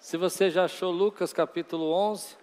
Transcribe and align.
Se 0.00 0.16
você 0.16 0.48
já 0.48 0.64
achou 0.64 0.92
Lucas 0.92 1.32
capítulo 1.32 1.92
11, 1.92 2.36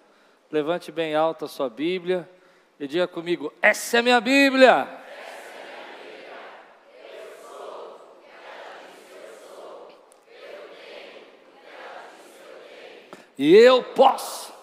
levante 0.52 0.92
bem 0.92 1.16
alta 1.16 1.46
a 1.46 1.48
sua 1.48 1.70
Bíblia 1.70 2.30
e 2.78 2.86
diga 2.86 3.08
comigo: 3.08 3.52
Essa 3.62 4.00
é 4.00 4.02
minha 4.02 4.20
Bíblia. 4.20 4.88
E 13.38 13.56
eu 13.56 13.84
posso. 13.84 14.54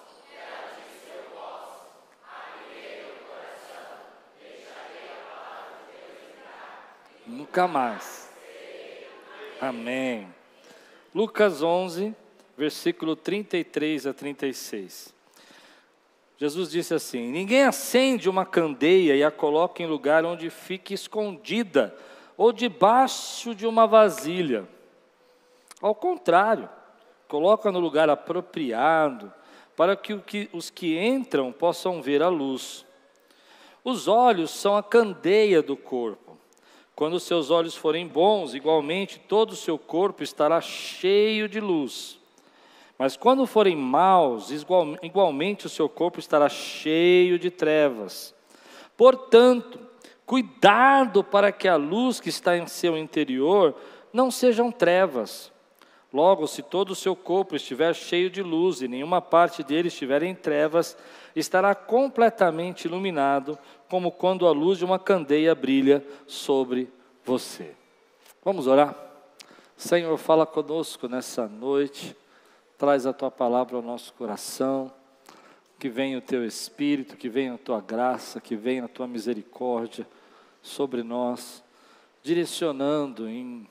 Nunca 7.27 7.67
mais. 7.67 8.31
Amém. 9.61 10.33
Lucas 11.15 11.63
11, 11.63 12.15
versículo 12.57 13.17
33 13.17 14.07
a 14.07 14.15
36. 14.15 15.15
Jesus 16.39 16.71
disse 16.71 16.95
assim: 16.95 17.31
Ninguém 17.31 17.63
acende 17.63 18.29
uma 18.29 18.45
candeia 18.45 19.15
e 19.15 19.23
a 19.23 19.31
coloca 19.31 19.83
em 19.83 19.87
lugar 19.87 20.25
onde 20.25 20.51
fique 20.51 20.95
escondida 20.95 21.97
ou 22.37 22.53
debaixo 22.53 23.55
de 23.55 23.67
uma 23.67 23.87
vasilha. 23.87 24.69
Ao 25.81 25.95
contrário, 25.95 26.69
coloca 27.29 27.71
no 27.71 27.79
lugar 27.79 28.11
apropriado, 28.11 29.33
para 29.77 29.97
que 29.97 30.49
os 30.53 30.71
que 30.71 30.99
entram 30.99 31.51
possam 31.51 32.03
ver 32.03 32.23
a 32.23 32.29
luz. 32.29 32.85
Os 33.85 34.07
olhos 34.07 34.51
são 34.51 34.77
a 34.77 34.83
candeia 34.83 35.63
do 35.63 35.77
corpo. 35.77 36.39
Quando 36.95 37.19
seus 37.19 37.51
olhos 37.51 37.75
forem 37.75 38.07
bons, 38.07 38.55
igualmente 38.55 39.19
todo 39.19 39.53
o 39.53 39.57
seu 39.57 39.79
corpo 39.79 40.23
estará 40.23 40.61
cheio 40.61 41.49
de 41.49 41.59
luz. 41.59 42.22
Mas 42.99 43.17
quando 43.17 43.47
forem 43.47 43.75
maus, 43.75 44.51
igualmente 45.03 45.67
o 45.67 45.71
seu 45.71 45.89
corpo 45.89 46.21
estará 46.21 46.49
cheio 46.49 47.39
de 47.39 47.51
trevas. 47.51 48.35
Portanto, 48.97 49.79
cuidado 50.25 51.25
para 51.25 51.51
que 51.51 51.67
a 51.67 51.77
luz 51.77 52.21
que 52.21 52.29
está 52.29 52.57
em 52.57 52.67
seu 52.67 52.97
interior 52.97 53.75
não 54.13 54.31
sejam 54.31 54.71
trevas. 54.71 55.51
Logo, 56.13 56.47
se 56.47 56.63
todo 56.63 56.91
o 56.91 56.95
seu 56.95 57.17
corpo 57.17 57.57
estiver 57.57 57.95
cheio 57.95 58.29
de 58.29 58.43
luz 58.43 58.83
e 58.83 58.89
nenhuma 58.89 59.23
parte 59.23 59.63
dele 59.63 59.89
estiver 59.89 60.23
em 60.23 60.35
trevas, 60.35 60.97
estará 61.35 61.75
completamente 61.75 62.85
iluminado, 62.85 63.59
como 63.89 64.13
quando 64.13 64.47
a 64.47 64.53
luz 64.53 64.79
de 64.79 64.85
uma 64.85 64.99
candeia 64.99 65.55
brilha 65.55 66.07
sobre 66.27 66.93
você. 67.25 67.75
Vamos 68.45 68.67
orar? 68.67 68.95
Senhor, 69.75 70.17
fala 70.19 70.45
conosco 70.45 71.09
nessa 71.09 71.49
noite, 71.49 72.15
traz 72.83 73.07
a 73.07 73.13
tua 73.13 73.31
palavra 73.31 73.77
ao 73.77 73.83
nosso 73.83 74.13
coração, 74.15 74.93
que 75.79 75.89
venha 75.89 76.19
o 76.19 76.21
teu 76.21 76.45
espírito, 76.45 77.17
que 77.17 77.29
venha 77.29 77.55
a 77.55 77.59
tua 77.59 77.81
graça, 77.81 78.41
que 78.41 78.57
venha 78.57 78.87
a 78.87 78.89
tua 78.89 79.07
misericórdia 79.07 80.05
sobre 80.61 81.05
nós, 81.05 81.63
direcionando 82.25 83.29
em 83.29 83.69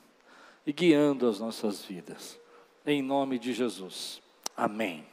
e 0.66 0.72
guiando 0.72 1.28
as 1.28 1.42
nossas 1.42 1.84
vidas. 1.84 2.39
Em 2.86 3.02
nome 3.02 3.38
de 3.38 3.52
Jesus. 3.52 4.22
Amém. 4.56 5.04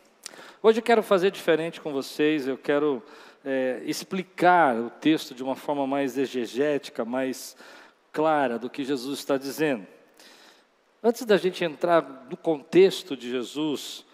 Hoje 0.62 0.78
eu 0.78 0.84
quero 0.84 1.02
fazer 1.02 1.32
diferente 1.32 1.80
com 1.80 1.92
vocês, 1.92 2.46
eu 2.46 2.56
quero 2.56 3.02
é, 3.44 3.82
explicar 3.84 4.76
o 4.76 4.90
texto 4.90 5.34
de 5.34 5.42
uma 5.42 5.56
forma 5.56 5.88
mais 5.88 6.16
exegética, 6.16 7.04
mais 7.04 7.56
clara 8.12 8.60
do 8.60 8.70
que 8.70 8.84
Jesus 8.84 9.18
está 9.18 9.36
dizendo. 9.36 9.84
Antes 11.02 11.24
da 11.24 11.36
gente 11.36 11.64
entrar 11.64 12.26
no 12.28 12.36
contexto 12.36 13.16
de 13.16 13.30
Jesus, 13.30 14.04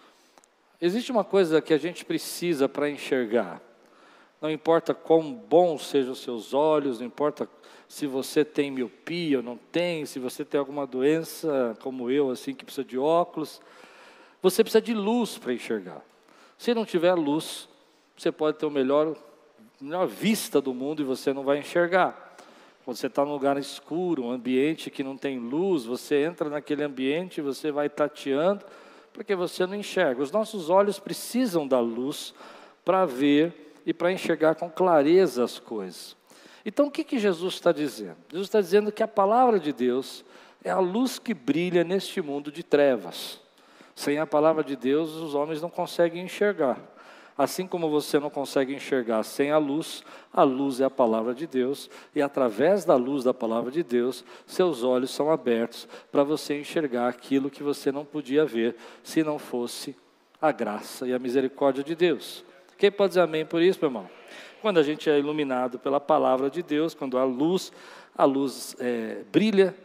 existe 0.79 1.11
uma 1.11 1.23
coisa 1.23 1.59
que 1.59 1.73
a 1.73 1.79
gente 1.79 2.05
precisa 2.05 2.69
para 2.69 2.89
enxergar. 2.89 3.59
Não 4.39 4.51
importa 4.51 4.93
quão 4.93 5.33
bons 5.33 5.87
sejam 5.87 6.11
os 6.13 6.21
seus 6.21 6.53
olhos, 6.53 6.99
não 6.99 7.07
importa 7.07 7.49
se 7.87 8.05
você 8.05 8.45
tem 8.45 8.69
miopia 8.69 9.37
ou 9.37 9.43
não 9.43 9.57
tem, 9.57 10.05
se 10.05 10.19
você 10.19 10.45
tem 10.45 10.59
alguma 10.59 10.85
doença 10.85 11.75
como 11.81 12.11
eu, 12.11 12.29
assim, 12.29 12.53
que 12.53 12.63
precisa 12.63 12.85
de 12.85 12.99
óculos, 12.99 13.59
você 14.39 14.63
precisa 14.63 14.81
de 14.81 14.93
luz 14.93 15.39
para 15.39 15.53
enxergar. 15.53 16.03
Se 16.55 16.71
não 16.75 16.85
tiver 16.85 17.15
luz, 17.15 17.67
você 18.15 18.31
pode 18.31 18.59
ter 18.59 18.65
o 18.67 18.71
melhor, 18.71 19.15
melhor 19.81 20.05
vista 20.05 20.61
do 20.61 20.71
mundo 20.71 21.01
e 21.01 21.05
você 21.05 21.33
não 21.33 21.43
vai 21.43 21.57
enxergar. 21.57 22.24
Quando 22.85 22.97
você 22.97 23.07
está 23.07 23.25
num 23.25 23.31
lugar 23.31 23.57
escuro, 23.57 24.25
um 24.25 24.31
ambiente 24.31 24.91
que 24.91 25.03
não 25.03 25.17
tem 25.17 25.39
luz, 25.39 25.85
você 25.85 26.23
entra 26.23 26.51
naquele 26.51 26.83
ambiente 26.83 27.41
você 27.41 27.71
vai 27.71 27.89
tateando, 27.89 28.63
porque 29.11 29.33
você 29.33 29.65
não 29.65 29.73
enxerga. 29.73 30.21
Os 30.21 30.31
nossos 30.31 30.69
olhos 30.69 30.99
precisam 30.99 31.67
da 31.67 31.79
luz 31.79 32.31
para 32.85 33.03
ver 33.03 33.73
e 33.87 33.93
para 33.93 34.11
enxergar 34.11 34.53
com 34.53 34.69
clareza 34.69 35.43
as 35.43 35.57
coisas. 35.57 36.15
Então, 36.63 36.85
o 36.85 36.91
que, 36.91 37.03
que 37.03 37.17
Jesus 37.17 37.55
está 37.55 37.71
dizendo? 37.71 38.17
Jesus 38.29 38.47
está 38.47 38.61
dizendo 38.61 38.91
que 38.91 39.01
a 39.01 39.07
palavra 39.07 39.59
de 39.59 39.73
Deus 39.73 40.23
é 40.63 40.69
a 40.69 40.79
luz 40.79 41.17
que 41.17 41.33
brilha 41.33 41.83
neste 41.83 42.21
mundo 42.21 42.51
de 42.51 42.61
trevas. 42.61 43.41
Sem 43.95 44.19
a 44.19 44.27
palavra 44.27 44.63
de 44.63 44.75
Deus, 44.75 45.09
os 45.15 45.33
homens 45.33 45.59
não 45.59 45.71
conseguem 45.71 46.23
enxergar. 46.23 46.79
Assim 47.37 47.67
como 47.67 47.89
você 47.89 48.17
não 48.17 48.29
consegue 48.29 48.73
enxergar 48.73 49.21
sem 49.23 49.51
a 49.51 49.57
luz, 49.57 50.03
a 50.31 50.43
luz 50.43 50.79
é 50.79 50.85
a 50.85 50.89
palavra 50.89 51.33
de 51.33 51.45
Deus, 51.45 51.89
e 52.15 52.21
através 52.21 52.85
da 52.85 52.95
luz 52.95 53.25
da 53.25 53.33
palavra 53.33 53.69
de 53.69 53.83
Deus, 53.83 54.23
seus 54.45 54.83
olhos 54.83 55.11
são 55.11 55.29
abertos 55.29 55.85
para 56.11 56.23
você 56.23 56.57
enxergar 56.57 57.09
aquilo 57.09 57.49
que 57.49 57.61
você 57.61 57.91
não 57.91 58.05
podia 58.05 58.45
ver 58.45 58.75
se 59.03 59.21
não 59.21 59.37
fosse 59.37 59.95
a 60.41 60.51
graça 60.51 61.05
e 61.07 61.13
a 61.13 61.19
misericórdia 61.19 61.83
de 61.83 61.93
Deus. 61.93 62.45
Quem 62.77 62.91
pode 62.91 63.11
dizer 63.11 63.21
amém 63.21 63.45
por 63.45 63.61
isso, 63.61 63.79
meu 63.81 63.89
irmão? 63.89 64.09
Quando 64.61 64.79
a 64.79 64.83
gente 64.83 65.09
é 65.09 65.19
iluminado 65.19 65.77
pela 65.77 65.99
palavra 65.99 66.49
de 66.49 66.63
Deus, 66.63 66.93
quando 66.93 67.17
a 67.17 67.23
luz, 67.25 67.71
a 68.17 68.23
luz 68.25 68.75
é, 68.79 69.23
brilha, 69.31 69.75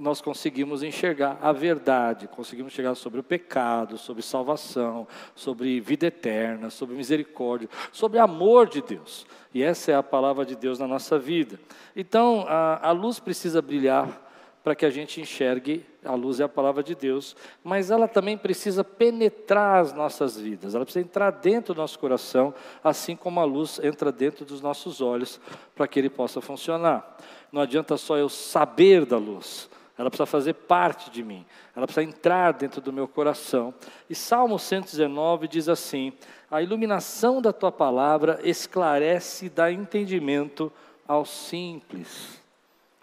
nós 0.00 0.22
conseguimos 0.22 0.82
enxergar 0.82 1.38
a 1.42 1.52
verdade, 1.52 2.26
conseguimos 2.26 2.72
chegar 2.72 2.94
sobre 2.94 3.20
o 3.20 3.22
pecado, 3.22 3.98
sobre 3.98 4.22
salvação, 4.22 5.06
sobre 5.34 5.78
vida 5.78 6.06
eterna, 6.06 6.70
sobre 6.70 6.96
misericórdia, 6.96 7.68
sobre 7.92 8.18
amor 8.18 8.66
de 8.66 8.80
Deus. 8.80 9.26
E 9.52 9.62
essa 9.62 9.92
é 9.92 9.94
a 9.94 10.02
palavra 10.02 10.46
de 10.46 10.56
Deus 10.56 10.78
na 10.78 10.88
nossa 10.88 11.18
vida. 11.18 11.60
Então, 11.94 12.46
a, 12.48 12.88
a 12.88 12.92
luz 12.92 13.20
precisa 13.20 13.60
brilhar 13.60 14.28
para 14.64 14.74
que 14.74 14.86
a 14.86 14.90
gente 14.90 15.20
enxergue, 15.20 15.84
a 16.02 16.14
luz 16.14 16.40
é 16.40 16.44
a 16.44 16.48
palavra 16.48 16.82
de 16.82 16.94
Deus, 16.94 17.36
mas 17.62 17.90
ela 17.90 18.08
também 18.08 18.38
precisa 18.38 18.82
penetrar 18.82 19.80
as 19.80 19.92
nossas 19.92 20.38
vidas, 20.38 20.74
ela 20.74 20.84
precisa 20.84 21.04
entrar 21.04 21.30
dentro 21.30 21.74
do 21.74 21.80
nosso 21.80 21.98
coração, 21.98 22.54
assim 22.82 23.14
como 23.14 23.40
a 23.40 23.44
luz 23.44 23.78
entra 23.82 24.10
dentro 24.10 24.46
dos 24.46 24.62
nossos 24.62 25.00
olhos, 25.00 25.38
para 25.74 25.86
que 25.86 25.98
ele 25.98 26.10
possa 26.10 26.40
funcionar. 26.40 27.18
Não 27.52 27.60
adianta 27.60 27.96
só 27.96 28.16
eu 28.16 28.28
saber 28.28 29.04
da 29.04 29.18
luz, 29.18 29.68
ela 30.00 30.08
precisa 30.08 30.24
fazer 30.24 30.54
parte 30.54 31.10
de 31.10 31.22
mim, 31.22 31.44
ela 31.76 31.86
precisa 31.86 32.02
entrar 32.02 32.52
dentro 32.52 32.80
do 32.80 32.90
meu 32.90 33.06
coração. 33.06 33.74
E 34.08 34.14
Salmo 34.14 34.58
119 34.58 35.46
diz 35.46 35.68
assim: 35.68 36.14
A 36.50 36.62
iluminação 36.62 37.42
da 37.42 37.52
tua 37.52 37.70
palavra 37.70 38.40
esclarece 38.42 39.46
e 39.46 39.50
dá 39.50 39.70
entendimento 39.70 40.72
aos 41.06 41.28
simples. 41.28 42.39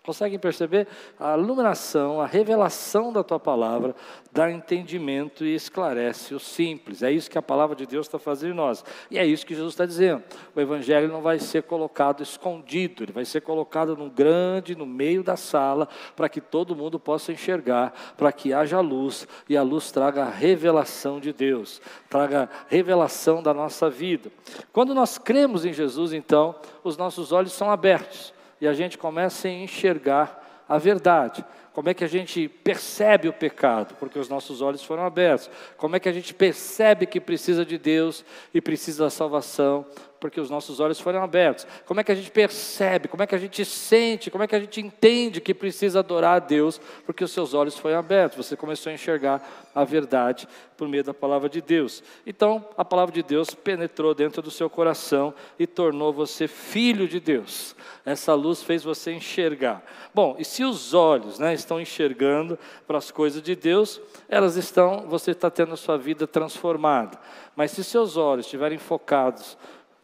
Conseguem 0.07 0.39
perceber? 0.39 0.87
A 1.19 1.37
iluminação, 1.37 2.21
a 2.21 2.25
revelação 2.25 3.11
da 3.11 3.25
tua 3.25 3.41
palavra 3.41 3.93
dá 4.31 4.49
entendimento 4.49 5.43
e 5.43 5.53
esclarece 5.53 6.33
o 6.33 6.39
simples. 6.39 7.03
É 7.03 7.11
isso 7.11 7.29
que 7.29 7.37
a 7.37 7.41
palavra 7.41 7.75
de 7.75 7.85
Deus 7.85 8.07
está 8.07 8.17
fazendo 8.17 8.53
em 8.53 8.55
nós. 8.55 8.85
E 9.11 9.19
é 9.19 9.25
isso 9.25 9.45
que 9.45 9.53
Jesus 9.53 9.73
está 9.73 9.85
dizendo. 9.85 10.23
O 10.55 10.61
evangelho 10.61 11.09
não 11.09 11.21
vai 11.21 11.39
ser 11.39 11.63
colocado 11.63 12.23
escondido, 12.23 13.03
ele 13.03 13.11
vai 13.11 13.25
ser 13.25 13.41
colocado 13.41 13.97
no 13.97 14.09
grande, 14.09 14.77
no 14.77 14.85
meio 14.85 15.23
da 15.23 15.35
sala, 15.35 15.89
para 16.15 16.29
que 16.29 16.39
todo 16.39 16.73
mundo 16.73 16.97
possa 16.97 17.33
enxergar, 17.33 17.93
para 18.15 18.31
que 18.31 18.53
haja 18.53 18.79
luz 18.79 19.27
e 19.49 19.57
a 19.57 19.61
luz 19.61 19.91
traga 19.91 20.23
a 20.23 20.29
revelação 20.29 21.19
de 21.19 21.33
Deus, 21.33 21.81
traga 22.09 22.43
a 22.43 22.49
revelação 22.69 23.43
da 23.43 23.53
nossa 23.53 23.89
vida. 23.89 24.31
Quando 24.71 24.95
nós 24.95 25.17
cremos 25.17 25.65
em 25.65 25.73
Jesus, 25.73 26.13
então, 26.13 26.55
os 26.81 26.95
nossos 26.95 27.33
olhos 27.33 27.51
são 27.51 27.69
abertos 27.69 28.36
e 28.59 28.67
a 28.67 28.73
gente 28.73 28.97
começa 28.97 29.47
a 29.47 29.51
enxergar 29.51 30.65
a 30.67 30.77
verdade. 30.77 31.43
Como 31.73 31.89
é 31.89 31.93
que 31.93 32.03
a 32.03 32.07
gente 32.07 32.47
percebe 32.47 33.27
o 33.27 33.33
pecado? 33.33 33.95
Porque 33.99 34.17
os 34.17 34.27
nossos 34.27 34.61
olhos 34.61 34.83
foram 34.83 35.05
abertos. 35.05 35.49
Como 35.77 35.95
é 35.95 35.99
que 35.99 36.09
a 36.09 36.11
gente 36.11 36.33
percebe 36.33 37.05
que 37.05 37.21
precisa 37.21 37.63
de 37.63 37.77
Deus 37.77 38.25
e 38.51 38.59
precisa 38.59 39.03
da 39.03 39.09
salvação? 39.11 39.85
Porque 40.19 40.39
os 40.39 40.49
nossos 40.49 40.79
olhos 40.79 40.99
foram 40.99 41.21
abertos. 41.21 41.67
Como 41.85 41.99
é 41.99 42.03
que 42.03 42.11
a 42.11 42.15
gente 42.15 42.31
percebe? 42.31 43.07
Como 43.07 43.23
é 43.23 43.27
que 43.27 43.35
a 43.35 43.37
gente 43.37 43.63
sente? 43.63 44.31
Como 44.31 44.43
é 44.43 44.47
que 44.47 44.55
a 44.55 44.59
gente 44.59 44.81
entende 44.81 45.41
que 45.41 45.53
precisa 45.53 45.99
adorar 45.99 46.37
a 46.37 46.39
Deus? 46.39 46.79
Porque 47.05 47.23
os 47.23 47.31
seus 47.31 47.53
olhos 47.53 47.77
foram 47.77 47.99
abertos. 47.99 48.45
Você 48.45 48.55
começou 48.55 48.89
a 48.89 48.93
enxergar 48.93 49.47
a 49.73 49.83
verdade 49.83 50.47
por 50.75 50.87
meio 50.87 51.03
da 51.03 51.13
palavra 51.13 51.49
de 51.49 51.61
Deus. 51.61 52.03
Então, 52.25 52.67
a 52.77 52.85
palavra 52.85 53.13
de 53.13 53.23
Deus 53.23 53.53
penetrou 53.53 54.13
dentro 54.13 54.41
do 54.41 54.51
seu 54.51 54.69
coração 54.69 55.33
e 55.57 55.65
tornou 55.65 56.13
você 56.13 56.47
filho 56.47 57.07
de 57.07 57.19
Deus. 57.19 57.75
Essa 58.05 58.33
luz 58.33 58.63
fez 58.63 58.83
você 58.83 59.11
enxergar. 59.11 59.83
Bom, 60.13 60.35
e 60.39 60.45
se 60.45 60.63
os 60.63 60.93
olhos 60.93 61.39
né, 61.39 61.53
estão 61.53 61.81
enxergando 61.81 62.57
para 62.87 62.97
as 62.97 63.11
coisas 63.11 63.41
de 63.41 63.55
Deus, 63.55 63.99
elas 64.29 64.55
estão, 64.55 65.05
você 65.07 65.31
está 65.31 65.49
tendo 65.49 65.73
a 65.73 65.77
sua 65.77 65.97
vida 65.97 66.27
transformada. 66.27 67.19
Mas 67.55 67.71
se 67.71 67.83
seus 67.83 68.17
olhos 68.17 68.45
estiverem 68.45 68.77
focados 68.77 69.57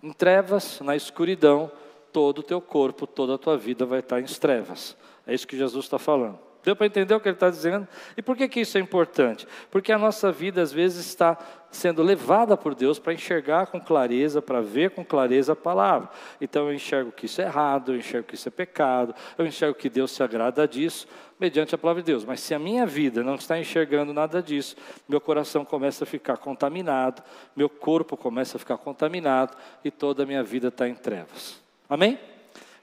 em 0.04 0.12
trevas, 0.12 0.82
na 0.82 0.98
escuridão, 0.98 1.72
todo 2.12 2.40
o 2.40 2.44
teu 2.44 2.60
corpo, 2.60 3.08
toda 3.08 3.36
a 3.36 3.38
tua 3.38 3.58
vida 3.58 3.86
vai 3.86 4.00
estar 4.00 4.20
em 4.20 4.26
trevas. 4.26 4.98
É 5.26 5.34
isso 5.34 5.48
que 5.48 5.58
Jesus 5.58 5.86
está 5.86 5.98
falando. 5.98 6.38
Deu 6.64 6.76
para 6.76 6.86
entender 6.86 7.14
o 7.14 7.20
que 7.20 7.28
ele 7.28 7.36
está 7.36 7.50
dizendo? 7.50 7.88
E 8.16 8.22
por 8.22 8.38
que, 8.38 8.48
que 8.48 8.62
isso 8.62 8.78
é 8.78 8.82
importante? 8.82 9.46
Porque 9.70 9.92
a 9.92 9.98
nossa 9.98 10.32
vida, 10.32 10.62
às 10.62 10.72
vezes, 10.72 11.06
está 11.06 11.38
sendo 11.74 12.04
levada 12.04 12.56
por 12.56 12.76
Deus 12.76 13.00
para 13.00 13.14
enxergar 13.14 13.68
com 13.68 13.82
clareza, 13.82 14.42
para 14.42 14.62
ver 14.62 14.92
com 14.92 15.04
clareza 15.04 15.54
a 15.54 15.56
palavra. 15.56 16.10
Então 16.40 16.68
eu 16.68 16.74
enxergo 16.74 17.12
que 17.12 17.26
isso 17.26 17.42
é 17.42 17.46
errado, 17.46 17.94
eu 17.94 17.98
enxergo 17.98 18.28
que 18.28 18.36
isso 18.36 18.48
é 18.48 18.52
pecado, 18.52 19.14
eu 19.38 19.46
enxergo 19.46 19.78
que 19.78 19.90
Deus 19.90 20.12
se 20.12 20.24
agrada 20.24 20.68
disso, 20.68 21.08
mediante 21.40 21.74
a 21.74 21.78
palavra 21.78 22.02
de 22.02 22.06
Deus. 22.12 22.24
Mas 22.24 22.40
se 22.40 22.54
a 22.54 22.60
minha 22.60 22.86
vida 22.86 23.24
não 23.24 23.36
está 23.36 23.60
enxergando 23.60 24.14
nada 24.14 24.42
disso, 24.42 24.76
meu 25.10 25.20
coração 25.20 25.66
começa 25.66 26.04
a 26.04 26.08
ficar 26.08 26.38
contaminado, 26.38 27.24
meu 27.56 27.70
corpo 27.70 28.16
começa 28.16 28.58
a 28.58 28.60
ficar 28.60 28.78
contaminado 28.78 29.58
e 29.84 29.90
toda 29.90 30.24
a 30.24 30.26
minha 30.26 30.44
vida 30.44 30.68
está 30.68 30.88
em 30.88 30.96
trevas. 30.96 31.62
Amém? 31.90 32.20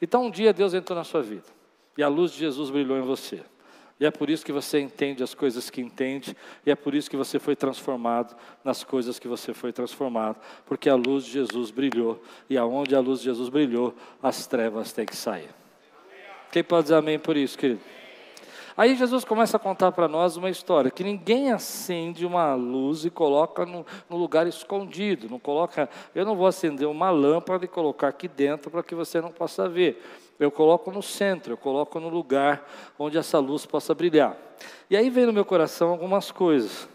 Então 0.02 0.26
um 0.26 0.30
dia 0.30 0.52
Deus 0.52 0.74
entrou 0.74 0.98
na 0.98 1.04
sua 1.04 1.22
vida 1.22 1.46
e 1.96 2.02
a 2.02 2.08
luz 2.08 2.32
de 2.32 2.38
Jesus 2.38 2.70
brilhou 2.70 2.98
em 2.98 3.02
você. 3.02 3.40
E 4.00 4.06
é 4.06 4.10
por 4.10 4.30
isso 4.30 4.44
que 4.46 4.50
você 4.50 4.80
entende 4.80 5.22
as 5.22 5.34
coisas 5.34 5.68
que 5.68 5.82
entende, 5.82 6.34
e 6.64 6.70
é 6.70 6.74
por 6.74 6.94
isso 6.94 7.10
que 7.10 7.18
você 7.18 7.38
foi 7.38 7.54
transformado 7.54 8.34
nas 8.64 8.82
coisas 8.82 9.18
que 9.18 9.28
você 9.28 9.52
foi 9.52 9.74
transformado, 9.74 10.40
porque 10.64 10.88
a 10.88 10.94
luz 10.94 11.26
de 11.26 11.32
Jesus 11.32 11.70
brilhou, 11.70 12.22
e 12.48 12.56
aonde 12.56 12.96
a 12.96 13.00
luz 13.00 13.18
de 13.18 13.26
Jesus 13.26 13.50
brilhou, 13.50 13.94
as 14.22 14.46
trevas 14.46 14.90
têm 14.90 15.04
que 15.04 15.14
sair. 15.14 15.50
Quem 16.50 16.64
pode 16.64 16.84
dizer 16.84 16.94
amém 16.94 17.18
por 17.18 17.36
isso, 17.36 17.58
querido? 17.58 17.80
Aí 18.74 18.96
Jesus 18.96 19.26
começa 19.26 19.58
a 19.58 19.60
contar 19.60 19.92
para 19.92 20.08
nós 20.08 20.38
uma 20.38 20.48
história, 20.48 20.90
que 20.90 21.04
ninguém 21.04 21.52
acende 21.52 22.24
uma 22.24 22.54
luz 22.54 23.04
e 23.04 23.10
coloca 23.10 23.66
no, 23.66 23.84
no, 24.08 24.16
lugar 24.16 24.46
escondido, 24.46 25.28
não 25.28 25.38
coloca, 25.38 25.90
eu 26.14 26.24
não 26.24 26.34
vou 26.34 26.46
acender 26.46 26.88
uma 26.88 27.10
lâmpada 27.10 27.66
e 27.66 27.68
colocar 27.68 28.08
aqui 28.08 28.26
dentro 28.26 28.70
para 28.70 28.82
que 28.82 28.94
você 28.94 29.20
não 29.20 29.30
possa 29.30 29.68
ver 29.68 30.02
eu 30.40 30.50
coloco 30.50 30.90
no 30.90 31.02
centro, 31.02 31.52
eu 31.52 31.56
coloco 31.56 32.00
no 32.00 32.08
lugar 32.08 32.66
onde 32.98 33.18
essa 33.18 33.38
luz 33.38 33.66
possa 33.66 33.94
brilhar. 33.94 34.36
E 34.88 34.96
aí 34.96 35.10
vem 35.10 35.26
no 35.26 35.32
meu 35.32 35.44
coração 35.44 35.90
algumas 35.90 36.30
coisas. 36.30 36.88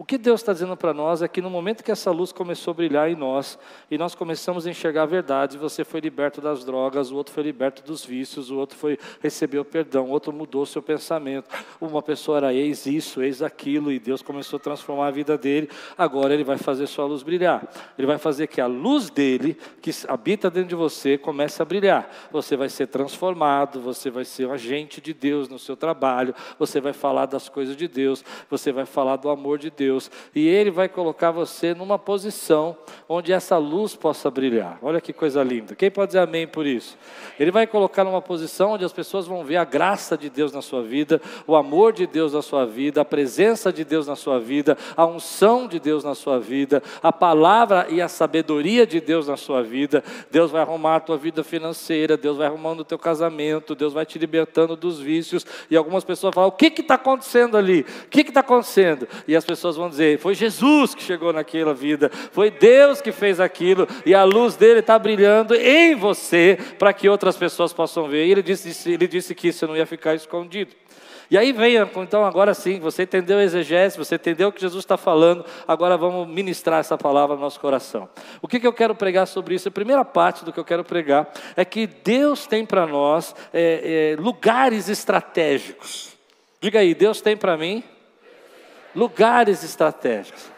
O 0.00 0.04
que 0.04 0.16
Deus 0.16 0.40
está 0.40 0.52
dizendo 0.52 0.76
para 0.76 0.94
nós 0.94 1.22
é 1.22 1.26
que 1.26 1.42
no 1.42 1.50
momento 1.50 1.82
que 1.82 1.90
essa 1.90 2.12
luz 2.12 2.30
começou 2.30 2.70
a 2.70 2.74
brilhar 2.74 3.10
em 3.10 3.16
nós, 3.16 3.58
e 3.90 3.98
nós 3.98 4.14
começamos 4.14 4.64
a 4.64 4.70
enxergar 4.70 5.02
a 5.02 5.06
verdade, 5.06 5.58
você 5.58 5.84
foi 5.84 5.98
liberto 5.98 6.40
das 6.40 6.64
drogas, 6.64 7.10
o 7.10 7.16
outro 7.16 7.34
foi 7.34 7.42
liberto 7.42 7.82
dos 7.82 8.04
vícios, 8.04 8.48
o 8.48 8.58
outro 8.58 8.78
foi 8.78 8.96
recebeu 9.20 9.64
perdão, 9.64 10.06
o 10.06 10.10
outro 10.10 10.32
mudou 10.32 10.64
seu 10.64 10.80
pensamento. 10.80 11.48
Uma 11.80 12.00
pessoa 12.00 12.36
era 12.36 12.54
ex 12.54 12.86
isso, 12.86 13.20
ex 13.24 13.42
aquilo, 13.42 13.90
e 13.90 13.98
Deus 13.98 14.22
começou 14.22 14.58
a 14.58 14.60
transformar 14.60 15.08
a 15.08 15.10
vida 15.10 15.36
dele. 15.36 15.68
Agora 15.96 16.32
ele 16.32 16.44
vai 16.44 16.58
fazer 16.58 16.86
sua 16.86 17.04
luz 17.04 17.24
brilhar. 17.24 17.66
Ele 17.98 18.06
vai 18.06 18.18
fazer 18.18 18.46
que 18.46 18.60
a 18.60 18.68
luz 18.68 19.10
dele, 19.10 19.58
que 19.82 19.90
habita 20.06 20.48
dentro 20.48 20.68
de 20.68 20.76
você, 20.76 21.18
comece 21.18 21.60
a 21.60 21.64
brilhar. 21.64 22.08
Você 22.30 22.56
vai 22.56 22.68
ser 22.68 22.86
transformado, 22.86 23.80
você 23.80 24.10
vai 24.10 24.24
ser 24.24 24.46
um 24.46 24.52
agente 24.52 25.00
de 25.00 25.12
Deus 25.12 25.48
no 25.48 25.58
seu 25.58 25.76
trabalho, 25.76 26.32
você 26.56 26.80
vai 26.80 26.92
falar 26.92 27.26
das 27.26 27.48
coisas 27.48 27.76
de 27.76 27.88
Deus, 27.88 28.24
você 28.48 28.70
vai 28.70 28.86
falar 28.86 29.16
do 29.16 29.28
amor 29.28 29.58
de 29.58 29.70
Deus 29.70 29.87
Deus, 29.88 30.10
e 30.34 30.46
Ele 30.46 30.70
vai 30.70 30.86
colocar 30.86 31.30
você 31.30 31.72
numa 31.72 31.98
posição 31.98 32.76
onde 33.08 33.32
essa 33.32 33.56
luz 33.56 33.96
possa 33.96 34.30
brilhar. 34.30 34.78
Olha 34.82 35.00
que 35.00 35.14
coisa 35.14 35.42
linda. 35.42 35.74
Quem 35.74 35.90
pode 35.90 36.08
dizer 36.08 36.18
amém 36.18 36.46
por 36.46 36.66
isso? 36.66 36.98
Ele 37.40 37.50
vai 37.50 37.66
colocar 37.66 38.04
numa 38.04 38.20
posição 38.20 38.72
onde 38.72 38.84
as 38.84 38.92
pessoas 38.92 39.26
vão 39.26 39.42
ver 39.42 39.56
a 39.56 39.64
graça 39.64 40.18
de 40.18 40.28
Deus 40.28 40.52
na 40.52 40.60
sua 40.60 40.82
vida, 40.82 41.22
o 41.46 41.56
amor 41.56 41.94
de 41.94 42.06
Deus 42.06 42.34
na 42.34 42.42
sua 42.42 42.66
vida, 42.66 43.00
a 43.00 43.04
presença 43.04 43.72
de 43.72 43.82
Deus 43.82 44.06
na 44.06 44.14
sua 44.14 44.38
vida, 44.38 44.76
a 44.94 45.06
unção 45.06 45.66
de 45.66 45.80
Deus 45.80 46.04
na 46.04 46.14
sua 46.14 46.38
vida, 46.38 46.82
a 47.02 47.10
palavra 47.10 47.86
e 47.88 48.02
a 48.02 48.08
sabedoria 48.08 48.86
de 48.86 49.00
Deus 49.00 49.26
na 49.26 49.38
sua 49.38 49.62
vida. 49.62 50.04
Deus 50.30 50.50
vai 50.50 50.60
arrumar 50.60 50.96
a 50.96 51.00
tua 51.00 51.16
vida 51.16 51.42
financeira, 51.42 52.14
Deus 52.14 52.36
vai 52.36 52.46
arrumando 52.46 52.80
o 52.80 52.84
teu 52.84 52.98
casamento, 52.98 53.74
Deus 53.74 53.94
vai 53.94 54.04
te 54.04 54.18
libertando 54.18 54.76
dos 54.76 55.00
vícios. 55.00 55.46
E 55.70 55.76
algumas 55.76 56.04
pessoas 56.04 56.34
falam: 56.34 56.50
o 56.50 56.52
que 56.52 56.66
está 56.66 56.94
acontecendo 56.94 57.56
ali? 57.56 57.86
O 58.04 58.08
que 58.10 58.20
está 58.20 58.40
acontecendo? 58.40 59.08
E 59.26 59.34
as 59.34 59.44
pessoas 59.44 59.77
vão 59.78 59.88
dizer: 59.88 60.18
foi 60.18 60.34
Jesus 60.34 60.94
que 60.94 61.02
chegou 61.02 61.32
naquela 61.32 61.72
vida, 61.72 62.10
foi 62.32 62.50
Deus 62.50 63.00
que 63.00 63.12
fez 63.12 63.40
aquilo, 63.40 63.88
e 64.04 64.14
a 64.14 64.24
luz 64.24 64.56
dele 64.56 64.80
está 64.80 64.98
brilhando 64.98 65.54
em 65.54 65.94
você 65.94 66.58
para 66.78 66.92
que 66.92 67.08
outras 67.08 67.36
pessoas 67.36 67.72
possam 67.72 68.08
ver. 68.08 68.26
E 68.26 68.32
ele 68.32 68.42
disse, 68.42 68.92
ele 68.92 69.08
disse 69.08 69.34
que 69.34 69.48
isso 69.48 69.66
não 69.66 69.76
ia 69.76 69.86
ficar 69.86 70.14
escondido. 70.14 70.72
E 71.30 71.36
aí 71.36 71.52
vem, 71.52 71.76
então 71.76 72.24
agora 72.24 72.54
sim, 72.54 72.80
você 72.80 73.02
entendeu 73.02 73.36
a 73.36 73.42
exegese, 73.42 73.98
você 73.98 74.14
entendeu 74.14 74.48
o 74.48 74.52
que 74.52 74.62
Jesus 74.62 74.82
está 74.82 74.96
falando, 74.96 75.44
agora 75.66 75.94
vamos 75.94 76.26
ministrar 76.26 76.80
essa 76.80 76.96
palavra 76.96 77.36
no 77.36 77.42
nosso 77.42 77.60
coração. 77.60 78.08
O 78.40 78.48
que, 78.48 78.58
que 78.58 78.66
eu 78.66 78.72
quero 78.72 78.94
pregar 78.94 79.26
sobre 79.26 79.54
isso? 79.54 79.68
A 79.68 79.70
primeira 79.70 80.04
parte 80.06 80.42
do 80.42 80.50
que 80.50 80.58
eu 80.58 80.64
quero 80.64 80.82
pregar 80.82 81.30
é 81.54 81.66
que 81.66 81.86
Deus 81.86 82.46
tem 82.46 82.64
para 82.64 82.86
nós 82.86 83.34
é, 83.52 84.14
é, 84.16 84.20
lugares 84.20 84.88
estratégicos. 84.88 86.16
Diga 86.62 86.80
aí, 86.80 86.94
Deus 86.94 87.20
tem 87.20 87.36
para 87.36 87.58
mim 87.58 87.84
lugares 88.98 89.62
estratégicos. 89.62 90.50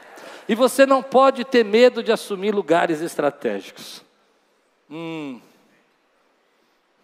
E 0.49 0.55
você 0.55 0.87
não 0.87 1.03
pode 1.03 1.45
ter 1.45 1.63
medo 1.63 2.03
de 2.03 2.11
assumir 2.11 2.55
lugares 2.55 3.03
estratégicos. 3.03 4.03
Hum. 4.91 5.39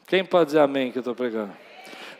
Quem 0.07 0.25
pode 0.25 0.47
dizer 0.47 0.61
amém 0.61 0.91
que 0.91 0.99
eu 0.99 1.01
estou 1.01 1.15
pregando? 1.15 1.53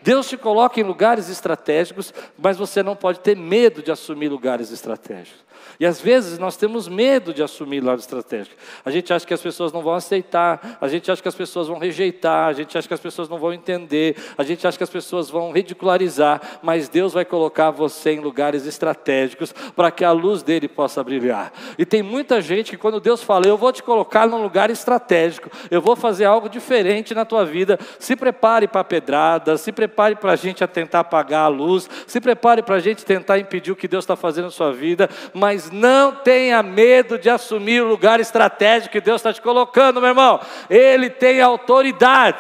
Deus 0.07 0.29
te 0.29 0.37
coloca 0.37 0.79
em 0.79 0.85
lugares 0.85 1.29
estratégicos, 1.29 2.15
mas 2.39 2.57
você 2.57 2.81
não 2.81 2.95
pode 2.95 3.19
ter 3.19 3.37
medo 3.37 3.83
de 3.83 3.91
assumir 3.91 4.29
lugares 4.29 4.71
estratégicos. 4.71 5.45
E 5.81 5.85
às 5.85 6.01
vezes 6.01 6.39
nós 6.39 6.57
temos 6.57 6.87
medo 6.87 7.35
de 7.35 7.43
assumir 7.43 7.81
lado 7.81 7.99
estratégico. 7.99 8.57
A 8.85 8.91
gente 8.91 9.13
acha 9.13 9.27
que 9.27 9.35
as 9.35 9.43
pessoas 9.43 9.73
não 9.73 9.83
vão 9.83 9.95
aceitar, 9.95 10.79
a 10.81 10.87
gente 10.87 11.11
acha 11.11 11.21
que 11.21 11.29
as 11.29 11.35
pessoas 11.35 11.67
vão 11.67 11.79
rejeitar, 11.79 12.49
a 12.49 12.53
gente 12.53 12.79
acha 12.79 12.87
que 12.87 12.95
as 12.95 13.01
pessoas 13.01 13.29
não 13.29 13.37
vão 13.37 13.53
entender, 13.53 14.17
a 14.39 14.45
gente 14.45 14.65
acha 14.65 14.79
que 14.79 14.85
as 14.85 14.91
pessoas 14.91 15.29
vão 15.29 15.51
ridicularizar, 15.51 16.41
mas 16.63 16.89
Deus 16.89 17.13
vai 17.13 17.25
colocar 17.25 17.73
você 17.73 18.13
em 18.13 18.21
lugares 18.21 18.65
estratégicos 18.65 19.53
para 19.75 19.91
que 19.91 20.05
a 20.05 20.13
luz 20.13 20.43
dele 20.43 20.69
possa 20.69 21.03
brilhar. 21.03 21.53
E 21.77 21.85
tem 21.85 22.03
muita 22.03 22.41
gente 22.41 22.71
que 22.71 22.79
quando 22.79 23.01
Deus 23.01 23.23
fala, 23.23 23.47
eu 23.47 23.59
vou 23.59 23.73
te 23.73 23.83
colocar 23.83 24.27
num 24.29 24.43
lugar 24.43 24.71
estratégico, 24.71 25.51
eu 25.69 25.83
vou 25.83 25.97
fazer 25.97 26.27
algo 26.27 26.49
diferente 26.49 27.13
na 27.13 27.25
tua 27.25 27.45
vida, 27.45 27.77
se 27.99 28.15
prepare 28.15 28.69
para 28.69 28.85
pedrada, 28.85 29.57
se 29.57 29.73
prepare 29.73 29.96
para 29.97 30.33
a 30.33 30.37
gente 30.37 30.63
a 30.63 30.69
tentar 30.69 31.01
apagar 31.01 31.47
a 31.47 31.49
luz, 31.49 31.89
se 32.07 32.21
prepare 32.21 32.63
para 32.63 32.77
a 32.77 32.81
gente 32.81 33.05
tentar 33.05 33.39
impedir 33.39 33.73
o 33.73 33.77
que 33.77 33.89
Deus 33.89 34.05
está 34.05 34.15
fazendo 34.15 34.45
na 34.45 34.51
sua 34.51 34.73
vida, 34.73 35.09
mas 35.33 35.71
não 35.71 36.13
tenha 36.13 36.63
medo 36.63 37.19
de 37.19 37.31
assumir 37.31 37.83
o 37.83 37.89
lugar 37.89 38.21
estratégico 38.21 38.93
que 38.93 39.01
Deus 39.01 39.21
está 39.21 39.33
te 39.33 39.41
colocando, 39.41 40.01
meu 40.01 40.11
irmão. 40.11 40.41
Ele 40.69 41.09
tem 41.09 41.41
autoridade. 41.41 42.39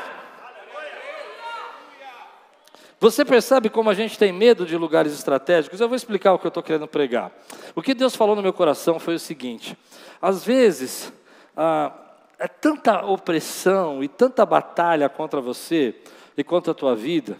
Você 2.98 3.24
percebe 3.24 3.68
como 3.68 3.90
a 3.90 3.94
gente 3.94 4.18
tem 4.18 4.32
medo 4.32 4.64
de 4.64 4.76
lugares 4.76 5.12
estratégicos? 5.12 5.80
Eu 5.80 5.88
vou 5.88 5.96
explicar 5.96 6.32
o 6.32 6.38
que 6.38 6.46
eu 6.46 6.48
estou 6.48 6.62
querendo 6.62 6.88
pregar. 6.88 7.30
O 7.74 7.82
que 7.82 7.92
Deus 7.92 8.16
falou 8.16 8.34
no 8.34 8.42
meu 8.42 8.52
coração 8.52 8.98
foi 8.98 9.14
o 9.14 9.18
seguinte: 9.18 9.76
às 10.20 10.44
vezes, 10.44 11.12
ah, 11.56 11.92
é 12.38 12.48
tanta 12.48 13.04
opressão 13.04 14.02
e 14.02 14.08
tanta 14.08 14.44
batalha 14.44 15.08
contra 15.08 15.40
você 15.40 15.94
e 16.36 16.44
contra 16.44 16.72
a 16.72 16.74
tua 16.74 16.94
vida, 16.94 17.36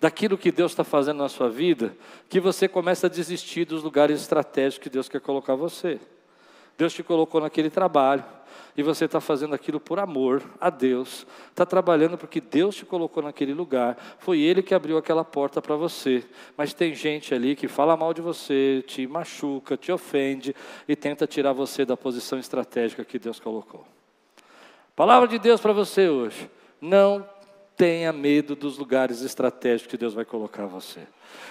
daquilo 0.00 0.38
que 0.38 0.50
Deus 0.50 0.72
está 0.72 0.82
fazendo 0.82 1.18
na 1.18 1.28
sua 1.28 1.50
vida, 1.50 1.94
que 2.28 2.40
você 2.40 2.66
começa 2.66 3.06
a 3.06 3.10
desistir 3.10 3.66
dos 3.66 3.82
lugares 3.82 4.20
estratégicos 4.20 4.82
que 4.82 4.90
Deus 4.90 5.08
quer 5.08 5.20
colocar 5.20 5.54
você. 5.54 6.00
Deus 6.78 6.94
te 6.94 7.02
colocou 7.02 7.42
naquele 7.42 7.68
trabalho 7.68 8.24
e 8.74 8.82
você 8.82 9.04
está 9.04 9.20
fazendo 9.20 9.54
aquilo 9.54 9.78
por 9.78 9.98
amor 9.98 10.42
a 10.58 10.70
Deus, 10.70 11.26
está 11.50 11.66
trabalhando 11.66 12.16
porque 12.16 12.40
Deus 12.40 12.74
te 12.74 12.86
colocou 12.86 13.22
naquele 13.22 13.52
lugar, 13.52 13.98
foi 14.18 14.40
Ele 14.40 14.62
que 14.62 14.74
abriu 14.74 14.96
aquela 14.96 15.22
porta 15.22 15.60
para 15.60 15.76
você. 15.76 16.24
Mas 16.56 16.72
tem 16.72 16.94
gente 16.94 17.34
ali 17.34 17.54
que 17.54 17.68
fala 17.68 17.96
mal 17.96 18.14
de 18.14 18.22
você, 18.22 18.82
te 18.86 19.06
machuca, 19.06 19.76
te 19.76 19.92
ofende 19.92 20.56
e 20.88 20.96
tenta 20.96 21.26
tirar 21.26 21.52
você 21.52 21.84
da 21.84 21.96
posição 21.96 22.38
estratégica 22.38 23.04
que 23.04 23.18
Deus 23.18 23.38
colocou. 23.38 23.84
Palavra 24.96 25.28
de 25.28 25.38
Deus 25.38 25.60
para 25.60 25.74
você 25.74 26.08
hoje: 26.08 26.50
não 26.80 27.26
tenha 27.80 28.12
medo 28.12 28.54
dos 28.54 28.76
lugares 28.76 29.22
estratégicos 29.22 29.90
que 29.90 29.96
Deus 29.96 30.12
vai 30.12 30.26
colocar 30.26 30.66
você. 30.66 31.00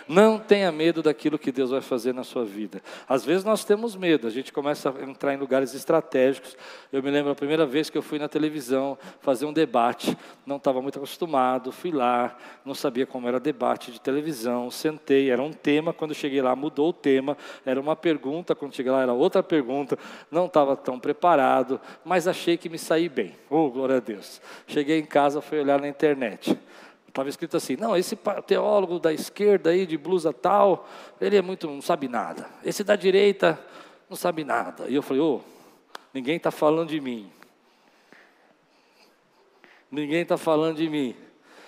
Não 0.08 0.40
tenha 0.40 0.72
medo 0.72 1.04
daquilo 1.04 1.38
que 1.38 1.52
Deus 1.52 1.70
vai 1.70 1.82
fazer 1.82 2.14
na 2.14 2.24
sua 2.24 2.44
vida. 2.44 2.82
Às 3.08 3.24
vezes 3.24 3.44
nós 3.44 3.64
temos 3.64 3.96
medo, 3.96 4.28
a 4.28 4.30
gente 4.30 4.52
começa 4.52 4.90
a 4.90 5.04
entrar 5.04 5.34
em 5.34 5.38
lugares 5.38 5.74
estratégicos. 5.74 6.58
Eu 6.92 7.04
me 7.04 7.12
lembro 7.12 7.32
a 7.32 7.36
primeira 7.36 7.66
vez 7.66 7.90
que 7.90 7.98
eu 7.98 8.02
fui 8.02 8.18
na 8.18 8.28
televisão 8.28 8.98
fazer 9.22 9.46
um 9.46 9.54
debate, 9.54 10.18
não 10.46 10.58
estava 10.58 10.82
muito 10.82 10.98
acostumado, 10.98 11.72
fui 11.72 11.92
lá, 11.92 12.36
não 12.66 12.74
sabia 12.74 13.06
como 13.06 13.28
era 13.28 13.40
debate 13.40 13.92
de 13.92 14.02
televisão, 14.02 14.72
sentei, 14.72 15.30
era 15.30 15.42
um 15.42 15.54
tema, 15.54 15.94
quando 15.94 16.16
cheguei 16.16 16.42
lá 16.42 16.56
mudou 16.56 16.90
o 16.90 16.94
tema, 16.94 17.38
era 17.66 17.80
uma 17.80 17.96
pergunta, 17.96 18.56
quando 18.56 18.76
cheguei 18.76 18.92
lá 18.92 19.02
era 19.02 19.14
outra 19.14 19.44
pergunta, 19.44 19.98
não 20.32 20.48
estava 20.48 20.76
tão 20.76 21.00
preparado, 21.00 21.80
mas 22.04 22.28
achei 22.28 22.58
que 22.58 22.70
me 22.70 22.78
saí 22.78 23.08
bem. 23.08 23.36
Oh, 23.50 23.70
glória 23.70 23.98
a 23.98 24.00
Deus. 24.00 24.42
Cheguei 24.68 25.00
em 25.00 25.06
casa, 25.06 25.42
fui 25.42 25.60
olhar 25.60 25.80
na 25.80 25.88
internet 25.88 26.58
Estava 27.10 27.28
escrito 27.28 27.58
assim: 27.58 27.76
não, 27.76 27.98
esse 27.98 28.16
teólogo 28.46 29.00
da 29.00 29.12
esquerda 29.12 29.72
aí, 29.72 29.86
de 29.86 29.98
blusa 29.98 30.32
tal, 30.32 30.88
ele 31.20 31.36
é 31.36 31.42
muito, 31.42 31.68
não 31.68 31.82
sabe 31.82 32.08
nada. 32.08 32.48
Esse 32.64 32.84
da 32.84 32.96
direita 32.96 33.60
não 34.08 34.16
sabe 34.16 34.44
nada. 34.44 34.88
E 34.88 34.96
eu 34.96 35.02
falei: 35.02 35.22
ô, 35.22 35.36
oh, 35.36 35.42
ninguém 36.14 36.38
está 36.38 36.52
falando 36.52 36.90
de 36.90 37.02
mim. 37.02 37.30
Ninguém 39.92 40.22
está 40.22 40.38
falando 40.38 40.78
de 40.78 40.88
mim. 40.88 41.16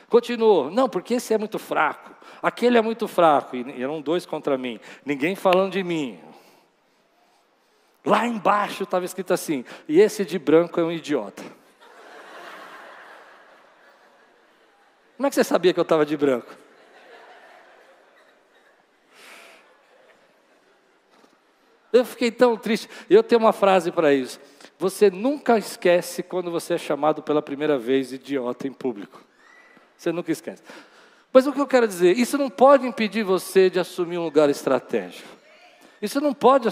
Continuou: 0.08 0.70
não, 0.70 0.88
porque 0.88 1.16
esse 1.16 1.34
é 1.34 1.38
muito 1.40 1.58
fraco. 1.58 2.12
Aquele 2.42 2.78
é 2.78 2.82
muito 2.82 3.08
fraco. 3.08 3.56
E 3.56 3.82
eram 3.82 4.00
dois 4.00 4.28
contra 4.28 4.58
mim. 4.60 4.80
Ninguém 5.04 5.36
falando 5.36 5.72
de 5.74 5.84
mim. 5.84 6.20
Lá 8.06 8.28
embaixo 8.28 8.84
estava 8.84 9.06
escrito 9.06 9.34
assim: 9.34 9.66
e 9.88 10.00
esse 10.00 10.24
de 10.24 10.38
branco 10.38 10.80
é 10.80 10.84
um 10.84 10.92
idiota. 10.92 11.44
Como 15.22 15.28
é 15.28 15.30
que 15.30 15.36
você 15.36 15.44
sabia 15.44 15.72
que 15.72 15.80
eu 15.80 15.84
estava 15.84 16.04
de 16.04 16.18
branco? 16.18 16.52
Eu 21.94 22.04
fiquei 22.04 22.32
tão 22.32 22.58
triste. 22.58 22.90
Eu 23.08 23.22
tenho 23.22 23.40
uma 23.40 23.54
frase 23.54 23.92
para 23.92 24.12
isso. 24.12 24.40
Você 24.80 25.12
nunca 25.12 25.60
esquece 25.60 26.24
quando 26.24 26.50
você 26.50 26.74
é 26.74 26.78
chamado 26.80 27.22
pela 27.22 27.40
primeira 27.40 27.78
vez 27.78 28.12
idiota 28.12 28.68
em 28.68 28.74
público. 28.74 29.24
Você 29.96 30.12
nunca 30.12 30.32
esquece. 30.32 30.64
Mas 31.32 31.46
o 31.46 31.54
que 31.54 31.62
eu 31.62 31.68
quero 31.68 31.88
dizer, 31.88 32.18
isso 32.18 32.36
não 32.36 32.50
pode 32.50 32.88
impedir 32.88 33.22
você 33.22 33.70
de 33.70 33.80
assumir 33.80 34.18
um 34.18 34.24
lugar 34.24 34.50
estratégico. 34.50 35.30
Isso 36.02 36.20
não 36.20 36.34
pode 36.34 36.68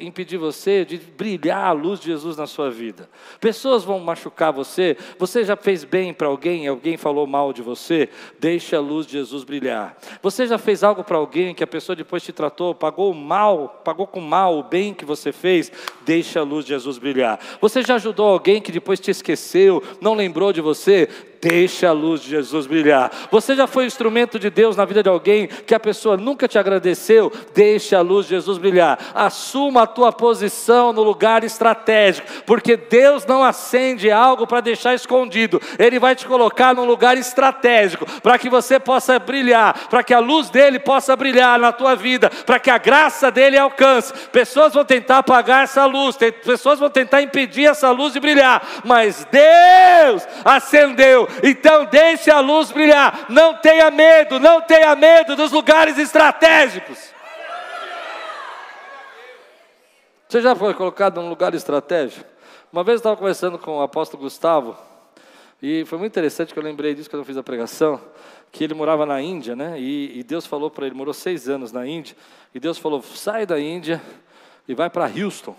impedir 0.00 0.36
você 0.36 0.84
de 0.84 0.98
brilhar 0.98 1.64
a 1.64 1.72
luz 1.72 1.98
de 1.98 2.06
Jesus 2.06 2.36
na 2.36 2.46
sua 2.46 2.70
vida. 2.70 3.08
Pessoas 3.40 3.82
vão 3.82 3.98
machucar 3.98 4.52
você, 4.52 4.94
você 5.18 5.42
já 5.42 5.56
fez 5.56 5.84
bem 5.84 6.12
para 6.12 6.28
alguém, 6.28 6.68
alguém 6.68 6.98
falou 6.98 7.26
mal 7.26 7.50
de 7.52 7.62
você, 7.62 8.10
deixe 8.38 8.76
a 8.76 8.80
luz 8.80 9.06
de 9.06 9.12
Jesus 9.12 9.42
brilhar. 9.42 9.96
Você 10.22 10.46
já 10.46 10.58
fez 10.58 10.84
algo 10.84 11.02
para 11.02 11.16
alguém 11.16 11.54
que 11.54 11.64
a 11.64 11.66
pessoa 11.66 11.96
depois 11.96 12.22
te 12.22 12.32
tratou, 12.32 12.74
pagou 12.74 13.14
mal, 13.14 13.80
pagou 13.82 14.06
com 14.06 14.20
mal 14.20 14.58
o 14.58 14.62
bem 14.62 14.92
que 14.92 15.06
você 15.06 15.32
fez, 15.32 15.72
deixe 16.04 16.38
a 16.38 16.42
luz 16.42 16.66
de 16.66 16.72
Jesus 16.72 16.98
brilhar. 16.98 17.40
Você 17.62 17.82
já 17.82 17.94
ajudou 17.94 18.26
alguém 18.26 18.60
que 18.60 18.70
depois 18.70 19.00
te 19.00 19.10
esqueceu, 19.10 19.82
não 19.98 20.12
lembrou 20.14 20.52
de 20.52 20.60
você, 20.60 21.08
Deixe 21.44 21.84
a 21.84 21.92
luz 21.92 22.22
de 22.22 22.30
Jesus 22.30 22.66
brilhar. 22.66 23.10
Você 23.30 23.54
já 23.54 23.66
foi 23.66 23.84
instrumento 23.84 24.38
de 24.38 24.48
Deus 24.48 24.78
na 24.78 24.86
vida 24.86 25.02
de 25.02 25.10
alguém 25.10 25.46
que 25.46 25.74
a 25.74 25.80
pessoa 25.80 26.16
nunca 26.16 26.48
te 26.48 26.58
agradeceu? 26.58 27.30
Deixe 27.54 27.94
a 27.94 28.00
luz 28.00 28.24
de 28.24 28.30
Jesus 28.30 28.56
brilhar. 28.56 28.98
Assuma 29.14 29.82
a 29.82 29.86
tua 29.86 30.10
posição 30.10 30.90
no 30.90 31.02
lugar 31.02 31.44
estratégico, 31.44 32.26
porque 32.46 32.78
Deus 32.78 33.26
não 33.26 33.44
acende 33.44 34.10
algo 34.10 34.46
para 34.46 34.62
deixar 34.62 34.94
escondido. 34.94 35.60
Ele 35.78 35.98
vai 35.98 36.16
te 36.16 36.24
colocar 36.24 36.74
num 36.74 36.86
lugar 36.86 37.18
estratégico 37.18 38.06
para 38.22 38.38
que 38.38 38.48
você 38.48 38.80
possa 38.80 39.18
brilhar, 39.18 39.88
para 39.90 40.02
que 40.02 40.14
a 40.14 40.20
luz 40.20 40.48
dele 40.48 40.78
possa 40.78 41.14
brilhar 41.14 41.58
na 41.58 41.72
tua 41.72 41.94
vida, 41.94 42.30
para 42.46 42.58
que 42.58 42.70
a 42.70 42.78
graça 42.78 43.30
dele 43.30 43.58
alcance. 43.58 44.14
Pessoas 44.32 44.72
vão 44.72 44.84
tentar 44.84 45.18
apagar 45.18 45.64
essa 45.64 45.84
luz, 45.84 46.16
pessoas 46.16 46.78
vão 46.78 46.88
tentar 46.88 47.20
impedir 47.20 47.66
essa 47.66 47.90
luz 47.90 48.14
de 48.14 48.20
brilhar, 48.20 48.66
mas 48.82 49.26
Deus 49.30 50.26
acendeu 50.42 51.28
então 51.42 51.84
deixe 51.86 52.30
a 52.30 52.40
luz 52.40 52.70
brilhar. 52.70 53.26
Não 53.28 53.56
tenha 53.56 53.90
medo, 53.90 54.38
não 54.38 54.60
tenha 54.60 54.94
medo 54.94 55.36
dos 55.36 55.52
lugares 55.52 55.98
estratégicos. 55.98 57.14
Você 60.28 60.40
já 60.40 60.54
foi 60.54 60.74
colocado 60.74 61.20
num 61.20 61.28
lugar 61.28 61.54
estratégico? 61.54 62.24
Uma 62.72 62.82
vez 62.82 62.94
eu 62.94 62.98
estava 62.98 63.16
conversando 63.16 63.56
com 63.58 63.78
o 63.78 63.82
apóstolo 63.82 64.24
Gustavo, 64.24 64.76
e 65.62 65.84
foi 65.84 65.96
muito 65.96 66.12
interessante 66.12 66.52
que 66.52 66.58
eu 66.58 66.62
lembrei 66.62 66.94
disso 66.94 67.08
quando 67.08 67.20
eu 67.20 67.24
fiz 67.24 67.36
a 67.36 67.42
pregação, 67.42 68.00
que 68.50 68.64
ele 68.64 68.74
morava 68.74 69.06
na 69.06 69.22
Índia, 69.22 69.54
né? 69.54 69.80
E, 69.80 70.18
e 70.18 70.22
Deus 70.22 70.44
falou 70.44 70.70
para 70.70 70.86
ele, 70.86 70.94
morou 70.94 71.14
seis 71.14 71.48
anos 71.48 71.72
na 71.72 71.86
Índia, 71.86 72.16
e 72.54 72.60
Deus 72.60 72.78
falou: 72.78 73.00
sai 73.02 73.46
da 73.46 73.58
Índia 73.58 74.02
e 74.66 74.74
vai 74.74 74.90
para 74.90 75.06
Houston. 75.06 75.56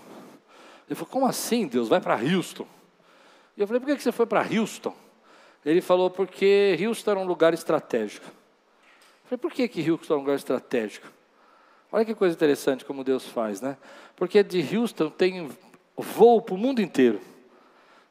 Ele 0.86 0.94
falou: 0.94 1.08
como 1.10 1.26
assim, 1.26 1.66
Deus? 1.66 1.88
Vai 1.88 2.00
para 2.00 2.14
Houston? 2.14 2.66
E 3.56 3.60
eu 3.62 3.66
falei: 3.66 3.80
por 3.80 3.96
que 3.96 4.02
você 4.02 4.12
foi 4.12 4.26
para 4.26 4.46
Houston? 4.46 4.94
Ele 5.66 5.80
falou 5.80 6.08
porque 6.08 6.78
Houston 6.80 7.10
era 7.10 7.20
um 7.20 7.26
lugar 7.26 7.52
estratégico. 7.52 8.24
Eu 8.24 9.30
falei, 9.30 9.38
por 9.38 9.52
que, 9.52 9.66
que 9.66 9.90
Houston 9.90 10.14
é 10.14 10.16
um 10.16 10.20
lugar 10.20 10.36
estratégico? 10.36 11.08
Olha 11.90 12.04
que 12.04 12.14
coisa 12.14 12.36
interessante 12.36 12.84
como 12.84 13.02
Deus 13.02 13.26
faz, 13.26 13.60
né? 13.60 13.76
Porque 14.14 14.44
de 14.44 14.76
Houston 14.76 15.10
tem 15.10 15.50
voo 15.96 16.40
para 16.40 16.54
o 16.54 16.58
mundo 16.58 16.80
inteiro. 16.80 17.20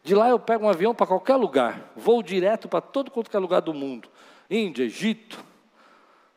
De 0.03 0.13
lá 0.13 0.27
eu 0.27 0.37
pego 0.37 0.65
um 0.65 0.69
avião 0.69 0.93
para 0.93 1.07
qualquer 1.07 1.37
lugar, 1.37 1.93
voo 1.95 2.21
direto 2.21 2.67
para 2.67 2.81
todo 2.81 3.09
quanto 3.09 3.35
é 3.35 3.39
lugar 3.39 3.61
do 3.61 3.73
mundo. 3.73 4.09
Índia, 4.49 4.83
Egito. 4.83 5.41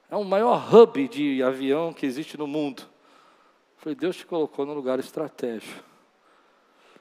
É 0.08 0.14
o 0.14 0.24
maior 0.24 0.72
hub 0.72 1.08
de 1.08 1.42
avião 1.42 1.92
que 1.92 2.06
existe 2.06 2.38
no 2.38 2.46
mundo. 2.46 2.82
Eu 2.82 3.82
falei, 3.82 3.96
Deus 3.96 4.16
te 4.16 4.24
colocou 4.24 4.64
num 4.64 4.72
lugar 4.72 5.00
estratégico. 5.00 5.82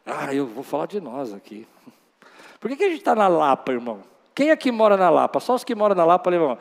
Ah, 0.04 0.34
eu 0.34 0.48
vou 0.48 0.64
falar 0.64 0.88
de 0.88 1.00
nós 1.00 1.34
aqui. 1.34 1.68
Por 2.60 2.70
que, 2.70 2.78
que 2.78 2.84
a 2.84 2.90
gente 2.90 3.00
está 3.00 3.16
na 3.16 3.28
Lapa, 3.28 3.72
irmão? 3.72 4.04
Quem 4.34 4.52
aqui 4.52 4.72
mora 4.72 4.96
na 4.96 5.10
Lapa? 5.10 5.40
Só 5.40 5.56
os 5.56 5.64
que 5.64 5.74
moram 5.74 5.96
na 5.96 6.06
Lapa, 6.06 6.32
irmão. 6.32 6.58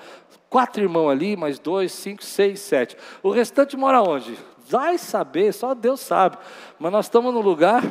Quatro 0.49 0.83
irmãos 0.83 1.11
ali, 1.11 1.37
mais 1.37 1.59
dois, 1.59 1.93
cinco, 1.93 2.25
seis, 2.25 2.61
sete. 2.61 2.97
O 3.23 3.31
restante 3.31 3.77
mora 3.77 4.01
onde? 4.01 4.39
Vai 4.69 4.97
saber, 4.99 5.53
só 5.53 5.75
Deus 5.75 6.01
sabe. 6.01 6.39
Mas 6.79 6.91
nós 6.91 7.07
estamos 7.07 7.33
no 7.35 7.41
lugar. 7.41 7.83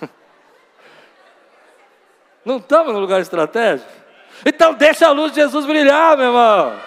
Não 2.44 2.56
estamos 2.56 2.92
no 2.92 2.98
lugar 3.00 3.20
estratégico? 3.20 3.90
Então 4.44 4.74
deixa 4.74 5.08
a 5.08 5.12
luz 5.12 5.32
de 5.32 5.40
Jesus 5.40 5.66
brilhar, 5.66 6.16
meu 6.16 6.26
irmão. 6.26 6.78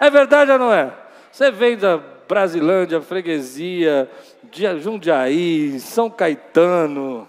É 0.00 0.08
verdade 0.08 0.50
ou 0.50 0.58
não 0.58 0.72
é? 0.72 0.90
Você 1.30 1.50
vem 1.50 1.76
da 1.76 1.98
Brasilândia, 2.26 3.02
freguesia, 3.02 4.10
Jundiaí, 4.78 5.78
São 5.78 6.08
Caetano, 6.08 7.28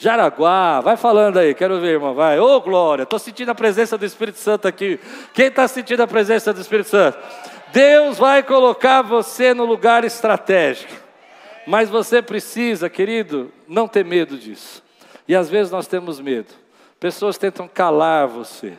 Jaraguá, 0.00 0.80
vai 0.80 0.96
falando 0.96 1.38
aí, 1.38 1.54
quero 1.54 1.78
ver, 1.78 1.88
irmão, 1.88 2.14
vai. 2.14 2.40
Ô, 2.40 2.56
oh, 2.56 2.60
glória, 2.62 3.02
estou 3.02 3.18
sentindo 3.18 3.50
a 3.50 3.54
presença 3.54 3.98
do 3.98 4.06
Espírito 4.06 4.38
Santo 4.38 4.66
aqui. 4.66 4.98
Quem 5.34 5.48
está 5.48 5.68
sentindo 5.68 6.02
a 6.02 6.06
presença 6.06 6.54
do 6.54 6.60
Espírito 6.62 6.88
Santo? 6.88 7.18
Deus 7.70 8.16
vai 8.16 8.42
colocar 8.42 9.02
você 9.02 9.52
no 9.52 9.66
lugar 9.66 10.02
estratégico. 10.02 10.90
Mas 11.66 11.90
você 11.90 12.22
precisa, 12.22 12.88
querido, 12.88 13.52
não 13.68 13.86
ter 13.86 14.02
medo 14.02 14.38
disso. 14.38 14.82
E 15.28 15.36
às 15.36 15.50
vezes 15.50 15.70
nós 15.70 15.86
temos 15.86 16.18
medo. 16.18 16.48
Pessoas 16.98 17.36
tentam 17.36 17.68
calar 17.68 18.26
você. 18.26 18.72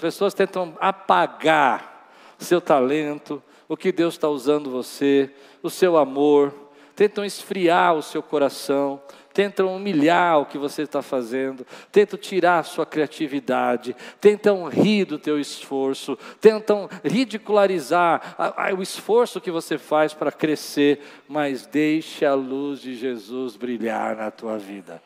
Pessoas 0.00 0.34
tentam 0.34 0.76
apagar 0.80 2.10
seu 2.36 2.60
talento, 2.60 3.40
o 3.68 3.76
que 3.76 3.92
Deus 3.92 4.14
está 4.14 4.28
usando 4.28 4.68
você, 4.68 5.30
o 5.62 5.70
seu 5.70 5.96
amor. 5.96 6.52
Tentam 6.96 7.24
esfriar 7.24 7.94
o 7.94 8.02
seu 8.02 8.20
coração 8.24 9.00
tentam 9.32 9.74
humilhar 9.74 10.40
o 10.40 10.46
que 10.46 10.58
você 10.58 10.82
está 10.82 11.02
fazendo, 11.02 11.66
tentam 11.90 12.18
tirar 12.18 12.58
a 12.58 12.62
sua 12.62 12.84
criatividade, 12.84 13.96
tentam 14.20 14.68
rir 14.68 15.04
do 15.04 15.18
teu 15.18 15.40
esforço, 15.40 16.18
tentam 16.40 16.88
ridicularizar 17.04 18.36
o 18.76 18.82
esforço 18.82 19.40
que 19.40 19.50
você 19.50 19.78
faz 19.78 20.12
para 20.12 20.30
crescer, 20.30 21.00
mas 21.28 21.66
deixe 21.66 22.24
a 22.24 22.34
luz 22.34 22.80
de 22.80 22.94
Jesus 22.94 23.56
brilhar 23.56 24.16
na 24.16 24.30
tua 24.30 24.58
vida. 24.58 25.02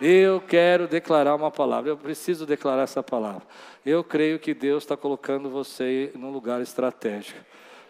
Eu 0.00 0.40
quero 0.40 0.86
declarar 0.86 1.34
uma 1.34 1.50
palavra, 1.50 1.90
eu 1.90 1.96
preciso 1.96 2.46
declarar 2.46 2.82
essa 2.82 3.02
palavra. 3.02 3.42
Eu 3.84 4.04
creio 4.04 4.38
que 4.38 4.54
Deus 4.54 4.84
está 4.84 4.96
colocando 4.96 5.50
você 5.50 6.12
num 6.14 6.30
lugar 6.30 6.60
estratégico, 6.62 7.40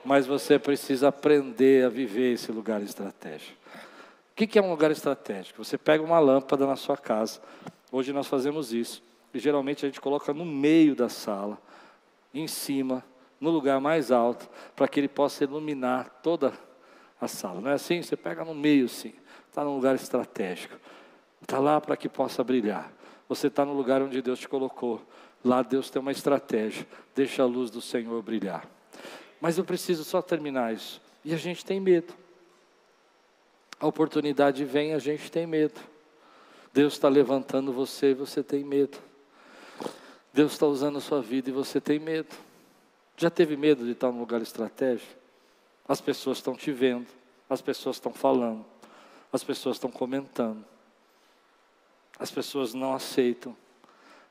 mas 0.03 0.27
você 0.27 0.59
precisa 0.59 1.09
aprender 1.09 1.85
a 1.85 1.91
viver 1.91 2.33
esse 2.33 2.51
lugar 2.51 2.83
estratégico 2.83 3.58
que, 4.38 4.47
que 4.47 4.57
é 4.57 4.62
um 4.62 4.71
lugar 4.71 4.92
estratégico? 4.92 5.64
Você 5.64 5.76
pega 5.76 6.00
uma 6.00 6.21
lâmpada 6.21 6.64
na 6.64 6.76
sua 6.76 6.97
casa. 6.97 7.40
Hoje 7.90 8.12
nós 8.12 8.28
fazemos 8.28 8.73
isso. 8.73 9.02
E 9.35 9.38
geralmente 9.40 9.85
a 9.85 9.88
gente 9.88 10.00
coloca 10.00 10.33
no 10.33 10.45
meio 10.45 10.95
da 10.95 11.09
sala, 11.09 11.61
em 12.33 12.47
cima, 12.47 13.04
no 13.40 13.50
lugar 13.50 13.80
mais 13.80 14.12
alto, 14.12 14.49
para 14.76 14.87
que 14.87 15.00
ele 15.00 15.09
possa 15.09 15.42
iluminar 15.42 16.21
toda 16.23 16.52
a 17.21 17.26
sala. 17.26 17.61
Não 17.61 17.68
é 17.68 17.75
assim? 17.75 18.00
Você 18.00 18.16
pega 18.16 18.45
no 18.45 18.54
meio, 18.54 18.88
sim. 18.88 19.12
Está 19.49 19.64
num 19.64 19.75
lugar 19.75 19.97
estratégico. 19.97 20.78
Está 21.42 21.59
lá 21.59 21.80
para 21.80 21.97
que 21.97 22.09
possa 22.09 22.45
brilhar. 22.45 22.92
Você 23.28 23.49
está 23.49 23.64
no 23.64 23.73
lugar 23.73 24.00
onde 24.02 24.23
Deus 24.23 24.38
te 24.38 24.49
colocou. 24.49 25.02
Lá 25.45 25.62
Deus 25.62 25.90
tem 25.90 26.00
uma 26.00 26.12
estratégia. 26.12 26.87
Deixa 27.12 27.42
a 27.42 27.47
luz 27.47 27.73
do 27.73 27.80
Senhor 27.80 28.23
brilhar. 28.23 28.64
Mas 29.40 29.59
eu 29.59 29.64
preciso 29.64 30.04
só 30.04 30.23
terminar 30.23 30.73
isso. 30.73 31.02
E 31.25 31.35
a 31.35 31.37
gente 31.37 31.64
tem 31.64 31.80
medo 31.80 32.14
a 33.80 33.87
oportunidade 33.87 34.64
vem, 34.64 34.94
a 34.94 34.99
gente 34.99 35.30
tem 35.30 35.47
medo. 35.47 35.80
Deus 36.73 36.94
está 36.94 37.08
levantando 37.08 37.73
você 37.73 38.11
e 38.11 38.14
você 38.14 38.42
tem 38.42 38.64
medo. 38.64 38.99
Deus 40.32 40.52
está 40.52 40.66
usando 40.66 40.99
a 40.99 41.00
sua 41.00 41.23
vida 41.23 41.49
e 41.50 41.52
você 41.52 41.80
tem 41.80 41.99
medo. 41.99 42.35
Já 43.16 43.30
teve 43.30 43.56
medo 43.56 43.85
de 43.85 43.92
estar 43.92 44.12
num 44.12 44.20
lugar 44.20 44.42
estratégico? 44.42 45.12
As 45.87 46.00
pessoas 46.00 46.38
estão 46.38 46.54
te 46.54 46.70
vendo, 46.70 47.06
as 47.49 47.61
pessoas 47.61 47.97
estão 47.97 48.12
falando, 48.12 48.64
as 49.32 49.42
pessoas 49.42 49.76
estão 49.76 49.90
comentando, 49.90 50.64
as 52.18 52.30
pessoas 52.30 52.75
não 52.75 52.94
aceitam, 52.94 53.56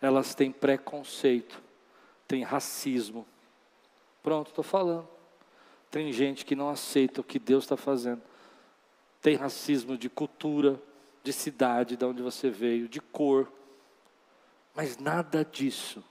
elas 0.01 0.35
têm 0.35 0.51
preconceito, 0.51 1.59
têm 2.27 2.43
racismo. 2.43 3.25
Pronto, 4.21 4.49
estou 4.49 4.63
falando. 4.63 5.07
Tem 5.89 6.11
gente 6.11 6.45
que 6.45 6.55
não 6.55 6.69
aceita 6.69 7.21
o 7.21 7.23
que 7.23 7.39
Deus 7.39 7.63
está 7.63 7.75
fazendo. 7.75 8.21
Tem 9.27 9.35
racismo 9.35 9.97
de 9.97 10.07
cultura, 10.09 10.81
de 11.21 11.33
cidade, 11.33 11.97
de 11.97 12.05
onde 12.05 12.21
você 12.21 12.49
veio, 12.49 12.87
de 12.87 13.01
cor. 13.01 13.51
Mas 14.73 14.97
nada 14.97 15.43
disso, 15.43 16.01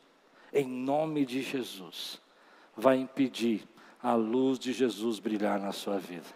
em 0.53 0.67
nome 0.67 1.25
de 1.25 1.41
Jesus, 1.41 2.21
vai 2.77 2.99
impedir 2.99 3.67
a 4.03 4.13
luz 4.13 4.59
de 4.59 4.71
Jesus 4.71 5.19
brilhar 5.19 5.59
na 5.59 5.73
sua 5.73 5.99
vida. 5.99 6.27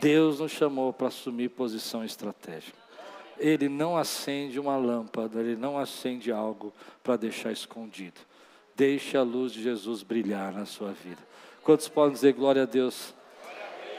Deus 0.00 0.40
nos 0.40 0.50
chamou 0.50 0.92
para 0.92 1.06
assumir 1.06 1.50
posição 1.50 2.04
estratégica. 2.04 2.76
Ele 3.38 3.68
não 3.68 3.96
acende 3.96 4.58
uma 4.58 4.76
lâmpada, 4.76 5.38
ele 5.38 5.54
não 5.54 5.78
acende 5.78 6.32
algo 6.32 6.74
para 7.00 7.16
deixar 7.16 7.52
escondido. 7.52 8.20
Deixe 8.74 9.16
a 9.16 9.22
luz 9.22 9.52
de 9.52 9.62
Jesus 9.62 10.02
brilhar 10.02 10.52
na 10.52 10.66
sua 10.66 10.90
vida. 10.90 11.22
Quantos 11.62 11.88
podem 11.88 12.14
dizer 12.14 12.32
glória 12.32 12.64
a 12.64 12.66
Deus? 12.66 13.14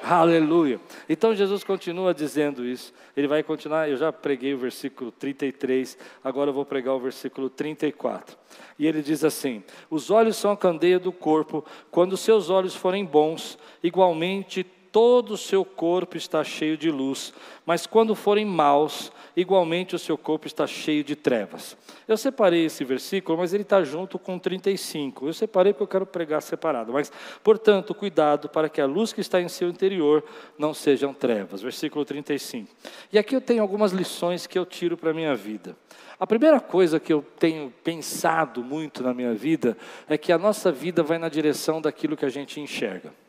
Aleluia. 0.07 0.79
Então 1.09 1.33
Jesus 1.33 1.63
continua 1.63 2.13
dizendo 2.13 2.63
isso. 2.63 2.93
Ele 3.17 3.27
vai 3.27 3.41
continuar, 3.41 3.89
eu 3.89 3.97
já 3.97 4.13
preguei 4.13 4.53
o 4.53 4.57
versículo 4.57 5.11
33, 5.11 5.97
agora 6.23 6.51
eu 6.51 6.53
vou 6.53 6.63
pregar 6.63 6.93
o 6.93 6.99
versículo 6.99 7.49
34. 7.49 8.37
E 8.77 8.85
ele 8.85 9.01
diz 9.01 9.23
assim: 9.23 9.63
Os 9.89 10.11
olhos 10.11 10.37
são 10.37 10.51
a 10.51 10.57
candeia 10.57 10.99
do 10.99 11.11
corpo, 11.11 11.65
quando 11.89 12.15
seus 12.17 12.51
olhos 12.51 12.75
forem 12.75 13.03
bons, 13.03 13.57
igualmente 13.81 14.63
todo 14.95 15.31
o 15.31 15.37
seu 15.37 15.65
corpo 15.65 16.15
está 16.15 16.41
cheio 16.41 16.77
de 16.77 16.89
luz, 16.89 17.33
mas 17.65 17.85
quando 17.85 18.15
forem 18.15 18.45
maus, 18.45 19.11
igualmente 19.35 19.93
o 19.93 19.99
seu 19.99 20.17
corpo 20.17 20.47
está 20.47 20.65
cheio 20.65 21.03
de 21.03 21.17
trevas. 21.17 21.75
Eu 22.07 22.15
separei 22.15 22.63
esse 22.63 22.85
versículo, 22.85 23.37
mas 23.37 23.53
ele 23.53 23.63
está 23.63 23.83
junto 23.83 24.17
com 24.17 24.39
35. 24.39 25.27
Eu 25.27 25.33
separei 25.33 25.73
porque 25.73 25.83
eu 25.83 25.87
quero 25.87 26.05
pregar 26.05 26.41
separado. 26.41 26.93
Mas, 26.93 27.11
portanto, 27.43 27.93
cuidado 27.93 28.47
para 28.47 28.69
que 28.69 28.79
a 28.79 28.85
luz 28.85 29.11
que 29.11 29.19
está 29.19 29.41
em 29.41 29.49
seu 29.49 29.67
interior 29.67 30.23
não 30.57 30.73
sejam 30.73 31.13
trevas. 31.13 31.61
Versículo 31.61 32.05
35. 32.05 32.71
E 33.11 33.19
aqui 33.19 33.35
eu 33.35 33.41
tenho 33.41 33.61
algumas 33.61 33.91
lições 33.91 34.47
que 34.47 34.57
eu 34.57 34.65
tiro 34.65 34.95
para 34.95 35.11
a 35.11 35.13
minha 35.13 35.35
vida. 35.35 35.75
A 36.17 36.25
primeira 36.25 36.61
coisa 36.61 37.01
que 37.01 37.11
eu 37.11 37.21
tenho 37.37 37.69
pensado 37.83 38.63
muito 38.63 39.03
na 39.03 39.13
minha 39.13 39.33
vida 39.33 39.77
é 40.07 40.17
que 40.17 40.31
a 40.31 40.37
nossa 40.37 40.71
vida 40.71 41.03
vai 41.03 41.17
na 41.17 41.27
direção 41.27 41.81
daquilo 41.81 42.15
que 42.15 42.23
a 42.23 42.29
gente 42.29 42.61
enxerga. 42.61 43.24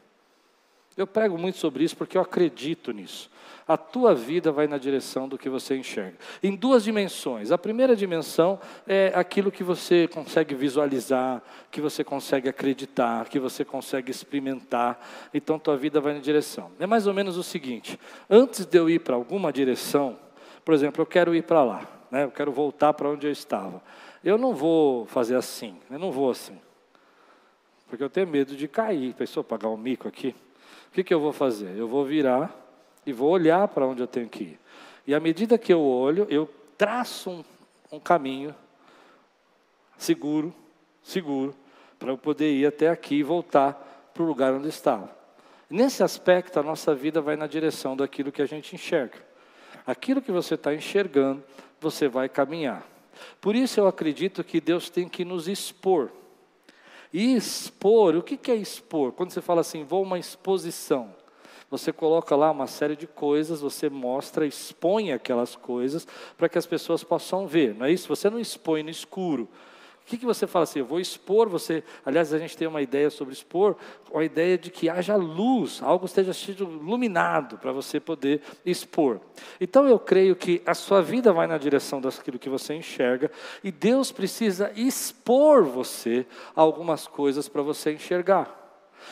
Eu 0.97 1.07
prego 1.07 1.37
muito 1.37 1.59
sobre 1.59 1.85
isso 1.85 1.97
porque 1.97 2.17
eu 2.17 2.23
acredito 2.23 2.91
nisso. 2.91 3.31
A 3.69 3.77
tua 3.77 4.15
vida 4.15 4.53
vai 4.53 4.69
na 4.69 4.79
direção 4.79 5.29
do 5.29 5.37
que 5.37 5.49
você 5.49 5.77
enxerga. 5.77 6.17
Em 6.41 6.55
duas 6.55 6.85
dimensões. 6.85 7.51
A 7.51 7.59
primeira 7.59 7.97
dimensão 7.97 8.61
é 8.87 9.13
aquilo 9.15 9.51
que 9.51 9.65
você 9.65 10.09
consegue 10.09 10.55
visualizar, 10.55 11.43
que 11.71 11.81
você 11.81 12.05
consegue 12.05 12.49
acreditar, 12.49 13.29
que 13.29 13.41
você 13.41 13.65
consegue 13.65 14.11
experimentar. 14.11 15.05
Então 15.35 15.59
tua 15.59 15.77
vida 15.77 16.01
vai 16.01 16.15
na 16.15 16.21
direção. 16.21 16.71
É 16.79 16.87
mais 16.87 17.07
ou 17.07 17.13
menos 17.13 17.37
o 17.37 17.43
seguinte: 17.43 17.99
antes 18.31 18.65
de 18.65 18.79
eu 18.79 18.89
ir 18.89 19.01
para 19.01 19.17
alguma 19.17 19.53
direção, 19.53 20.17
por 20.65 20.73
exemplo, 20.73 21.03
eu 21.03 21.07
quero 21.07 21.35
ir 21.35 21.43
para 21.43 21.65
lá, 21.65 21.87
né? 22.11 22.25
eu 22.25 22.31
quero 22.31 22.53
voltar 22.53 22.95
para 22.95 23.11
onde 23.11 23.27
eu 23.27 23.33
estava. 23.33 23.83
Eu 24.25 24.39
não 24.39 24.55
vou 24.55 25.07
fazer 25.07 25.35
assim, 25.35 25.77
eu 25.91 25.99
não 25.99 26.13
vou 26.13 26.31
assim. 26.31 26.59
Porque 27.89 28.03
eu 28.03 28.11
tenho 28.11 28.27
medo 28.27 28.57
de 28.57 28.67
cair. 28.67 29.13
Pensou 29.15 29.45
pagar 29.45 29.69
um 29.69 29.77
mico 29.77 30.09
aqui? 30.09 30.35
O 30.89 30.91
que, 30.93 31.05
que 31.05 31.13
eu 31.13 31.21
vou 31.21 31.33
fazer? 31.33 31.77
Eu 31.77 31.89
vou 31.89 32.05
virar 32.05 32.55
e 33.05 33.13
vou 33.13 33.31
olhar 33.31 33.69
para 33.69 33.87
onde 33.87 34.03
eu 34.03 34.07
tenho 34.07 34.29
que 34.29 34.45
ir. 34.45 34.61
E 35.07 35.15
à 35.15 35.21
medida 35.21 35.59
que 35.59 35.73
eu 35.73 35.81
olho, 35.81 36.27
eu 36.29 36.49
traço 36.77 37.31
um, 37.31 37.45
um 37.93 38.01
caminho 38.01 38.55
seguro, 39.97 40.55
seguro, 41.03 41.55
para 41.99 42.11
eu 42.11 42.19
poder 42.19 42.53
ir 42.53 42.67
até 42.67 42.89
aqui 42.89 43.17
e 43.17 43.23
voltar 43.23 44.11
para 44.13 44.23
o 44.23 44.27
lugar 44.27 44.53
onde 44.53 44.69
estava. 44.69 45.15
Nesse 45.69 46.03
aspecto, 46.03 46.61
a 46.61 46.63
nossa 46.63 46.95
vida 46.95 47.21
vai 47.21 47.37
na 47.37 47.47
direção 47.47 47.97
daquilo 47.97 48.31
que 48.31 48.43
a 48.43 48.47
gente 48.47 48.75
enxerga. 48.75 49.19
Aquilo 49.87 50.23
que 50.23 50.33
você 50.33 50.55
está 50.55 50.75
enxergando, 50.75 51.43
você 51.81 52.09
vai 52.09 52.29
caminhar. 52.29 52.87
Por 53.41 53.55
isso 53.55 53.81
eu 53.81 53.87
acredito 53.87 54.45
que 54.45 54.61
Deus 54.61 54.91
tem 54.91 55.09
que 55.09 55.25
nos 55.25 55.49
expor. 55.49 56.11
E 57.17 57.35
expor, 57.35 58.15
o 58.15 58.23
que 58.23 58.51
é 58.51 58.55
expor? 58.55 59.11
Quando 59.11 59.31
você 59.31 59.41
fala 59.41 59.63
assim, 59.63 59.85
vou 59.85 60.03
uma 60.03 60.19
exposição, 60.19 61.15
você 61.71 61.91
coloca 61.91 62.37
lá 62.37 62.51
uma 62.51 62.67
série 62.67 62.95
de 62.95 63.07
coisas, 63.07 63.63
você 63.63 63.89
mostra, 63.89 64.47
expõe 64.47 65.13
aquelas 65.13 65.57
coisas 65.57 66.07
para 66.37 66.47
que 66.47 66.59
as 66.59 66.67
pessoas 66.67 67.03
possam 67.03 67.47
ver, 67.47 67.75
não 67.75 67.87
é 67.87 67.91
isso? 67.91 68.07
Você 68.07 68.29
não 68.29 68.39
expõe 68.39 68.83
no 68.83 68.91
escuro, 68.91 69.49
o 70.07 70.09
que, 70.09 70.19
que 70.19 70.25
você 70.25 70.47
fala 70.47 70.63
assim? 70.63 70.79
Eu 70.79 70.85
vou 70.85 71.01
expor 71.01 71.49
você. 71.49 71.83
Aliás, 72.05 72.33
a 72.33 72.39
gente 72.39 72.57
tem 72.57 72.69
uma 72.69 72.81
ideia 72.81 73.11
sobre 73.11 73.35
expor, 73.35 73.75
a 74.15 74.23
ideia 74.23 74.57
de 74.57 74.71
que 74.71 74.89
haja 74.89 75.17
luz, 75.17 75.83
algo 75.83 76.07
esteja 76.07 76.31
iluminado 76.53 77.59
para 77.59 77.73
você 77.73 77.99
poder 77.99 78.41
expor. 78.65 79.19
Então 79.61 79.85
eu 79.85 79.99
creio 79.99 80.37
que 80.37 80.63
a 80.65 80.75
sua 80.75 81.03
vida 81.03 81.33
vai 81.33 81.49
na 81.49 81.59
direção 81.59 82.01
daquilo 82.01 82.39
que 82.39 82.49
você 82.49 82.73
enxerga 82.75 83.33
e 83.65 83.73
Deus 83.73 84.13
precisa 84.13 84.71
expor 84.77 85.65
você 85.65 86.25
a 86.55 86.61
algumas 86.61 87.09
coisas 87.09 87.49
para 87.49 87.63
você 87.63 87.93
enxergar. 87.93 88.65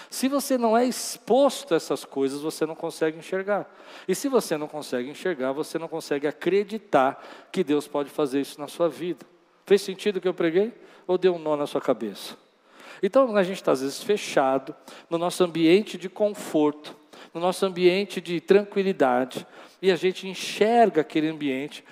Se 0.09 0.29
você 0.29 0.57
não 0.57 0.79
é 0.79 0.85
exposto 0.85 1.75
a 1.75 1.77
essas 1.77 2.05
coisas, 2.05 2.41
você 2.41 2.65
não 2.65 2.77
consegue 2.77 3.19
enxergar. 3.19 3.69
E 4.07 4.15
se 4.15 4.29
você 4.29 4.57
não 4.57 4.69
consegue 4.69 5.11
enxergar, 5.11 5.51
você 5.51 5.77
não 5.77 5.89
consegue 5.89 6.29
acreditar 6.29 7.21
que 7.51 7.65
Deus 7.65 7.89
pode 7.89 8.11
fazer 8.11 8.41
isso 8.41 8.61
na 8.61 8.69
sua 8.69 8.89
vida. 8.89 9.34
Fez 9.67 9.83
sentido 9.83 10.17
o 10.17 10.21
que 10.21 10.29
eu 10.29 10.35
preguei? 10.35 10.73
Ou 11.07 11.19
deu 11.19 11.35
um 11.35 11.39
nó 11.39 11.57
na 11.57 11.67
sua 11.67 11.81
cabeça? 11.81 12.37
Então 13.03 13.37
a 13.37 13.43
gente 13.43 13.57
está 13.57 13.73
às 13.73 13.81
vezes 13.81 14.03
fechado 14.03 14.75
no 15.11 15.19
nosso 15.19 15.45
ambiente 15.45 15.99
de 15.99 16.09
conforto, 16.09 16.97
no 17.33 17.41
nosso 17.41 17.67
ambiente 17.67 18.21
de 18.21 18.41
tranquilidade, 18.41 19.47
e 19.83 19.91
a 19.91 19.97
gente 19.97 20.27
enxerga 20.27 21.03
aquele 21.03 21.29
ambiente 21.29 21.85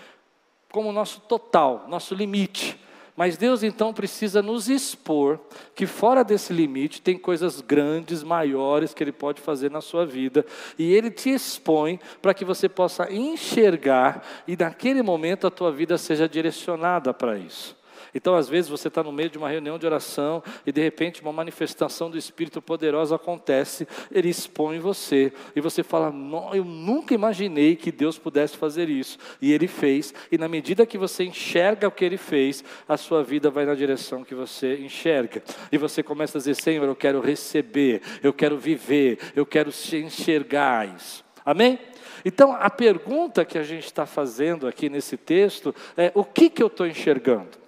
como 0.70 0.90
nosso 0.92 1.20
total, 1.20 1.87
nosso 1.88 2.14
limite. 2.14 2.78
Mas 3.14 3.37
Deus 3.37 3.62
então 3.62 3.92
precisa 3.92 4.40
nos 4.40 4.68
expor 4.68 5.38
que 5.75 5.87
fora 5.87 6.25
desse 6.25 6.53
limite 6.53 7.03
tem 7.03 7.18
coisas 7.18 7.61
grandes, 7.61 8.22
maiores 8.22 8.94
que 8.94 9.05
Ele 9.05 9.12
pode 9.12 9.40
fazer 9.40 9.70
na 9.70 9.83
sua 9.83 10.07
vida, 10.07 10.46
e 10.79 10.94
Ele 10.94 11.11
te 11.11 11.31
expõe 11.31 12.01
para 12.22 12.33
que 12.33 12.44
você 12.44 12.68
possa 12.68 13.12
enxergar 13.12 14.27
e 14.48 14.57
naquele 14.57 15.03
momento 15.03 15.46
a 15.46 15.51
tua 15.51 15.70
vida 15.70 15.98
seja 15.98 16.29
direcionada 16.29 17.12
para 17.12 17.37
isso. 17.37 17.82
Então, 18.14 18.35
às 18.35 18.48
vezes, 18.48 18.70
você 18.70 18.88
está 18.88 19.03
no 19.03 19.12
meio 19.12 19.31
de 19.31 19.38
uma 19.38 19.48
reunião 19.48 19.79
de 19.79 19.87
oração 19.87 20.42
e, 20.66 20.72
de 20.72 20.81
repente, 20.81 21.22
uma 21.22 21.33
manifestação 21.33 22.11
do 22.11 22.18
Espírito 22.18 22.61
poderosa 22.61 23.16
acontece, 23.16 23.87
ele 24.11 24.29
expõe 24.29 24.79
você, 24.79 25.33
e 25.57 25.61
você 25.61 25.83
fala: 25.83 26.12
Eu 26.53 26.64
nunca 26.64 27.14
imaginei 27.14 27.77
que 27.77 27.90
Deus 27.90 28.18
pudesse 28.18 28.57
fazer 28.57 28.88
isso, 28.88 29.18
e 29.40 29.53
ele 29.53 29.66
fez, 29.66 30.12
e 30.31 30.37
na 30.37 30.48
medida 30.48 30.87
que 30.87 30.98
você 30.98 31.25
enxerga 31.25 31.88
o 31.88 31.92
que 31.92 32.05
ele 32.05 32.18
fez, 32.18 32.62
a 32.88 32.96
sua 32.96 33.22
vida 33.22 33.51
vai 33.51 33.64
na 33.64 33.75
direção 33.75 34.25
que 34.25 34.35
você 34.35 34.77
enxerga, 34.77 35.42
e 35.70 35.79
você 35.79 36.03
começa 36.03 36.38
a 36.38 36.40
dizer: 36.40 36.55
Senhor, 36.55 36.85
eu 36.85 36.96
quero 36.96 37.20
receber, 37.20 38.03
eu 38.22 38.33
quero 38.33 38.59
viver, 38.59 39.18
eu 39.35 39.46
quero 39.46 39.70
enxergar 39.92 40.88
isso. 40.94 41.25
Amém? 41.44 41.79
Então, 42.25 42.53
a 42.53 42.70
pergunta 42.70 43.44
que 43.44 43.59
a 43.59 43.62
gente 43.62 43.85
está 43.85 44.07
fazendo 44.07 44.68
aqui 44.68 44.88
nesse 44.88 45.16
texto 45.16 45.75
é: 45.96 46.12
o 46.14 46.25
que, 46.25 46.48
que 46.48 46.62
eu 46.62 46.68
estou 46.68 46.87
enxergando? 46.87 47.62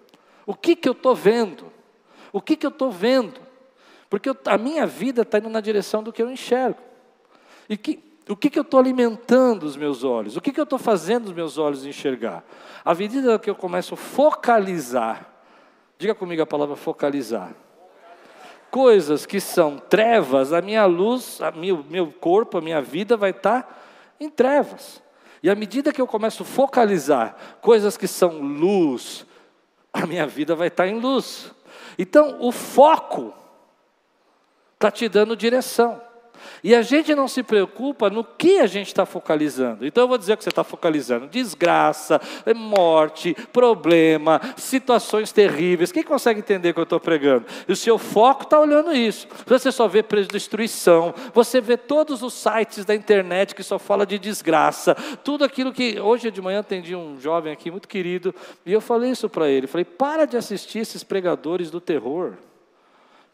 O 0.47 0.55
que, 0.55 0.77
que 0.77 0.89
eu 0.89 0.93
estou 0.93 1.15
vendo? 1.15 1.73
O 2.33 2.41
que, 2.41 2.57
que 2.57 2.67
eu 2.67 2.71
estou 2.71 2.91
vendo? 2.91 3.41
Porque 4.11 4.29
eu, 4.29 4.37
a 4.47 4.59
minha 4.59 4.87
vida 4.87 5.23
está 5.23 5.39
indo 5.39 5.49
na 5.49 5.61
direção 5.61 6.03
do 6.03 6.13
que 6.13 6.23
eu 6.23 6.31
enxergo. 6.31 6.79
E 7.69 7.77
que, 7.77 8.03
o 8.29 8.37
que, 8.37 8.49
que 8.49 8.59
eu 8.59 8.63
estou 8.63 8.81
alimentando 8.81 9.65
os 9.65 9.77
meus 9.77 10.05
olhos? 10.05 10.37
O 10.37 10.41
que, 10.41 10.53
que 10.53 10.61
eu 10.61 10.65
estou 10.65 10.79
fazendo 10.79 11.27
os 11.27 11.33
meus 11.33 11.59
olhos 11.59 11.85
enxergar? 11.85 12.45
À 12.85 12.95
medida 12.95 13.39
que 13.39 13.51
eu 13.51 13.55
começo 13.55 13.95
a 13.95 13.97
focalizar, 13.97 15.31
diga 15.99 16.15
comigo 16.15 16.43
a 16.43 16.47
palavra 16.47 16.77
focalizar. 16.77 17.55
Coisas 18.71 19.25
que 19.25 19.41
são 19.41 19.79
trevas, 19.79 20.53
a 20.53 20.61
minha 20.61 20.85
luz, 20.87 21.39
o 21.41 21.59
meu, 21.59 21.85
meu 21.89 22.13
corpo, 22.13 22.59
a 22.59 22.61
minha 22.61 22.81
vida 22.81 23.17
vai 23.17 23.31
estar 23.31 23.63
tá 23.63 23.75
em 24.19 24.29
trevas. 24.29 25.03
E 25.43 25.51
à 25.51 25.55
medida 25.55 25.93
que 25.93 26.01
eu 26.01 26.07
começo 26.07 26.43
a 26.43 26.47
focalizar 26.47 27.37
coisas 27.61 27.97
que 27.97 28.09
são 28.09 28.41
luz, 28.41 29.27
a 29.95 30.07
minha 30.07 30.27
vida 30.27 30.57
vai 30.57 30.67
estar 30.67 30.89
em 30.89 30.99
luz. 30.99 31.53
Então, 31.97 32.39
o 32.41 32.51
foco 32.51 33.33
está 34.75 34.91
te 34.91 35.09
dando 35.09 35.37
direção. 35.37 36.03
E 36.63 36.75
a 36.75 36.83
gente 36.83 37.15
não 37.15 37.29
se 37.29 37.43
preocupa 37.43 38.11
no 38.11 38.25
que 38.25 38.59
a 38.59 38.67
gente 38.67 38.89
está 38.89 39.05
focalizando. 39.07 39.87
Então 39.87 40.05
eu 40.05 40.09
vou 40.09 40.19
dizer 40.19 40.35
o 40.35 40.37
que 40.37 40.45
você 40.45 40.51
está 40.51 40.65
focalizando: 40.65 41.27
desgraça, 41.27 42.21
morte, 42.55 43.35
problema, 43.53 44.41
situações 44.57 45.33
terríveis. 45.33 45.93
Quem 45.93 46.03
consegue 46.03 46.41
entender 46.41 46.71
o 46.71 46.75
que 46.75 46.81
eu 46.81 46.85
estou 46.85 47.01
pregando? 47.01 47.47
E 47.69 47.73
o 47.73 47.77
seu 47.77 47.99
foco 47.99 48.45
está 48.45 48.59
olhando 48.59 48.93
isso. 48.93 49.27
Você 49.47 49.71
só 49.71 49.87
vê 49.89 50.05
destruição, 50.31 51.15
você 51.33 51.61
vê 51.61 51.77
todos 51.77 52.23
os 52.23 52.35
sites 52.35 52.85
da 52.85 52.95
internet 52.95 53.55
que 53.55 53.63
só 53.63 53.79
fala 53.79 54.07
de 54.07 54.19
desgraça, 54.19 54.95
tudo 55.23 55.45
aquilo 55.45 55.73
que. 55.73 56.01
Hoje 56.01 56.31
de 56.31 56.43
manhã 56.43 56.61
atendi 56.61 56.95
um 56.95 57.21
jovem 57.21 57.53
aqui 57.53 57.71
muito 57.71 57.89
querido, 57.89 58.35
e 58.65 58.73
eu 58.73 58.81
falei 58.81 59.11
isso 59.11 59.29
para 59.29 59.49
ele: 59.49 59.67
falei, 59.67 59.85
para 59.85 60.27
de 60.27 60.37
assistir 60.37 60.81
esses 60.81 61.03
pregadores 61.03 61.71
do 61.71 61.81
terror. 61.81 62.35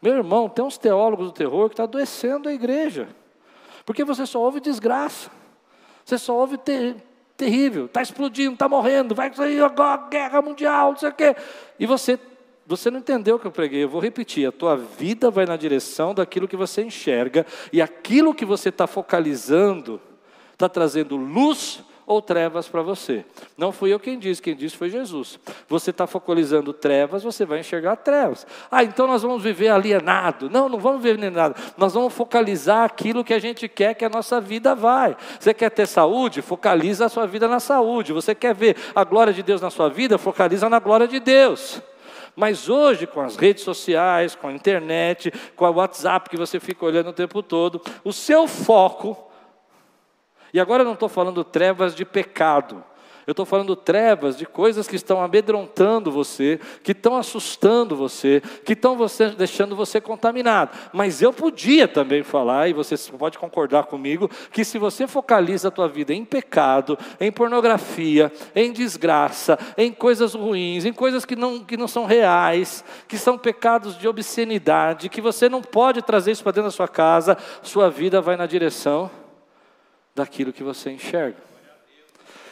Meu 0.01 0.15
irmão, 0.15 0.49
tem 0.49 0.65
uns 0.65 0.77
teólogos 0.77 1.27
do 1.27 1.31
terror 1.31 1.69
que 1.69 1.75
tá 1.75 1.83
adoecendo 1.83 2.49
a 2.49 2.53
igreja. 2.53 3.07
Porque 3.85 4.03
você 4.03 4.25
só 4.25 4.39
ouve 4.39 4.59
desgraça. 4.59 5.29
Você 6.03 6.17
só 6.17 6.35
ouve 6.35 6.57
ter, 6.57 6.95
terrível. 7.37 7.85
Está 7.85 8.01
explodindo, 8.01 8.53
está 8.53 8.67
morrendo, 8.67 9.13
vai 9.13 9.33
sair 9.33 9.63
agora 9.63 10.07
guerra 10.09 10.41
mundial, 10.41 10.91
não 10.91 10.97
sei 10.97 11.09
o 11.09 11.13
quê. 11.13 11.35
E 11.79 11.85
você, 11.85 12.19
você 12.65 12.89
não 12.89 12.99
entendeu 12.99 13.35
o 13.35 13.39
que 13.39 13.45
eu 13.45 13.51
preguei. 13.51 13.83
Eu 13.83 13.89
vou 13.89 14.01
repetir. 14.01 14.47
A 14.47 14.51
tua 14.51 14.75
vida 14.75 15.29
vai 15.29 15.45
na 15.45 15.55
direção 15.55 16.13
daquilo 16.13 16.47
que 16.47 16.55
você 16.55 16.81
enxerga. 16.83 17.45
E 17.71 17.81
aquilo 17.81 18.33
que 18.33 18.45
você 18.45 18.69
está 18.69 18.87
focalizando 18.87 20.01
está 20.53 20.67
trazendo 20.67 21.15
luz 21.15 21.83
ou 22.11 22.21
trevas 22.21 22.67
para 22.67 22.81
você. 22.81 23.23
Não 23.57 23.71
fui 23.71 23.93
eu 23.93 23.99
quem 23.99 24.19
disse, 24.19 24.41
quem 24.41 24.53
disse 24.53 24.75
foi 24.75 24.89
Jesus. 24.89 25.39
Você 25.69 25.91
está 25.91 26.05
focalizando 26.05 26.73
trevas, 26.73 27.23
você 27.23 27.45
vai 27.45 27.61
enxergar 27.61 27.95
trevas. 27.95 28.45
Ah, 28.69 28.83
então 28.83 29.07
nós 29.07 29.21
vamos 29.21 29.41
viver 29.41 29.69
alienado. 29.69 30.49
Não, 30.49 30.67
não 30.67 30.77
vamos 30.77 31.01
viver 31.01 31.17
alienado. 31.17 31.55
Nós 31.77 31.93
vamos 31.93 32.13
focalizar 32.13 32.83
aquilo 32.83 33.23
que 33.23 33.33
a 33.33 33.39
gente 33.39 33.69
quer 33.69 33.93
que 33.93 34.03
a 34.03 34.09
nossa 34.09 34.41
vida 34.41 34.75
vai. 34.75 35.15
Você 35.39 35.53
quer 35.53 35.69
ter 35.69 35.87
saúde? 35.87 36.41
Focaliza 36.41 37.05
a 37.05 37.09
sua 37.09 37.25
vida 37.25 37.47
na 37.47 37.61
saúde. 37.61 38.11
Você 38.11 38.35
quer 38.35 38.53
ver 38.53 38.75
a 38.93 39.05
glória 39.05 39.31
de 39.31 39.41
Deus 39.41 39.61
na 39.61 39.69
sua 39.69 39.87
vida? 39.87 40.17
Focaliza 40.17 40.67
na 40.67 40.79
glória 40.79 41.07
de 41.07 41.19
Deus. 41.19 41.81
Mas 42.35 42.67
hoje, 42.67 43.07
com 43.07 43.21
as 43.21 43.37
redes 43.37 43.63
sociais, 43.63 44.35
com 44.35 44.49
a 44.49 44.53
internet, 44.53 45.31
com 45.55 45.63
o 45.63 45.71
WhatsApp 45.71 46.29
que 46.29 46.35
você 46.35 46.59
fica 46.59 46.85
olhando 46.85 47.11
o 47.11 47.13
tempo 47.13 47.41
todo, 47.41 47.81
o 48.03 48.11
seu 48.11 48.47
foco 48.49 49.30
e 50.53 50.59
agora 50.59 50.81
eu 50.81 50.85
não 50.85 50.93
estou 50.93 51.09
falando 51.09 51.43
trevas 51.43 51.95
de 51.95 52.05
pecado, 52.05 52.83
eu 53.27 53.31
estou 53.31 53.45
falando 53.45 53.75
trevas 53.75 54.35
de 54.35 54.45
coisas 54.45 54.87
que 54.87 54.95
estão 54.95 55.21
amedrontando 55.21 56.11
você, 56.11 56.59
que 56.83 56.91
estão 56.91 57.15
assustando 57.15 57.95
você, 57.95 58.41
que 58.65 58.73
estão 58.73 58.97
você, 58.97 59.29
deixando 59.29 59.75
você 59.75 60.01
contaminado. 60.01 60.77
Mas 60.91 61.21
eu 61.21 61.31
podia 61.31 61.87
também 61.87 62.23
falar, 62.23 62.67
e 62.67 62.73
você 62.73 62.95
pode 63.17 63.37
concordar 63.37 63.85
comigo, 63.85 64.29
que 64.51 64.65
se 64.65 64.77
você 64.77 65.07
focaliza 65.07 65.67
a 65.67 65.71
tua 65.71 65.87
vida 65.87 66.13
em 66.13 66.25
pecado, 66.25 66.97
em 67.19 67.31
pornografia, 67.31 68.31
em 68.55 68.71
desgraça, 68.71 69.57
em 69.77 69.91
coisas 69.91 70.33
ruins, 70.33 70.83
em 70.83 70.93
coisas 70.93 71.23
que 71.23 71.35
não, 71.35 71.63
que 71.63 71.77
não 71.77 71.87
são 71.87 72.05
reais, 72.05 72.83
que 73.07 73.17
são 73.17 73.37
pecados 73.37 73.97
de 73.97 74.07
obscenidade, 74.07 75.09
que 75.09 75.21
você 75.21 75.47
não 75.47 75.61
pode 75.61 76.01
trazer 76.01 76.31
isso 76.31 76.43
para 76.43 76.53
dentro 76.53 76.69
da 76.69 76.75
sua 76.75 76.87
casa, 76.87 77.37
sua 77.61 77.89
vida 77.89 78.19
vai 78.19 78.35
na 78.35 78.45
direção 78.45 79.20
daquilo 80.15 80.53
que 80.53 80.63
você 80.63 80.91
enxerga. 80.91 81.37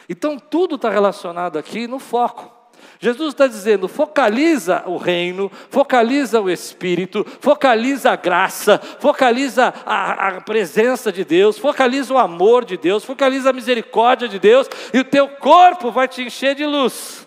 Então 0.08 0.38
tudo 0.38 0.74
está 0.74 0.90
relacionado 0.90 1.58
aqui 1.58 1.86
no 1.86 1.98
foco. 1.98 2.60
Jesus 2.98 3.28
está 3.28 3.46
dizendo: 3.46 3.88
focaliza 3.88 4.82
o 4.86 4.96
reino, 4.96 5.50
focaliza 5.70 6.40
o 6.40 6.50
Espírito, 6.50 7.24
focaliza 7.40 8.10
a 8.10 8.16
graça, 8.16 8.78
focaliza 8.98 9.72
a, 9.86 10.28
a, 10.28 10.40
presença 10.40 11.12
de 11.12 11.24
Deus, 11.24 11.58
focaliza 11.58 12.12
o 12.12 12.18
amor 12.18 12.64
de 12.64 12.76
Deus, 12.76 13.04
focaliza 13.04 13.50
a 13.50 13.52
misericórdia 13.52 14.28
de 14.28 14.38
Deus, 14.38 14.68
e 14.92 14.98
o 14.98 15.04
teu 15.04 15.28
corpo 15.28 15.90
vai 15.90 16.08
te 16.08 16.22
encher 16.22 16.54
de 16.54 16.66
luz. 16.66 17.26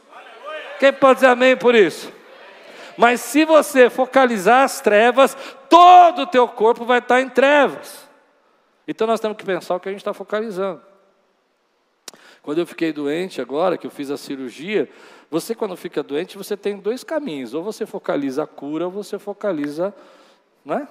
Quem 0.80 0.92
pode 0.92 1.16
dizer 1.16 1.28
amém 1.28 1.56
por 1.56 1.74
isso? 1.74 2.12
Mas 2.98 3.22
se 3.22 3.46
você 3.46 3.90
focalizar 3.90 4.64
as 4.64 4.82
trevas, 4.82 5.36
todo 5.70 6.24
o 6.24 6.28
teu 6.28 6.48
corpo 6.48 6.86
vai 6.86 7.00
estar 7.00 7.22
em 7.22 7.30
trevas. 7.30 8.08
Então 8.88 9.08
nós 9.08 9.20
temos 9.20 9.38
que 9.38 9.46
pensar 9.46 9.76
o 9.76 9.80
que 9.80 9.90
a 9.90 9.92
gente 9.92 10.02
está 10.02 10.14
focalizando. 10.14 10.82
Quando 12.42 12.58
eu 12.58 12.68
fiquei 12.68 12.92
doente 12.92 13.40
agora, 13.40 13.78
que 13.78 13.88
eu 13.88 13.92
fiz 13.92 14.12
a 14.12 14.18
cirurgia, 14.18 14.90
você 15.32 15.56
quando 15.56 15.78
fica 15.78 16.04
doente, 16.04 16.38
você 16.38 16.58
tem 16.58 16.78
dois 16.78 17.04
caminhos. 17.04 17.54
Ou 17.54 17.64
você 17.64 17.86
focaliza 17.86 18.44
a 18.44 18.48
cura, 18.48 18.86
ou 18.86 18.92
você 18.92 19.18
focaliza, 19.18 19.96
né? 20.66 20.88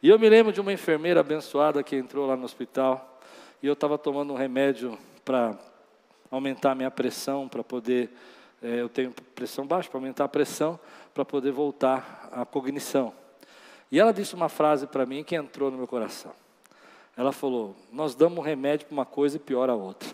E 0.00 0.08
eu 0.08 0.18
me 0.18 0.28
lembro 0.28 0.52
de 0.52 0.60
uma 0.60 0.72
enfermeira 0.72 1.20
abençoada 1.20 1.82
que 1.82 1.96
entrou 1.96 2.26
lá 2.26 2.36
no 2.36 2.44
hospital, 2.44 3.20
e 3.62 3.66
eu 3.66 3.74
estava 3.74 3.98
tomando 3.98 4.32
um 4.32 4.36
remédio 4.36 4.96
para 5.24 5.58
aumentar 6.30 6.70
a 6.70 6.74
minha 6.74 6.90
pressão, 6.90 7.48
para 7.48 7.62
poder, 7.64 8.08
é, 8.62 8.80
eu 8.80 8.88
tenho 8.88 9.12
pressão 9.34 9.66
baixa, 9.66 9.90
para 9.90 9.98
aumentar 9.98 10.24
a 10.24 10.28
pressão, 10.28 10.78
para 11.12 11.24
poder 11.24 11.50
voltar 11.50 12.28
à 12.32 12.46
cognição. 12.46 13.12
E 13.90 13.98
ela 13.98 14.12
disse 14.12 14.34
uma 14.34 14.48
frase 14.48 14.86
para 14.86 15.04
mim 15.04 15.24
que 15.24 15.34
entrou 15.34 15.70
no 15.70 15.76
meu 15.76 15.88
coração. 15.88 16.32
Ela 17.20 17.32
falou: 17.32 17.76
Nós 17.92 18.14
damos 18.14 18.42
remédio 18.42 18.86
para 18.86 18.94
uma 18.94 19.04
coisa 19.04 19.36
e 19.36 19.38
piora 19.38 19.72
a 19.72 19.76
outra. 19.76 20.08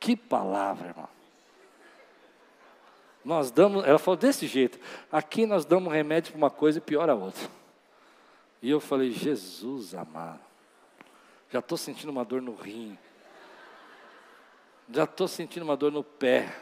Que 0.00 0.16
palavra, 0.16 0.88
irmão. 0.88 1.08
Nós 3.24 3.52
damos, 3.52 3.84
ela 3.84 4.00
falou 4.00 4.16
desse 4.16 4.48
jeito: 4.48 4.80
aqui 5.12 5.46
nós 5.46 5.64
damos 5.64 5.92
remédio 5.92 6.32
para 6.32 6.38
uma 6.38 6.50
coisa 6.50 6.78
e 6.78 6.80
piora 6.80 7.12
a 7.12 7.14
outra. 7.14 7.48
E 8.60 8.68
eu 8.68 8.80
falei: 8.80 9.12
Jesus 9.12 9.94
amado, 9.94 10.40
já 11.48 11.60
estou 11.60 11.78
sentindo 11.78 12.10
uma 12.10 12.24
dor 12.24 12.42
no 12.42 12.56
rim, 12.56 12.98
já 14.90 15.04
estou 15.04 15.28
sentindo 15.28 15.62
uma 15.62 15.76
dor 15.76 15.92
no 15.92 16.02
pé, 16.02 16.52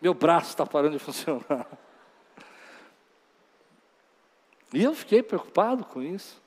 meu 0.00 0.14
braço 0.14 0.50
está 0.50 0.64
parando 0.64 0.96
de 0.96 1.02
funcionar. 1.02 1.66
E 4.72 4.82
eu 4.82 4.94
fiquei 4.94 5.22
preocupado 5.22 5.84
com 5.84 6.02
isso. 6.02 6.40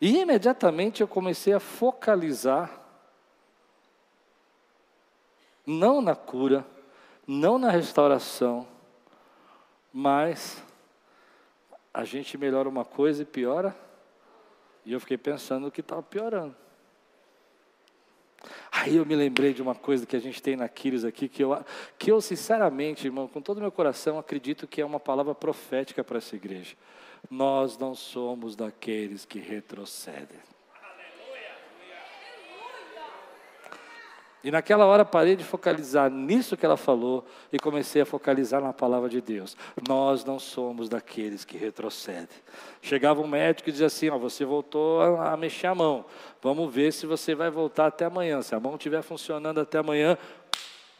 E 0.00 0.18
imediatamente 0.18 1.00
eu 1.00 1.08
comecei 1.08 1.52
a 1.52 1.60
focalizar, 1.60 2.70
não 5.64 6.02
na 6.02 6.16
cura, 6.16 6.66
não 7.26 7.56
na 7.56 7.70
restauração, 7.70 8.66
mas 9.92 10.62
a 11.94 12.04
gente 12.04 12.36
melhora 12.36 12.68
uma 12.68 12.84
coisa 12.84 13.22
e 13.22 13.24
piora. 13.24 13.76
E 14.84 14.92
eu 14.92 14.98
fiquei 14.98 15.16
pensando 15.16 15.70
que 15.70 15.80
estava 15.80 16.02
piorando. 16.02 16.56
Aí 18.72 18.96
eu 18.96 19.06
me 19.06 19.14
lembrei 19.14 19.54
de 19.54 19.62
uma 19.62 19.76
coisa 19.76 20.04
que 20.04 20.16
a 20.16 20.20
gente 20.20 20.42
tem 20.42 20.56
na 20.56 20.68
Quiris 20.68 21.04
aqui, 21.04 21.28
que 21.28 21.44
eu, 21.44 21.64
que 21.96 22.10
eu 22.10 22.20
sinceramente, 22.20 23.06
irmão, 23.06 23.28
com 23.28 23.40
todo 23.40 23.58
o 23.58 23.60
meu 23.60 23.70
coração, 23.70 24.18
acredito 24.18 24.66
que 24.66 24.80
é 24.80 24.84
uma 24.84 24.98
palavra 24.98 25.32
profética 25.32 26.02
para 26.02 26.18
essa 26.18 26.34
igreja 26.34 26.74
nós 27.30 27.78
não 27.78 27.94
somos 27.94 28.56
daqueles 28.56 29.24
que 29.24 29.38
retrocedem. 29.38 30.40
E 34.44 34.50
naquela 34.50 34.84
hora 34.84 35.04
parei 35.04 35.36
de 35.36 35.44
focalizar 35.44 36.10
nisso 36.10 36.56
que 36.56 36.66
ela 36.66 36.76
falou 36.76 37.24
e 37.52 37.58
comecei 37.58 38.02
a 38.02 38.06
focalizar 38.06 38.60
na 38.60 38.72
palavra 38.72 39.08
de 39.08 39.20
Deus. 39.20 39.56
Nós 39.86 40.24
não 40.24 40.38
somos 40.38 40.88
daqueles 40.88 41.44
que 41.44 41.56
retrocedem. 41.56 42.36
Chegava 42.80 43.20
um 43.20 43.26
médico 43.26 43.68
e 43.68 43.72
dizia 43.72 43.86
assim: 43.86 44.10
ó, 44.10 44.18
você 44.18 44.44
voltou 44.44 45.00
a, 45.00 45.32
a 45.32 45.36
mexer 45.36 45.68
a 45.68 45.74
mão. 45.74 46.04
Vamos 46.40 46.74
ver 46.74 46.92
se 46.92 47.06
você 47.06 47.36
vai 47.36 47.50
voltar 47.50 47.86
até 47.86 48.06
amanhã. 48.06 48.42
Se 48.42 48.52
a 48.52 48.58
mão 48.58 48.74
estiver 48.74 49.02
funcionando 49.02 49.60
até 49.60 49.78
amanhã, 49.78 50.18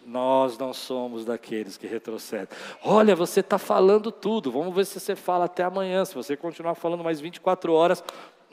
nós 0.07 0.59
não 0.59 0.73
somos 0.73 1.25
daqueles 1.25 1.77
que 1.77 1.87
retrocedem. 1.87 2.49
Olha, 2.85 3.15
você 3.15 3.41
está 3.41 3.59
falando 3.59 4.11
tudo. 4.11 4.51
Vamos 4.51 4.75
ver 4.75 4.85
se 4.85 4.99
você 4.99 5.15
fala 5.15 5.45
até 5.45 5.63
amanhã. 5.63 6.05
Se 6.05 6.15
você 6.15 6.37
continuar 6.37 6.75
falando 6.75 7.05
mais 7.05 7.21
24 7.21 7.73
horas, 7.73 8.03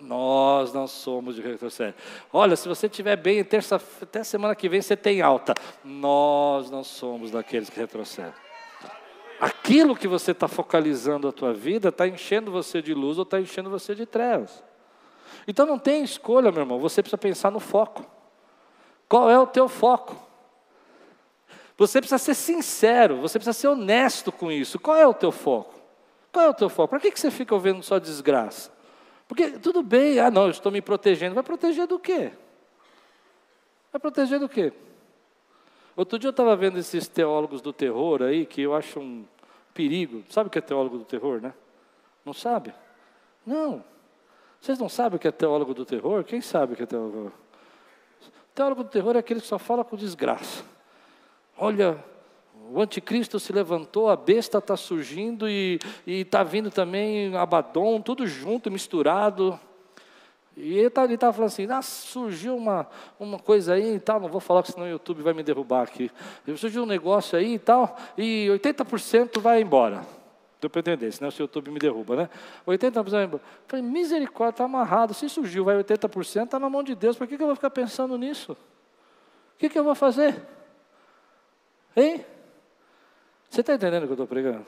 nós 0.01 0.73
não 0.73 0.87
somos 0.87 1.35
de 1.35 1.41
retroceder. 1.41 1.95
Olha, 2.31 2.55
se 2.55 2.67
você 2.67 2.87
estiver 2.87 3.15
bem, 3.15 3.43
terça, 3.43 3.81
até 4.01 4.23
semana 4.23 4.55
que 4.55 4.69
vem 4.69 4.81
você 4.81 4.95
tem 4.95 5.21
alta. 5.21 5.53
Nós 5.83 6.69
não 6.69 6.83
somos 6.83 7.31
daqueles 7.31 7.69
que 7.69 7.79
retrocedem. 7.79 8.33
Aquilo 9.39 9.95
que 9.95 10.07
você 10.07 10.31
está 10.31 10.47
focalizando 10.47 11.27
a 11.27 11.31
tua 11.31 11.53
vida 11.53 11.89
está 11.89 12.07
enchendo 12.07 12.51
você 12.51 12.81
de 12.81 12.93
luz 12.93 13.17
ou 13.17 13.23
está 13.23 13.39
enchendo 13.39 13.69
você 13.69 13.95
de 13.95 14.05
trevas. 14.05 14.63
Então 15.47 15.65
não 15.65 15.79
tem 15.79 16.03
escolha, 16.03 16.51
meu 16.51 16.61
irmão. 16.61 16.79
Você 16.79 17.01
precisa 17.01 17.17
pensar 17.17 17.49
no 17.49 17.59
foco. 17.59 18.05
Qual 19.07 19.29
é 19.29 19.39
o 19.39 19.47
teu 19.47 19.67
foco? 19.67 20.28
Você 21.79 22.01
precisa 22.01 22.17
ser 22.17 22.33
sincero, 22.33 23.21
você 23.21 23.39
precisa 23.39 23.57
ser 23.57 23.69
honesto 23.69 24.33
com 24.33 24.51
isso. 24.51 24.77
Qual 24.77 24.97
é 24.97 25.07
o 25.07 25.13
teu 25.13 25.31
foco? 25.31 25.79
Qual 26.29 26.45
é 26.45 26.49
o 26.49 26.53
teu 26.53 26.67
foco? 26.67 26.89
Para 26.89 26.99
que, 26.99 27.17
você 27.17 27.31
fica 27.31 27.55
ouvindo 27.55 27.81
só 27.81 27.97
desgraça? 27.97 28.69
Porque 29.29 29.51
tudo 29.51 29.81
bem, 29.81 30.19
ah 30.19 30.29
não, 30.29 30.43
eu 30.43 30.49
estou 30.49 30.73
me 30.73 30.81
protegendo. 30.81 31.33
Vai 31.33 31.43
proteger 31.43 31.87
do 31.87 31.97
quê? 31.97 32.33
Vai 33.93 33.99
proteger 34.01 34.41
do 34.41 34.49
quê? 34.49 34.73
Outro 35.95 36.19
dia 36.19 36.27
eu 36.27 36.31
estava 36.31 36.53
vendo 36.53 36.77
esses 36.77 37.07
teólogos 37.07 37.61
do 37.61 37.71
terror 37.71 38.23
aí, 38.23 38.45
que 38.45 38.61
eu 38.61 38.75
acho 38.75 38.99
um 38.99 39.25
perigo. 39.73 40.21
Sabe 40.29 40.47
o 40.47 40.51
que 40.51 40.57
é 40.57 40.61
teólogo 40.61 40.97
do 40.97 41.05
terror, 41.05 41.39
né? 41.39 41.53
Não 42.25 42.33
sabe? 42.33 42.73
Não. 43.45 43.81
Vocês 44.59 44.77
não 44.77 44.89
sabem 44.89 45.15
o 45.15 45.19
que 45.19 45.29
é 45.29 45.31
teólogo 45.31 45.73
do 45.73 45.85
terror? 45.85 46.25
Quem 46.25 46.41
sabe 46.41 46.73
o 46.73 46.75
que 46.75 46.83
é 46.83 46.85
teólogo? 46.85 47.31
Teólogo 48.53 48.83
do 48.83 48.89
terror 48.89 49.15
é 49.15 49.19
aquele 49.19 49.39
que 49.39 49.47
só 49.47 49.57
fala 49.57 49.85
com 49.85 49.95
desgraça. 49.95 50.61
Olha, 51.61 52.01
o 52.71 52.81
anticristo 52.81 53.37
se 53.37 53.51
levantou, 53.51 54.09
a 54.09 54.15
besta 54.15 54.59
está 54.59 54.77
surgindo 54.77 55.49
e 55.49 55.77
está 56.05 56.41
vindo 56.41 56.71
também 56.71 57.35
Abaddon, 57.35 57.99
tudo 58.01 58.25
junto, 58.25 58.71
misturado. 58.71 59.59
E 60.55 60.77
ele 60.77 60.87
estava 60.87 61.17
tá, 61.17 61.33
falando 61.33 61.47
assim, 61.47 61.67
ah, 61.69 61.81
surgiu 61.81 62.55
uma, 62.55 62.87
uma 63.19 63.37
coisa 63.37 63.73
aí 63.73 63.95
e 63.95 63.99
tal, 63.99 64.21
não 64.21 64.29
vou 64.29 64.39
falar, 64.39 64.65
senão 64.65 64.85
o 64.85 64.89
YouTube 64.89 65.21
vai 65.21 65.33
me 65.33 65.43
derrubar 65.43 65.83
aqui. 65.83 66.09
Surgiu 66.55 66.83
um 66.83 66.85
negócio 66.85 67.37
aí 67.37 67.55
e 67.55 67.59
tal, 67.59 67.97
e 68.17 68.47
80% 68.51 69.39
vai 69.41 69.61
embora. 69.61 70.01
Deu 70.61 70.69
para 70.69 70.79
entender, 70.79 71.11
senão 71.11 71.29
o 71.29 71.33
YouTube 71.37 71.71
me 71.71 71.79
derruba, 71.79 72.15
né? 72.15 72.29
80% 72.65 73.09
vai 73.09 73.23
embora. 73.25 73.43
Falei, 73.67 73.85
misericórdia, 73.85 74.51
está 74.51 74.63
amarrado. 74.65 75.13
Se 75.13 75.27
surgiu, 75.29 75.65
vai 75.65 75.81
80%, 75.81 76.43
está 76.45 76.59
na 76.59 76.69
mão 76.69 76.83
de 76.83 76.95
Deus. 76.95 77.17
Por 77.17 77.27
que, 77.27 77.35
que 77.37 77.43
eu 77.43 77.47
vou 77.47 77.55
ficar 77.55 77.69
pensando 77.69 78.17
nisso? 78.17 78.53
O 78.53 79.57
que, 79.57 79.69
que 79.69 79.79
eu 79.79 79.83
vou 79.83 79.95
fazer? 79.95 80.41
Hein? 81.95 82.25
Você 83.49 83.61
está 83.61 83.73
entendendo 83.73 84.03
o 84.03 84.05
que 84.05 84.11
eu 84.11 84.15
estou 84.15 84.27
pregando? 84.27 84.65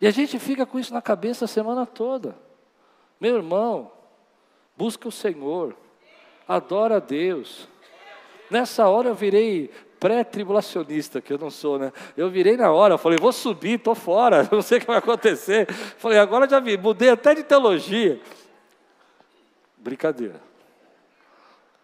E 0.00 0.06
a 0.06 0.10
gente 0.10 0.38
fica 0.38 0.64
com 0.64 0.78
isso 0.78 0.94
na 0.94 1.02
cabeça 1.02 1.44
a 1.44 1.48
semana 1.48 1.84
toda. 1.84 2.36
Meu 3.20 3.36
irmão, 3.36 3.90
busca 4.76 5.08
o 5.08 5.12
Senhor, 5.12 5.74
adora 6.46 6.96
a 6.96 7.00
Deus. 7.00 7.68
Nessa 8.50 8.88
hora 8.88 9.08
eu 9.08 9.14
virei 9.14 9.70
pré-tribulacionista, 9.98 11.20
que 11.20 11.32
eu 11.32 11.38
não 11.38 11.50
sou, 11.50 11.78
né? 11.78 11.92
Eu 12.16 12.30
virei 12.30 12.56
na 12.56 12.72
hora, 12.72 12.96
falei, 12.96 13.18
vou 13.18 13.32
subir, 13.32 13.74
estou 13.74 13.94
fora, 13.94 14.48
não 14.50 14.62
sei 14.62 14.78
o 14.78 14.80
que 14.80 14.86
vai 14.86 14.98
acontecer. 14.98 15.70
Falei, 15.70 16.18
agora 16.18 16.48
já 16.48 16.60
vi, 16.60 16.78
mudei 16.78 17.10
até 17.10 17.34
de 17.34 17.42
teologia. 17.42 18.20
Brincadeira. 19.76 20.47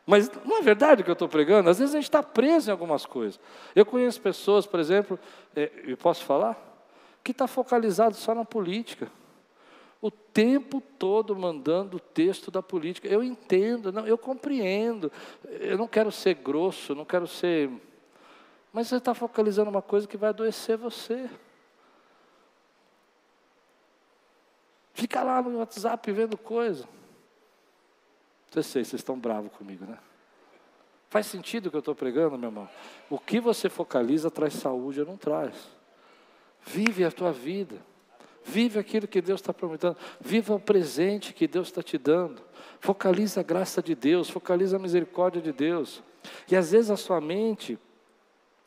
Mas 0.07 0.31
não 0.45 0.59
é 0.59 0.63
verdade 0.63 1.01
o 1.01 1.05
que 1.05 1.11
eu 1.11 1.15
estou 1.15 1.29
pregando? 1.29 1.71
Às 1.71 1.79
vezes 1.79 1.95
a 1.95 1.99
gente 1.99 2.05
está 2.09 2.23
preso 2.23 2.69
em 2.69 2.73
algumas 2.73 3.07
coisas. 3.07 3.41
Eu 3.75 3.87
conheço 3.87 4.21
pessoas, 4.21 4.67
por 4.67 4.79
exemplo, 4.79 5.19
é, 5.57 5.71
eu 5.85 5.97
posso 5.97 6.25
falar? 6.25 6.57
Que 7.23 7.31
está 7.31 7.47
focalizado 7.47 8.15
só 8.15 8.35
na 8.35 8.45
política 8.45 9.11
o 10.05 10.11
tempo 10.11 10.83
todo 10.99 11.35
mandando 11.35 11.97
o 11.97 12.01
texto 12.01 12.51
da 12.51 12.63
política. 12.63 13.09
Eu 13.09 13.25
entendo, 13.25 13.91
não, 13.91 14.07
eu 14.07 14.19
compreendo. 14.19 15.11
Eu 15.43 15.79
não 15.79 15.89
quero 15.89 16.13
ser 16.13 16.35
grosso, 16.35 16.95
não 16.95 17.07
quero 17.07 17.27
ser. 17.27 17.71
Mas 18.71 18.89
você 18.89 18.97
está 18.97 19.15
focalizando 19.15 19.71
uma 19.71 19.81
coisa 19.81 20.07
que 20.07 20.19
vai 20.19 20.29
adoecer 20.29 20.77
você. 20.77 21.31
Fica 24.93 25.23
lá 25.23 25.41
no 25.41 25.57
WhatsApp 25.57 26.13
vendo 26.13 26.37
coisa. 26.37 26.87
Eu 28.55 28.63
sei, 28.63 28.85
vocês 28.85 29.01
estão 29.01 29.19
bravos 29.19 29.53
comigo, 29.53 29.85
né? 29.85 29.99
Faz 31.09 31.27
sentido 31.27 31.67
o 31.67 31.71
que 31.71 31.77
eu 31.77 31.81
estou 31.81 31.95
pregando, 31.95 32.37
meu 32.37 32.49
irmão? 32.49 32.69
O 33.09 33.19
que 33.19 33.39
você 33.41 33.69
focaliza 33.69 34.31
traz 34.31 34.55
saúde 34.55 35.01
ou 35.01 35.07
não 35.07 35.17
traz. 35.17 35.55
Vive 36.67 37.05
a 37.05 37.11
tua 37.11 37.33
vida. 37.33 37.77
Vive 38.45 38.79
aquilo 38.79 39.07
que 39.07 39.23
Deus 39.23 39.41
está 39.41 39.53
prometendo. 39.53 39.97
Viva 40.21 40.55
o 40.55 40.61
presente 40.61 41.33
que 41.33 41.47
Deus 41.47 41.69
está 41.69 41.83
te 41.83 41.97
dando. 41.97 42.43
Focaliza 42.81 43.41
a 43.41 43.43
graça 43.43 43.83
de 43.83 43.95
Deus, 43.95 44.29
focaliza 44.29 44.77
a 44.77 44.79
misericórdia 44.79 45.41
de 45.41 45.53
Deus. 45.53 46.03
E 46.51 46.57
às 46.57 46.73
vezes 46.73 46.91
a 46.91 46.97
sua 46.97 47.21
mente, 47.21 47.79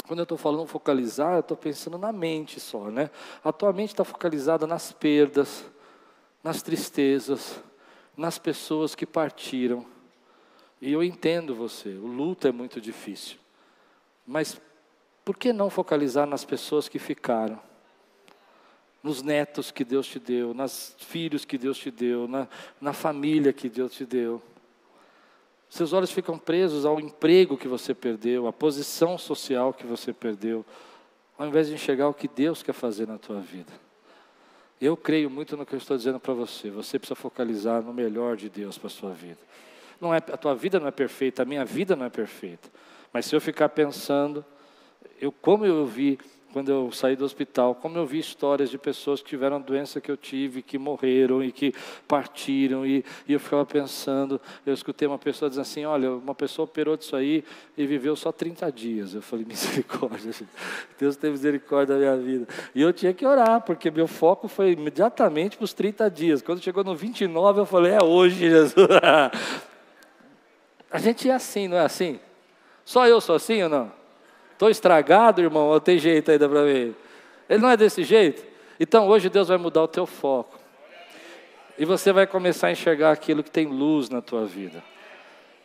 quando 0.08 0.20
eu 0.20 0.24
estou 0.24 0.38
falando 0.38 0.66
focalizar, 0.68 1.34
eu 1.36 1.42
estou 1.42 1.58
pensando 1.58 1.98
na 1.98 2.12
mente 2.12 2.60
só, 2.60 2.86
né? 2.86 3.10
A 3.44 3.52
tua 3.52 3.74
mente 3.74 3.90
está 3.90 4.04
focalizada 4.04 4.66
nas 4.66 4.92
perdas, 4.92 5.66
nas 6.44 6.62
tristezas, 6.62 7.62
nas 8.18 8.38
pessoas 8.40 8.96
que 8.96 9.06
partiram. 9.06 9.86
E 10.82 10.92
eu 10.92 11.04
entendo 11.04 11.56
você, 11.56 11.90
o 11.90 12.08
luto 12.08 12.48
é 12.48 12.52
muito 12.52 12.82
difícil. 12.82 13.38
Mas 14.26 14.60
por 15.24 15.38
que 15.38 15.54
não 15.54 15.70
focalizar 15.70 16.28
nas 16.28 16.44
pessoas 16.44 16.90
que 16.90 17.00
ficaram? 17.00 17.62
nos 19.08 19.22
netos 19.22 19.72
que 19.72 19.86
Deus 19.86 20.06
te 20.06 20.20
deu, 20.20 20.54
nos 20.54 20.96
filhos 21.00 21.46
que 21.46 21.58
Deus 21.58 21.78
te 21.78 21.90
deu, 21.90 22.28
na, 22.28 22.48
na 22.82 22.92
família 22.92 23.54
que 23.54 23.70
Deus 23.70 23.94
te 23.94 24.06
deu. 24.06 24.42
Seus 25.70 25.94
olhos 25.94 26.12
ficam 26.12 26.38
presos 26.38 26.86
ao 26.86 27.00
emprego 27.00 27.58
que 27.58 27.68
você 27.68 27.94
perdeu, 27.94 28.48
à 28.48 28.54
posição 28.54 29.18
social 29.18 29.74
que 29.74 29.86
você 29.86 30.12
perdeu, 30.12 30.66
ao 31.38 31.48
invés 31.48 31.68
de 31.68 31.74
enxergar 31.74 32.10
o 32.10 32.14
que 32.14 32.28
Deus 32.28 32.62
quer 32.62 32.74
fazer 32.74 33.08
na 33.08 33.18
tua 33.18 33.40
vida. 33.40 33.72
Eu 34.80 34.96
creio 34.96 35.30
muito 35.30 35.58
no 35.58 35.66
que 35.66 35.74
eu 35.74 35.78
estou 35.78 35.98
dizendo 35.98 36.20
para 36.20 36.34
você. 36.34 36.70
Você 36.70 37.00
precisa 37.00 37.16
focalizar 37.16 37.82
no 37.82 37.94
melhor 37.94 38.36
de 38.36 38.50
Deus 38.50 38.78
para 38.78 38.88
a 38.88 38.92
sua 38.92 39.12
vida. 39.12 39.40
Não 40.00 40.14
é, 40.14 40.18
a 40.18 40.38
tua 40.38 40.54
vida 40.54 40.80
não 40.80 40.88
é 40.88 40.92
perfeita, 40.92 41.42
a 41.42 41.46
minha 41.46 41.66
vida 41.66 41.96
não 41.96 42.06
é 42.06 42.10
perfeita. 42.10 42.70
Mas 43.12 43.26
se 43.26 43.36
eu 43.36 43.42
ficar 43.42 43.70
pensando, 43.70 44.46
eu 45.20 45.32
como 45.32 45.66
eu 45.66 45.86
vi 45.86 46.20
quando 46.54 46.70
eu 46.70 46.92
saí 46.92 47.16
do 47.16 47.26
hospital, 47.26 47.76
como 47.76 47.98
eu 47.98 48.06
vi 48.06 48.20
histórias 48.20 48.70
de 48.70 48.78
pessoas 48.78 49.22
que 49.22 49.28
tiveram 49.28 49.58
a 49.58 49.60
doença 49.60 50.00
que 50.00 50.10
eu 50.10 50.16
tive, 50.16 50.62
que 50.62 50.78
morreram 50.78 51.44
e 51.44 51.52
que 51.52 51.74
partiram, 52.08 52.86
e, 52.86 53.04
e 53.28 53.34
eu 53.34 53.40
ficava 53.40 53.66
pensando, 53.66 54.40
eu 54.66 54.74
escutei 54.74 55.08
uma 55.08 55.18
pessoa 55.18 55.50
dizendo 55.50 55.64
assim, 55.64 55.86
olha, 55.86 56.12
uma 56.12 56.34
pessoa 56.34 56.64
operou 56.64 56.96
disso 56.96 57.16
aí 57.16 57.44
e 57.78 57.86
viveu 57.86 58.16
só 58.16 58.32
30 58.32 58.72
dias. 58.72 59.14
Eu 59.14 59.22
falei, 59.22 59.44
misericórdia, 59.48 60.32
Deus 60.98 61.16
tem 61.16 61.32
misericórdia 61.32 61.96
da 61.96 62.00
minha 62.00 62.18
vida. 62.18 62.48
E 62.74 62.82
eu 62.82 62.94
tinha 62.94 63.14
que 63.14 63.26
orar, 63.26 63.62
porque 63.62 63.92
meu 63.92 64.08
foco 64.08 64.48
foi 64.48 64.72
imediatamente 64.72 65.58
para 65.58 65.66
os 65.66 65.74
30 65.74 66.10
dias. 66.10 66.42
Quando 66.42 66.64
chegou 66.64 66.84
no 66.84 66.96
29, 66.96 67.60
eu 67.60 67.66
falei, 67.66 67.94
é 67.94 68.04
hoje, 68.04 68.38
Jesus. 68.50 68.88
a 70.90 70.98
gente 70.98 71.30
é 71.30 71.34
assim, 71.34 71.68
não 71.68 71.78
é 71.78 71.82
assim? 71.82 72.20
Só 72.86 73.06
eu 73.06 73.20
sou 73.20 73.36
assim 73.36 73.62
ou 73.62 73.70
não? 73.70 73.97
Estou 74.58 74.72
estragado, 74.72 75.40
irmão, 75.40 75.68
ou 75.68 75.80
tem 75.80 76.00
jeito 76.00 76.32
ainda 76.32 76.50
para 76.50 76.64
mim? 76.64 76.96
Ele 77.48 77.62
não 77.62 77.70
é 77.70 77.78
desse 77.78 78.04
jeito? 78.04 78.44
Então 78.80 79.08
hoje 79.08 79.30
Deus 79.30 79.50
vai 79.50 79.58
mudar 79.58 79.84
o 79.84 79.88
teu 79.88 80.08
foco. 80.08 80.58
E 81.78 81.86
você 81.86 82.12
vai 82.12 82.26
começar 82.26 82.66
a 82.66 82.72
enxergar 82.72 83.12
aquilo 83.12 83.44
que 83.44 83.52
tem 83.52 83.68
luz 83.68 84.10
na 84.10 84.20
tua 84.20 84.48
vida. 84.48 84.84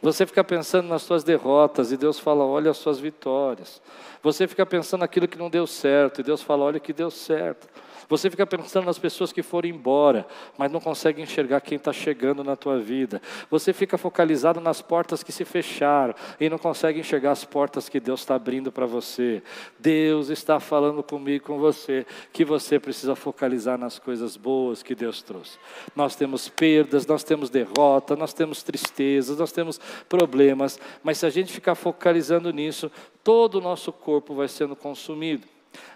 Você 0.03 0.27
fica 0.27 0.45
pensando 0.45 0.89
nas 0.89 1.01
suas 1.01 1.25
derrotas 1.25 1.91
e 1.91 1.97
Deus 1.97 2.19
fala: 2.19 2.45
olha 2.45 2.71
as 2.71 2.77
suas 2.77 2.99
vitórias. 2.99 3.81
Você 4.23 4.47
fica 4.47 4.67
pensando 4.67 5.01
naquilo 5.01 5.27
que 5.27 5.39
não 5.39 5.49
deu 5.49 5.67
certo 5.67 6.21
e 6.21 6.23
Deus 6.23 6.43
fala: 6.43 6.65
olha 6.65 6.79
que 6.79 6.93
deu 6.93 7.11
certo. 7.11 7.67
Você 8.09 8.31
fica 8.31 8.47
pensando 8.47 8.85
nas 8.85 8.99
pessoas 8.99 9.33
que 9.33 9.43
foram 9.43 9.69
embora, 9.69 10.27
mas 10.59 10.71
não 10.71 10.81
consegue 10.81 11.23
enxergar 11.23 11.61
quem 11.61 11.77
está 11.77 11.93
chegando 11.93 12.45
na 12.45 12.57
tua 12.57 12.79
vida. 12.79 13.21
Você 13.51 13.73
fica 13.73 13.97
focalizado 13.97 14.61
nas 14.61 14.83
portas 14.83 15.23
que 15.23 15.33
se 15.33 15.45
fecharam 15.45 16.15
e 16.39 16.49
não 16.49 16.59
consegue 16.59 17.01
enxergar 17.01 17.33
as 17.33 17.45
portas 17.45 17.89
que 17.89 18.01
Deus 18.01 18.21
está 18.21 18.35
abrindo 18.35 18.71
para 18.71 18.87
você. 18.87 19.43
Deus 19.79 20.29
está 20.29 20.61
falando 20.61 21.03
comigo, 21.03 21.45
com 21.45 21.59
você, 21.59 22.07
que 22.33 22.45
você 22.45 22.79
precisa 22.79 23.15
focalizar 23.15 23.79
nas 23.79 23.99
coisas 23.99 24.37
boas 24.37 24.83
que 24.83 24.95
Deus 24.95 25.23
trouxe. 25.23 25.59
Nós 25.95 26.17
temos 26.17 26.49
perdas, 26.49 27.07
nós 27.07 27.25
temos 27.25 27.51
derrota, 27.51 28.17
nós 28.17 28.33
temos 28.33 28.63
tristezas, 28.63 29.39
nós 29.39 29.53
temos 29.53 29.81
problemas, 30.09 30.79
mas 31.03 31.19
se 31.19 31.27
a 31.27 31.31
gente 31.31 31.53
ficar 31.53 31.75
focalizando 31.75 32.53
nisso, 32.53 32.91
todo 33.23 33.57
o 33.57 33.61
nosso 33.61 33.93
corpo 33.93 34.35
vai 34.35 34.49
sendo 34.49 34.75
consumido. 34.75 35.52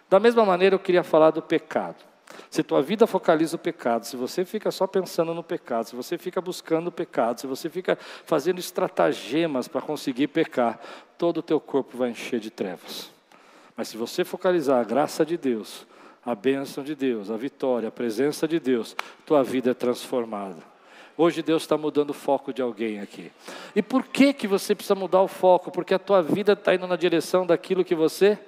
Da 0.09 0.21
mesma 0.21 0.45
maneira, 0.45 0.75
eu 0.75 0.79
queria 0.79 1.03
falar 1.03 1.31
do 1.31 1.43
pecado. 1.43 1.97
Se 2.51 2.63
tua 2.63 2.83
vida 2.83 3.07
focaliza 3.07 3.57
o 3.57 3.59
pecado, 3.59 4.05
se 4.05 4.17
você 4.17 4.45
fica 4.45 4.71
só 4.71 4.87
pensando 4.87 5.35
no 5.35 5.43
pecado, 5.43 5.89
se 5.89 5.97
você 5.97 6.19
fica 6.19 6.41
buscando 6.41 6.89
o 6.89 6.93
pecado, 6.93 7.41
se 7.41 7.47
você 7.47 7.69
fica 7.69 7.99
fazendo 8.25 8.59
estratagemas 8.59 9.69
para 9.69 9.81
conseguir 9.81 10.29
pecar, 10.29 10.79
todo 11.19 11.39
o 11.39 11.43
teu 11.43 11.61
corpo 11.61 11.97
vai 11.97 12.11
encher 12.11 12.41
de 12.41 12.51
trevas. 12.51 13.11
Mas 13.77 13.89
se 13.89 13.97
você 13.97 14.25
focalizar 14.25 14.81
a 14.81 14.85
graça 14.85 15.25
de 15.25 15.37
Deus, 15.37 15.87
a 16.25 16.35
bênção 16.35 16.83
de 16.83 16.95
Deus, 16.95 17.31
a 17.31 17.37
vitória, 17.37 17.89
a 17.89 17.93
presença 17.93 18.49
de 18.49 18.59
Deus, 18.59 18.97
tua 19.25 19.43
vida 19.43 19.71
é 19.71 19.75
transformada. 19.75 20.63
Hoje 21.17 21.43
Deus 21.43 21.63
está 21.63 21.79
mudando 21.79 22.11
o 22.11 22.15
foco 22.15 22.53
de 22.53 22.61
alguém 22.61 23.01
aqui. 23.01 23.33
E 23.75 23.83
por 23.83 24.05
que 24.05 24.33
que 24.33 24.47
você 24.47 24.75
precisa 24.75 24.95
mudar 24.95 25.23
o 25.23 25.29
foco? 25.29 25.71
Porque 25.71 25.95
a 25.95 25.99
tua 25.99 26.23
vida 26.23 26.53
está 26.53 26.75
indo 26.75 26.87
na 26.87 26.97
direção 26.97 27.47
daquilo 27.47 27.85
que 27.85 27.95
você 27.95 28.39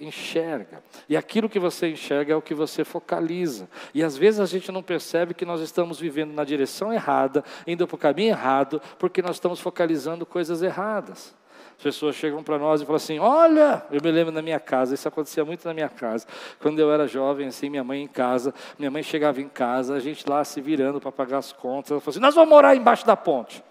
enxerga. 0.00 0.82
E 1.08 1.16
aquilo 1.16 1.48
que 1.48 1.58
você 1.58 1.88
enxerga 1.88 2.32
é 2.32 2.36
o 2.36 2.42
que 2.42 2.54
você 2.54 2.84
focaliza. 2.84 3.68
E 3.92 4.02
às 4.02 4.16
vezes 4.16 4.40
a 4.40 4.46
gente 4.46 4.70
não 4.72 4.82
percebe 4.82 5.34
que 5.34 5.44
nós 5.44 5.60
estamos 5.60 6.00
vivendo 6.00 6.32
na 6.32 6.44
direção 6.44 6.92
errada, 6.92 7.44
indo 7.66 7.86
para 7.86 7.94
o 7.94 7.98
caminho 7.98 8.30
errado, 8.30 8.80
porque 8.98 9.22
nós 9.22 9.36
estamos 9.36 9.60
focalizando 9.60 10.26
coisas 10.26 10.62
erradas. 10.62 11.34
As 11.76 11.82
pessoas 11.82 12.14
chegam 12.14 12.42
para 12.42 12.58
nós 12.58 12.80
e 12.80 12.84
falam 12.84 12.96
assim: 12.96 13.18
Olha, 13.18 13.84
eu 13.90 14.00
me 14.02 14.10
lembro 14.10 14.32
na 14.32 14.40
minha 14.40 14.60
casa, 14.60 14.94
isso 14.94 15.08
acontecia 15.08 15.44
muito 15.44 15.66
na 15.66 15.74
minha 15.74 15.88
casa. 15.88 16.26
Quando 16.60 16.78
eu 16.78 16.90
era 16.92 17.06
jovem, 17.06 17.48
assim, 17.48 17.68
minha 17.68 17.82
mãe 17.82 18.02
em 18.02 18.06
casa, 18.06 18.54
minha 18.78 18.90
mãe 18.90 19.02
chegava 19.02 19.40
em 19.40 19.48
casa, 19.48 19.94
a 19.94 20.00
gente 20.00 20.28
lá 20.28 20.44
se 20.44 20.60
virando 20.60 21.00
para 21.00 21.10
pagar 21.10 21.38
as 21.38 21.52
contas. 21.52 21.90
Ela 21.90 22.00
falou 22.00 22.12
assim: 22.12 22.20
Nós 22.20 22.34
vamos 22.34 22.50
morar 22.50 22.76
embaixo 22.76 23.04
da 23.04 23.16
ponte. 23.16 23.62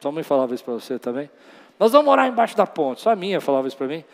Sua 0.00 0.10
mãe 0.10 0.24
falava 0.24 0.52
isso 0.52 0.64
para 0.64 0.74
você 0.74 0.98
também? 0.98 1.30
Nós 1.78 1.92
vamos 1.92 2.06
morar 2.06 2.28
embaixo 2.28 2.56
da 2.56 2.66
ponte. 2.66 3.00
Só 3.00 3.10
a 3.10 3.16
minha 3.16 3.40
falava 3.40 3.68
isso 3.68 3.76
para 3.76 3.86
mim. 3.86 4.04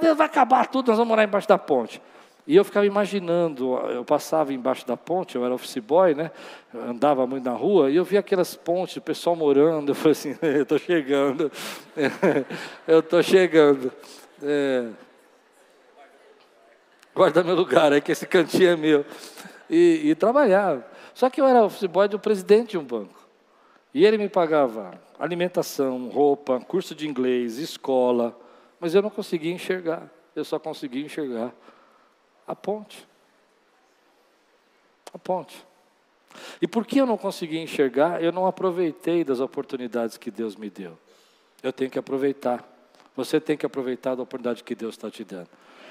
Deus 0.00 0.16
vai 0.16 0.26
acabar 0.26 0.66
tudo, 0.66 0.88
nós 0.88 0.96
vamos 0.96 1.08
morar 1.08 1.24
embaixo 1.24 1.48
da 1.48 1.58
ponte. 1.58 2.00
E 2.46 2.56
eu 2.56 2.64
ficava 2.64 2.84
imaginando, 2.84 3.74
eu 3.88 4.04
passava 4.04 4.52
embaixo 4.52 4.86
da 4.86 4.98
ponte, 4.98 5.34
eu 5.34 5.44
era 5.44 5.54
office 5.54 5.78
boy, 5.78 6.14
né? 6.14 6.30
Andava 6.74 7.26
muito 7.26 7.44
na 7.44 7.56
rua, 7.56 7.90
e 7.90 7.96
eu 7.96 8.04
via 8.04 8.20
aquelas 8.20 8.54
pontes, 8.54 8.96
o 8.96 9.00
pessoal 9.00 9.34
morando, 9.34 9.92
eu 9.92 9.94
falei 9.94 10.12
assim, 10.12 10.36
eu 10.42 10.62
estou 10.62 10.78
chegando, 10.78 11.50
eu 12.86 12.98
estou 12.98 13.22
chegando. 13.22 13.90
É... 14.42 14.88
Guarda 17.14 17.42
meu 17.42 17.54
lugar, 17.54 17.92
é 17.92 18.00
que 18.00 18.12
esse 18.12 18.26
cantinho 18.26 18.70
é 18.70 18.76
meu. 18.76 19.06
E, 19.70 20.10
e 20.10 20.14
trabalhava. 20.14 20.84
Só 21.14 21.30
que 21.30 21.40
eu 21.40 21.46
era 21.46 21.64
office 21.64 21.86
boy 21.86 22.08
do 22.08 22.18
presidente 22.18 22.72
de 22.72 22.78
um 22.78 22.84
banco. 22.84 23.23
E 23.94 24.04
ele 24.04 24.18
me 24.18 24.28
pagava 24.28 25.00
alimentação, 25.18 26.08
roupa, 26.08 26.58
curso 26.58 26.96
de 26.96 27.08
inglês, 27.08 27.58
escola, 27.58 28.36
mas 28.80 28.92
eu 28.92 29.00
não 29.00 29.08
conseguia 29.08 29.52
enxergar. 29.52 30.10
Eu 30.34 30.44
só 30.44 30.58
conseguia 30.58 31.04
enxergar 31.04 31.54
a 32.46 32.56
ponte. 32.56 33.06
A 35.12 35.18
ponte. 35.18 35.64
E 36.60 36.66
por 36.66 36.84
que 36.84 36.98
eu 36.98 37.06
não 37.06 37.16
consegui 37.16 37.58
enxergar? 37.58 38.20
Eu 38.20 38.32
não 38.32 38.46
aproveitei 38.46 39.22
das 39.22 39.38
oportunidades 39.38 40.16
que 40.16 40.30
Deus 40.30 40.56
me 40.56 40.68
deu. 40.68 40.98
Eu 41.62 41.72
tenho 41.72 41.88
que 41.88 41.98
aproveitar. 41.98 42.68
Você 43.14 43.40
tem 43.40 43.56
que 43.56 43.64
aproveitar 43.64 44.16
da 44.16 44.24
oportunidade 44.24 44.64
que 44.64 44.74
Deus 44.74 44.94
está 44.94 45.08
te 45.08 45.22
dando. 45.22 45.48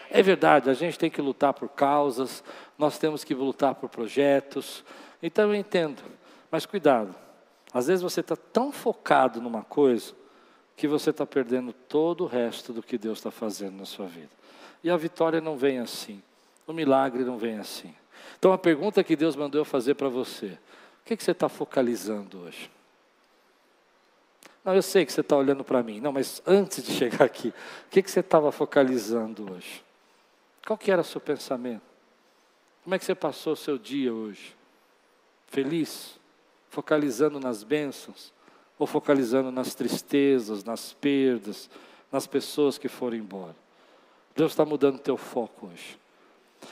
É 0.09 0.21
verdade, 0.21 0.69
a 0.69 0.73
gente 0.73 0.99
tem 0.99 1.09
que 1.09 1.21
lutar 1.21 1.53
por 1.53 1.69
causas, 1.69 2.43
nós 2.77 2.99
temos 2.99 3.23
que 3.23 3.33
lutar 3.33 3.73
por 3.73 3.89
projetos. 3.89 4.83
Então 5.23 5.45
eu 5.45 5.55
entendo, 5.55 6.03
mas 6.51 6.65
cuidado. 6.65 7.15
Às 7.73 7.87
vezes 7.87 8.03
você 8.03 8.19
está 8.19 8.35
tão 8.35 8.71
focado 8.71 9.41
numa 9.41 9.63
coisa 9.63 10.13
que 10.75 10.87
você 10.87 11.09
está 11.09 11.25
perdendo 11.25 11.73
todo 11.73 12.23
o 12.23 12.27
resto 12.27 12.71
do 12.71 12.83
que 12.83 12.97
Deus 12.97 13.19
está 13.19 13.31
fazendo 13.31 13.77
na 13.77 13.85
sua 13.85 14.05
vida. 14.05 14.29
E 14.83 14.89
a 14.89 14.97
vitória 14.97 15.41
não 15.41 15.57
vem 15.57 15.79
assim. 15.79 16.21
O 16.67 16.73
milagre 16.73 17.23
não 17.23 17.37
vem 17.37 17.57
assim. 17.57 17.93
Então 18.37 18.51
a 18.53 18.57
pergunta 18.57 19.03
que 19.03 19.15
Deus 19.15 19.35
mandou 19.35 19.59
eu 19.61 19.65
fazer 19.65 19.95
para 19.95 20.09
você: 20.09 20.57
o 21.01 21.05
que, 21.05 21.17
que 21.17 21.23
você 21.23 21.31
está 21.31 21.49
focalizando 21.49 22.41
hoje? 22.41 22.69
Não, 24.63 24.73
eu 24.73 24.81
sei 24.81 25.05
que 25.05 25.11
você 25.11 25.21
está 25.21 25.35
olhando 25.35 25.63
para 25.63 25.83
mim. 25.83 25.99
Não, 25.99 26.11
mas 26.11 26.41
antes 26.45 26.83
de 26.83 26.93
chegar 26.93 27.25
aqui, 27.25 27.49
o 27.49 27.89
que, 27.89 28.01
que 28.01 28.09
você 28.09 28.21
estava 28.21 28.51
focalizando 28.51 29.51
hoje? 29.51 29.83
Qual 30.65 30.77
que 30.77 30.89
era 30.89 31.01
o 31.01 31.05
seu 31.05 31.19
pensamento? 31.19 31.83
Como 32.83 32.95
é 32.95 32.99
que 32.99 33.03
você 33.03 33.15
passou 33.15 33.53
o 33.53 33.57
seu 33.57 33.77
dia 33.77 34.13
hoje? 34.13 34.55
Feliz? 35.47 36.17
Focalizando 36.73 37.39
nas 37.39 37.61
bênçãos? 37.61 38.33
Ou 38.79 38.87
focalizando 38.87 39.51
nas 39.51 39.75
tristezas, 39.75 40.63
nas 40.63 40.91
perdas, 40.91 41.69
nas 42.11 42.25
pessoas 42.25 42.79
que 42.79 42.87
foram 42.87 43.15
embora? 43.15 43.55
Deus 44.35 44.53
está 44.53 44.65
mudando 44.65 44.97
teu 44.97 45.15
foco 45.15 45.67
hoje. 45.67 45.99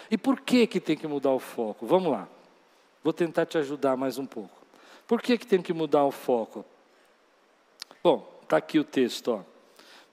E 0.10 0.18
por 0.18 0.42
que 0.42 0.66
que 0.66 0.80
tem 0.80 0.98
que 0.98 1.06
mudar 1.06 1.30
o 1.30 1.38
foco? 1.38 1.86
Vamos 1.86 2.12
lá. 2.12 2.28
Vou 3.04 3.14
tentar 3.14 3.46
te 3.46 3.60
ajudar 3.60 3.96
mais 3.96 4.18
um 4.18 4.26
pouco. 4.26 4.66
Por 5.06 5.22
que 5.22 5.38
que 5.38 5.46
tem 5.46 5.62
que 5.62 5.72
mudar 5.72 6.04
o 6.04 6.12
foco? 6.12 6.66
Bom, 8.04 8.28
está 8.42 8.58
aqui 8.58 8.80
o 8.80 8.84
texto, 8.84 9.40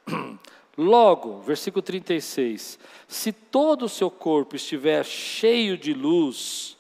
ó. 0.07 0.13
Logo, 0.77 1.41
versículo 1.41 1.81
36: 1.81 2.79
Se 3.09 3.33
todo 3.33 3.87
o 3.87 3.89
seu 3.89 4.11
corpo 4.11 4.55
estiver 4.55 5.03
cheio 5.03 5.79
de 5.79 5.95
luz, 5.95 6.77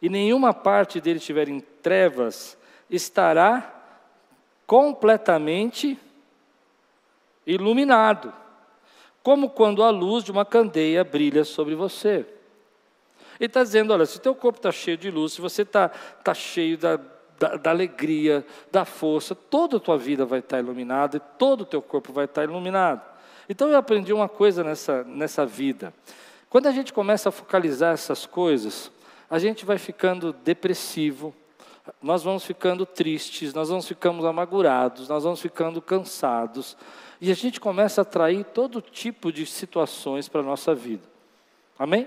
e 0.00 0.08
nenhuma 0.08 0.54
parte 0.54 1.00
dele 1.00 1.18
estiver 1.18 1.48
em 1.48 1.60
trevas, 1.60 2.56
estará 2.90 3.74
completamente 4.66 5.98
iluminado 7.46 8.32
como 9.22 9.50
quando 9.50 9.82
a 9.82 9.90
luz 9.90 10.24
de 10.24 10.30
uma 10.30 10.44
candeia 10.44 11.04
brilha 11.04 11.44
sobre 11.44 11.74
você. 11.74 12.24
Ele 13.38 13.46
está 13.46 13.62
dizendo: 13.62 13.92
olha, 13.92 14.06
se 14.06 14.18
teu 14.20 14.34
corpo 14.34 14.58
está 14.58 14.72
cheio 14.72 14.96
de 14.96 15.10
luz, 15.10 15.34
se 15.34 15.40
você 15.42 15.62
está 15.62 15.88
tá 15.88 16.32
cheio 16.32 16.78
da, 16.78 16.98
da, 17.38 17.56
da, 17.56 17.70
alegria, 17.70 18.42
da 18.72 18.86
força, 18.86 19.34
toda 19.34 19.76
a 19.76 19.80
tua 19.80 19.98
vida 19.98 20.24
vai 20.24 20.38
estar 20.38 20.56
tá 20.56 20.62
iluminada 20.62 21.18
e 21.18 21.20
todo 21.38 21.60
o 21.60 21.66
teu 21.66 21.82
corpo 21.82 22.10
vai 22.10 22.24
estar 22.24 22.40
tá 22.40 22.44
iluminado. 22.44 23.02
Então 23.48 23.68
eu 23.68 23.76
aprendi 23.76 24.14
uma 24.14 24.30
coisa 24.30 24.64
nessa, 24.64 25.04
nessa 25.04 25.44
vida. 25.44 25.92
Quando 26.48 26.66
a 26.66 26.72
gente 26.72 26.92
começa 26.92 27.28
a 27.28 27.32
focalizar 27.32 27.92
essas 27.92 28.24
coisas, 28.24 28.90
a 29.30 29.38
gente 29.38 29.64
vai 29.64 29.78
ficando 29.78 30.32
depressivo, 30.32 31.34
nós 32.02 32.22
vamos 32.22 32.44
ficando 32.44 32.84
tristes, 32.84 33.54
nós 33.54 33.68
vamos 33.68 33.86
ficando 33.86 34.26
amargurados, 34.26 35.08
nós 35.08 35.24
vamos 35.24 35.40
ficando 35.40 35.80
cansados, 35.80 36.76
e 37.20 37.30
a 37.30 37.34
gente 37.34 37.60
começa 37.60 38.00
a 38.00 38.02
atrair 38.02 38.44
todo 38.44 38.80
tipo 38.80 39.32
de 39.32 39.44
situações 39.44 40.28
para 40.28 40.40
a 40.40 40.44
nossa 40.44 40.74
vida. 40.74 41.02
Amém? 41.78 42.06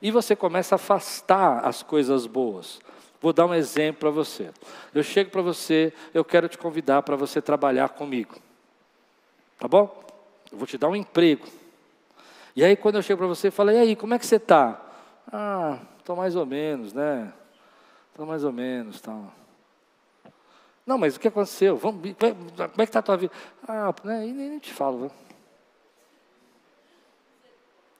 E 0.00 0.10
você 0.10 0.36
começa 0.36 0.74
a 0.74 0.76
afastar 0.76 1.64
as 1.64 1.82
coisas 1.82 2.26
boas. 2.26 2.80
Vou 3.20 3.32
dar 3.32 3.46
um 3.46 3.54
exemplo 3.54 4.00
para 4.00 4.10
você. 4.10 4.50
Eu 4.94 5.02
chego 5.02 5.30
para 5.30 5.42
você, 5.42 5.92
eu 6.12 6.24
quero 6.24 6.48
te 6.48 6.58
convidar 6.58 7.02
para 7.02 7.16
você 7.16 7.40
trabalhar 7.40 7.90
comigo. 7.90 8.34
Tá 9.58 9.68
bom? 9.68 10.02
Eu 10.50 10.58
vou 10.58 10.66
te 10.66 10.76
dar 10.76 10.88
um 10.88 10.96
emprego. 10.96 11.46
E 12.54 12.64
aí, 12.64 12.76
quando 12.76 12.96
eu 12.96 13.02
chego 13.02 13.18
para 13.18 13.28
você, 13.28 13.46
eu 13.46 13.52
falo: 13.52 13.70
e 13.70 13.78
aí, 13.78 13.96
como 13.96 14.12
é 14.12 14.18
que 14.18 14.26
você 14.26 14.36
está? 14.36 14.80
Ah, 15.32 15.78
estou 16.02 16.16
mais 16.16 16.34
ou 16.34 16.44
menos, 16.44 16.92
né? 16.92 17.32
Estou 18.10 18.26
mais 18.26 18.44
ou 18.44 18.52
menos, 18.52 19.00
tal. 19.00 19.32
Tá. 20.24 20.30
Não, 20.84 20.98
mas 20.98 21.16
o 21.16 21.20
que 21.20 21.28
aconteceu? 21.28 21.76
Vamos, 21.76 22.02
como 22.02 22.54
é 22.58 22.66
que 22.76 22.82
está 22.82 22.98
a 22.98 23.02
tua 23.02 23.16
vida? 23.16 23.32
Ah, 23.66 23.94
né, 24.02 24.20
nem, 24.20 24.32
nem 24.32 24.58
te 24.58 24.72
falo. 24.72 25.10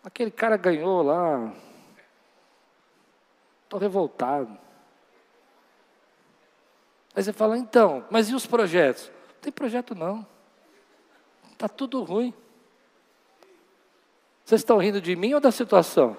Aquele 0.05 0.33
cara 0.33 0.57
ganhou 0.57 1.01
lá. 1.03 1.53
Estou 3.62 3.79
revoltado. 3.79 4.59
Aí 7.15 7.23
você 7.23 7.33
fala, 7.33 7.57
então, 7.57 8.05
mas 8.11 8.29
e 8.29 8.35
os 8.35 8.47
projetos? 8.47 9.11
Não 9.35 9.41
tem 9.43 9.53
projeto 9.53 9.95
não. 9.95 10.27
Está 11.53 11.69
tudo 11.69 12.03
ruim. 12.03 12.35
Vocês 14.45 14.61
estão 14.61 14.79
rindo 14.79 15.01
de 15.01 15.15
mim 15.15 15.35
ou 15.35 15.41
da 15.41 15.53
situação? 15.53 16.17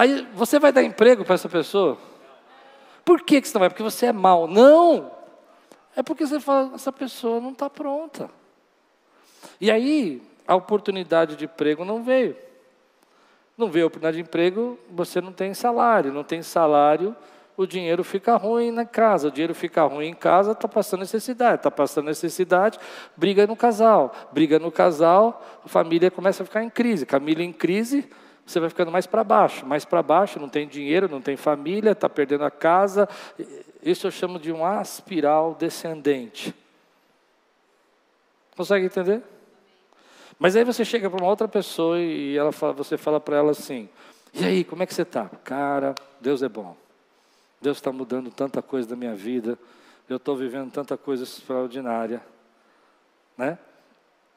Aí 0.00 0.26
você 0.32 0.58
vai 0.58 0.72
dar 0.72 0.82
emprego 0.82 1.26
para 1.26 1.34
essa 1.34 1.46
pessoa? 1.46 1.98
Por 3.04 3.20
que, 3.20 3.38
que 3.38 3.46
você 3.46 3.52
não 3.52 3.60
vai? 3.60 3.68
Porque 3.68 3.82
você 3.82 4.06
é 4.06 4.12
mal. 4.14 4.48
Não! 4.48 5.10
É 5.94 6.02
porque 6.02 6.26
você 6.26 6.40
fala, 6.40 6.74
essa 6.74 6.90
pessoa 6.90 7.38
não 7.38 7.50
está 7.50 7.68
pronta. 7.68 8.30
E 9.60 9.70
aí, 9.70 10.22
a 10.48 10.54
oportunidade 10.54 11.36
de 11.36 11.44
emprego 11.44 11.84
não 11.84 12.02
veio. 12.02 12.34
Não 13.58 13.70
veio 13.70 13.84
a 13.84 13.88
oportunidade 13.88 14.16
de 14.16 14.22
emprego, 14.22 14.78
você 14.90 15.20
não 15.20 15.34
tem 15.34 15.52
salário. 15.52 16.10
Não 16.14 16.24
tem 16.24 16.42
salário, 16.42 17.14
o 17.54 17.66
dinheiro 17.66 18.02
fica 18.02 18.36
ruim 18.36 18.70
na 18.70 18.86
casa. 18.86 19.28
O 19.28 19.30
dinheiro 19.30 19.54
fica 19.54 19.82
ruim 19.84 20.06
em 20.06 20.14
casa, 20.14 20.52
está 20.52 20.66
passando 20.66 21.00
necessidade. 21.00 21.56
Está 21.56 21.70
passando 21.70 22.06
necessidade, 22.06 22.78
briga 23.14 23.46
no 23.46 23.54
casal. 23.54 24.14
Briga 24.32 24.58
no 24.58 24.72
casal, 24.72 25.44
a 25.62 25.68
família 25.68 26.10
começa 26.10 26.42
a 26.42 26.46
ficar 26.46 26.64
em 26.64 26.70
crise. 26.70 27.04
Família 27.04 27.44
em 27.44 27.52
crise, 27.52 28.08
você 28.50 28.60
vai 28.60 28.68
ficando 28.68 28.90
mais 28.90 29.06
para 29.06 29.22
baixo, 29.22 29.64
mais 29.64 29.84
para 29.84 30.02
baixo, 30.02 30.40
não 30.40 30.48
tem 30.48 30.66
dinheiro, 30.66 31.08
não 31.08 31.20
tem 31.20 31.36
família, 31.36 31.92
está 31.92 32.08
perdendo 32.08 32.44
a 32.44 32.50
casa. 32.50 33.08
Isso 33.82 34.06
eu 34.06 34.10
chamo 34.10 34.38
de 34.38 34.50
uma 34.50 34.82
espiral 34.82 35.54
descendente. 35.54 36.54
Consegue 38.56 38.86
entender? 38.86 39.22
Mas 40.38 40.56
aí 40.56 40.64
você 40.64 40.84
chega 40.84 41.08
para 41.08 41.22
uma 41.22 41.30
outra 41.30 41.46
pessoa 41.46 42.00
e 42.00 42.36
ela 42.36 42.50
fala, 42.50 42.72
você 42.72 42.96
fala 42.96 43.20
para 43.20 43.36
ela 43.36 43.52
assim: 43.52 43.88
E 44.34 44.44
aí, 44.44 44.64
como 44.64 44.82
é 44.82 44.86
que 44.86 44.94
você 44.94 45.02
está? 45.02 45.28
Cara, 45.44 45.94
Deus 46.20 46.42
é 46.42 46.48
bom. 46.48 46.76
Deus 47.60 47.76
está 47.76 47.92
mudando 47.92 48.30
tanta 48.30 48.60
coisa 48.60 48.88
da 48.88 48.96
minha 48.96 49.14
vida. 49.14 49.58
Eu 50.08 50.16
estou 50.16 50.34
vivendo 50.34 50.72
tanta 50.72 50.96
coisa 50.96 51.22
extraordinária. 51.22 52.20
Né? 53.36 53.58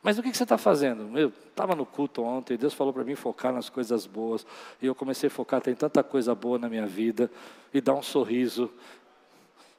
Mas 0.03 0.19
o 0.19 0.21
que 0.21 0.33
você 0.33 0.43
está 0.43 0.57
fazendo? 0.57 1.17
Eu 1.17 1.29
estava 1.29 1.73
no 1.73 1.85
culto 1.85 2.21
ontem, 2.21 2.57
Deus 2.57 2.73
falou 2.73 2.91
para 2.91 3.05
mim 3.05 3.15
focar 3.15 3.53
nas 3.53 3.69
coisas 3.69 4.05
boas. 4.05 4.45
E 4.81 4.85
eu 4.85 4.93
comecei 4.93 5.27
a 5.27 5.31
focar, 5.31 5.61
tem 5.61 5.73
tanta 5.73 6.03
coisa 6.03 6.35
boa 6.35 6.59
na 6.59 6.67
minha 6.67 6.85
vida. 6.85 7.31
E 7.73 7.79
dar 7.79 7.93
um 7.93 8.03
sorriso. 8.03 8.69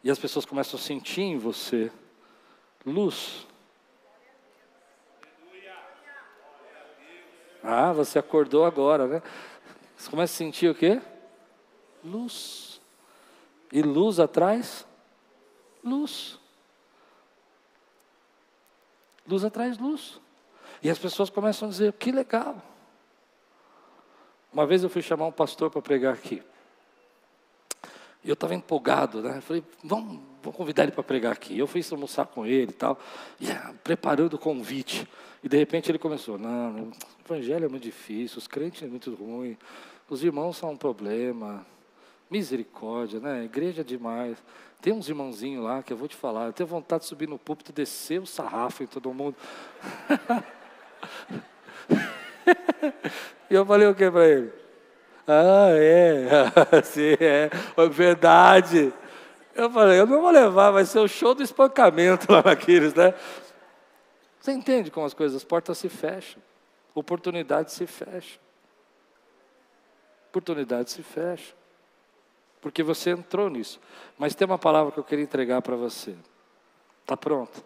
E 0.02 0.10
as 0.10 0.18
pessoas 0.18 0.46
começam 0.46 0.80
a 0.80 0.82
sentir 0.82 1.20
em 1.20 1.36
você 1.36 1.92
luz. 2.86 3.46
Ah, 7.62 7.92
você 7.92 8.18
acordou 8.18 8.64
agora, 8.64 9.06
né? 9.06 9.22
Você 9.96 10.10
começa 10.10 10.32
a 10.34 10.36
sentir 10.36 10.68
o 10.68 10.74
quê? 10.74 11.00
Luz. 12.02 12.80
E 13.70 13.82
luz 13.82 14.18
atrás? 14.18 14.86
Luz. 15.82 16.38
Luz 19.26 19.44
atrás 19.44 19.78
luz. 19.78 20.20
E 20.82 20.90
as 20.90 20.98
pessoas 20.98 21.30
começam 21.30 21.68
a 21.68 21.70
dizer: 21.70 21.92
que 21.94 22.12
legal. 22.12 22.62
Uma 24.52 24.66
vez 24.66 24.82
eu 24.82 24.88
fui 24.88 25.02
chamar 25.02 25.26
um 25.26 25.32
pastor 25.32 25.70
para 25.70 25.82
pregar 25.82 26.14
aqui. 26.14 26.42
E 28.22 28.28
eu 28.28 28.34
estava 28.34 28.54
empolgado, 28.54 29.20
né? 29.20 29.40
Falei, 29.42 29.62
vamos, 29.82 30.20
vamos 30.42 30.56
convidar 30.56 30.84
ele 30.84 30.92
para 30.92 31.02
pregar 31.02 31.32
aqui. 31.32 31.58
Eu 31.58 31.66
fui 31.66 31.82
almoçar 31.90 32.24
com 32.26 32.46
ele 32.46 32.70
e 32.70 32.74
tal, 32.74 32.98
e, 33.38 33.50
ah, 33.50 33.74
preparando 33.82 34.34
o 34.34 34.38
convite. 34.38 35.06
E 35.42 35.48
de 35.48 35.56
repente 35.58 35.90
ele 35.90 35.98
começou: 35.98 36.38
não, 36.38 36.88
o 36.88 36.92
evangelho 37.24 37.66
é 37.66 37.68
muito 37.68 37.82
difícil, 37.82 38.38
os 38.38 38.46
crentes 38.46 38.82
é 38.82 38.86
muito 38.86 39.14
ruim, 39.14 39.58
os 40.08 40.22
irmãos 40.24 40.56
são 40.56 40.70
um 40.70 40.76
problema. 40.76 41.66
Misericórdia, 42.34 43.20
né? 43.20 43.44
Igreja 43.44 43.82
é 43.82 43.84
demais. 43.84 44.36
Tem 44.82 44.92
uns 44.92 45.08
irmãozinhos 45.08 45.62
lá 45.62 45.84
que 45.84 45.92
eu 45.92 45.96
vou 45.96 46.08
te 46.08 46.16
falar, 46.16 46.46
eu 46.46 46.52
tenho 46.52 46.66
vontade 46.66 47.04
de 47.04 47.08
subir 47.08 47.28
no 47.28 47.38
púlpito 47.38 47.72
descer 47.72 48.20
o 48.20 48.26
sarrafo 48.26 48.82
em 48.82 48.88
todo 48.88 49.14
mundo. 49.14 49.36
e 53.48 53.54
eu 53.54 53.64
falei 53.64 53.86
o 53.86 53.94
que 53.94 54.10
para 54.10 54.26
ele? 54.26 54.52
Ah, 55.28 55.68
é, 55.74 56.26
sim, 56.82 57.14
é, 57.20 57.48
é 57.76 57.88
verdade. 57.88 58.92
Eu 59.54 59.70
falei, 59.70 60.00
eu 60.00 60.06
não 60.06 60.20
vou 60.20 60.32
levar, 60.32 60.72
vai 60.72 60.84
ser 60.84 60.98
o 60.98 61.06
show 61.06 61.36
do 61.36 61.42
espancamento 61.44 62.32
lá 62.32 62.42
naqueles, 62.42 62.92
né? 62.94 63.14
Você 64.40 64.50
entende 64.50 64.90
como 64.90 65.06
as 65.06 65.14
coisas, 65.14 65.36
as 65.36 65.44
portas 65.44 65.78
se 65.78 65.88
fecham, 65.88 66.42
oportunidades 66.96 67.74
se 67.74 67.86
fecham. 67.86 68.40
Oportunidades 70.30 70.94
se 70.94 71.02
fecham. 71.04 71.62
Porque 72.64 72.82
você 72.82 73.10
entrou 73.10 73.50
nisso. 73.50 73.78
Mas 74.16 74.34
tem 74.34 74.46
uma 74.46 74.56
palavra 74.56 74.90
que 74.90 74.98
eu 74.98 75.04
queria 75.04 75.22
entregar 75.22 75.60
para 75.60 75.76
você. 75.76 76.14
Está 77.02 77.14
pronto? 77.14 77.62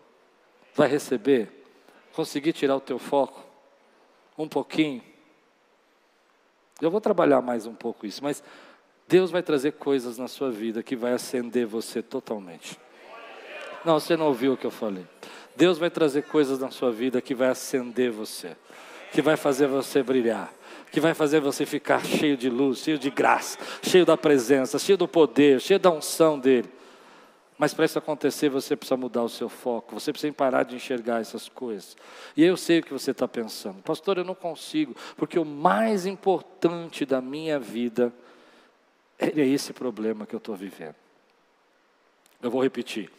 Vai 0.75 0.89
receber? 0.89 1.65
Conseguir 2.13 2.53
tirar 2.53 2.75
o 2.75 2.81
teu 2.81 2.99
foco? 2.99 3.41
Um 4.37 4.49
pouquinho? 4.49 5.01
Eu 6.81 6.91
vou 6.91 7.01
trabalhar 7.01 7.41
mais 7.41 7.65
um 7.65 7.75
pouco 7.75 8.07
isso, 8.07 8.25
mas 8.25 8.43
Deus 9.07 9.31
vai 9.31 9.41
trazer 9.41 9.75
coisas 9.75 10.19
na 10.19 10.27
sua 10.27 10.51
vida 10.51 10.83
que 10.83 10.97
vai 10.97 11.13
acender 11.13 11.65
você 11.65 12.03
totalmente. 12.03 12.77
Não, 13.85 14.01
você 14.01 14.17
não 14.17 14.27
ouviu 14.27 14.55
o 14.55 14.57
que 14.57 14.67
eu 14.67 14.71
falei. 14.73 15.07
Deus 15.55 15.79
vai 15.79 15.91
trazer 15.91 16.23
coisas 16.25 16.59
na 16.59 16.73
sua 16.73 16.91
vida 16.91 17.21
que 17.21 17.37
vai 17.37 17.51
acender 17.51 18.11
você, 18.11 18.57
que 19.13 19.23
vai 19.23 19.37
fazer 19.37 19.69
você 19.69 20.03
brilhar, 20.03 20.53
que 20.91 21.01
vai 21.01 21.14
fazer 21.14 21.41
você 21.41 21.66
ficar 21.66 22.05
cheio 22.05 22.36
de 22.36 22.49
luz, 22.49 22.78
cheio 22.78 22.99
de 22.99 23.11
graça, 23.11 23.59
cheio 23.82 24.07
da 24.07 24.16
presença, 24.16 24.78
cheio 24.78 24.99
do 24.99 25.09
poder, 25.09 25.61
cheio 25.61 25.78
da 25.78 25.91
unção 25.91 26.39
dele. 26.39 26.68
Mas 27.59 27.74
para 27.74 27.84
isso 27.84 27.99
acontecer, 27.99 28.49
você 28.49 28.76
precisa 28.76 28.97
mudar 28.97 29.24
o 29.24 29.28
seu 29.28 29.49
foco, 29.49 29.99
você 29.99 30.12
precisa 30.12 30.32
parar 30.32 30.62
de 30.62 30.76
enxergar 30.76 31.20
essas 31.20 31.49
coisas. 31.49 31.97
E 32.36 32.45
eu 32.45 32.57
sei 32.57 32.78
o 32.78 32.82
que 32.84 32.93
você 32.93 33.11
está 33.11 33.26
pensando, 33.26 33.82
pastor, 33.82 34.18
eu 34.18 34.24
não 34.24 34.34
consigo, 34.34 34.95
porque 35.16 35.39
o 35.39 35.45
mais 35.45 36.07
importante 36.07 37.05
da 37.05 37.20
minha 37.20 37.59
vida 37.59 38.12
é 39.18 39.28
esse 39.41 39.72
problema 39.72 40.24
que 40.24 40.34
eu 40.34 40.39
estou 40.39 40.55
vivendo. 40.55 40.95
Eu 42.41 42.51
vou 42.51 42.62
repetir. 42.62 43.11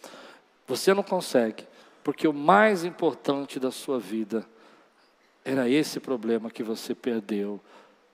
Você 0.66 0.94
não 0.94 1.04
consegue, 1.04 1.68
porque 2.02 2.26
o 2.26 2.34
mais 2.34 2.86
importante 2.86 3.60
da 3.60 3.72
sua 3.72 4.00
vida 4.00 4.48
era 5.50 5.68
esse 5.68 6.00
problema 6.00 6.52
que 6.52 6.62
você 6.62 6.94
perdeu, 6.94 7.60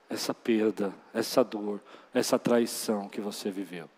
essa 0.10 0.34
perda, 0.34 0.94
essa 1.14 1.44
dor, 1.44 1.82
essa 2.14 2.40
traição 2.40 3.10
que 3.10 3.20
você 3.20 3.52
viveu, 3.52 3.90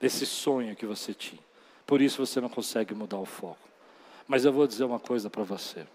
esse 0.00 0.26
sonho 0.26 0.74
que 0.74 0.84
você 0.84 1.14
tinha. 1.14 1.40
Por 1.86 2.00
isso 2.00 2.26
você 2.26 2.40
não 2.40 2.48
consegue 2.48 2.92
mudar 2.92 3.18
o 3.18 3.24
foco. 3.24 3.68
Mas 4.26 4.44
eu 4.44 4.52
vou 4.52 4.66
dizer 4.66 4.82
uma 4.82 4.98
coisa 4.98 5.30
para 5.30 5.44
você: 5.44 5.86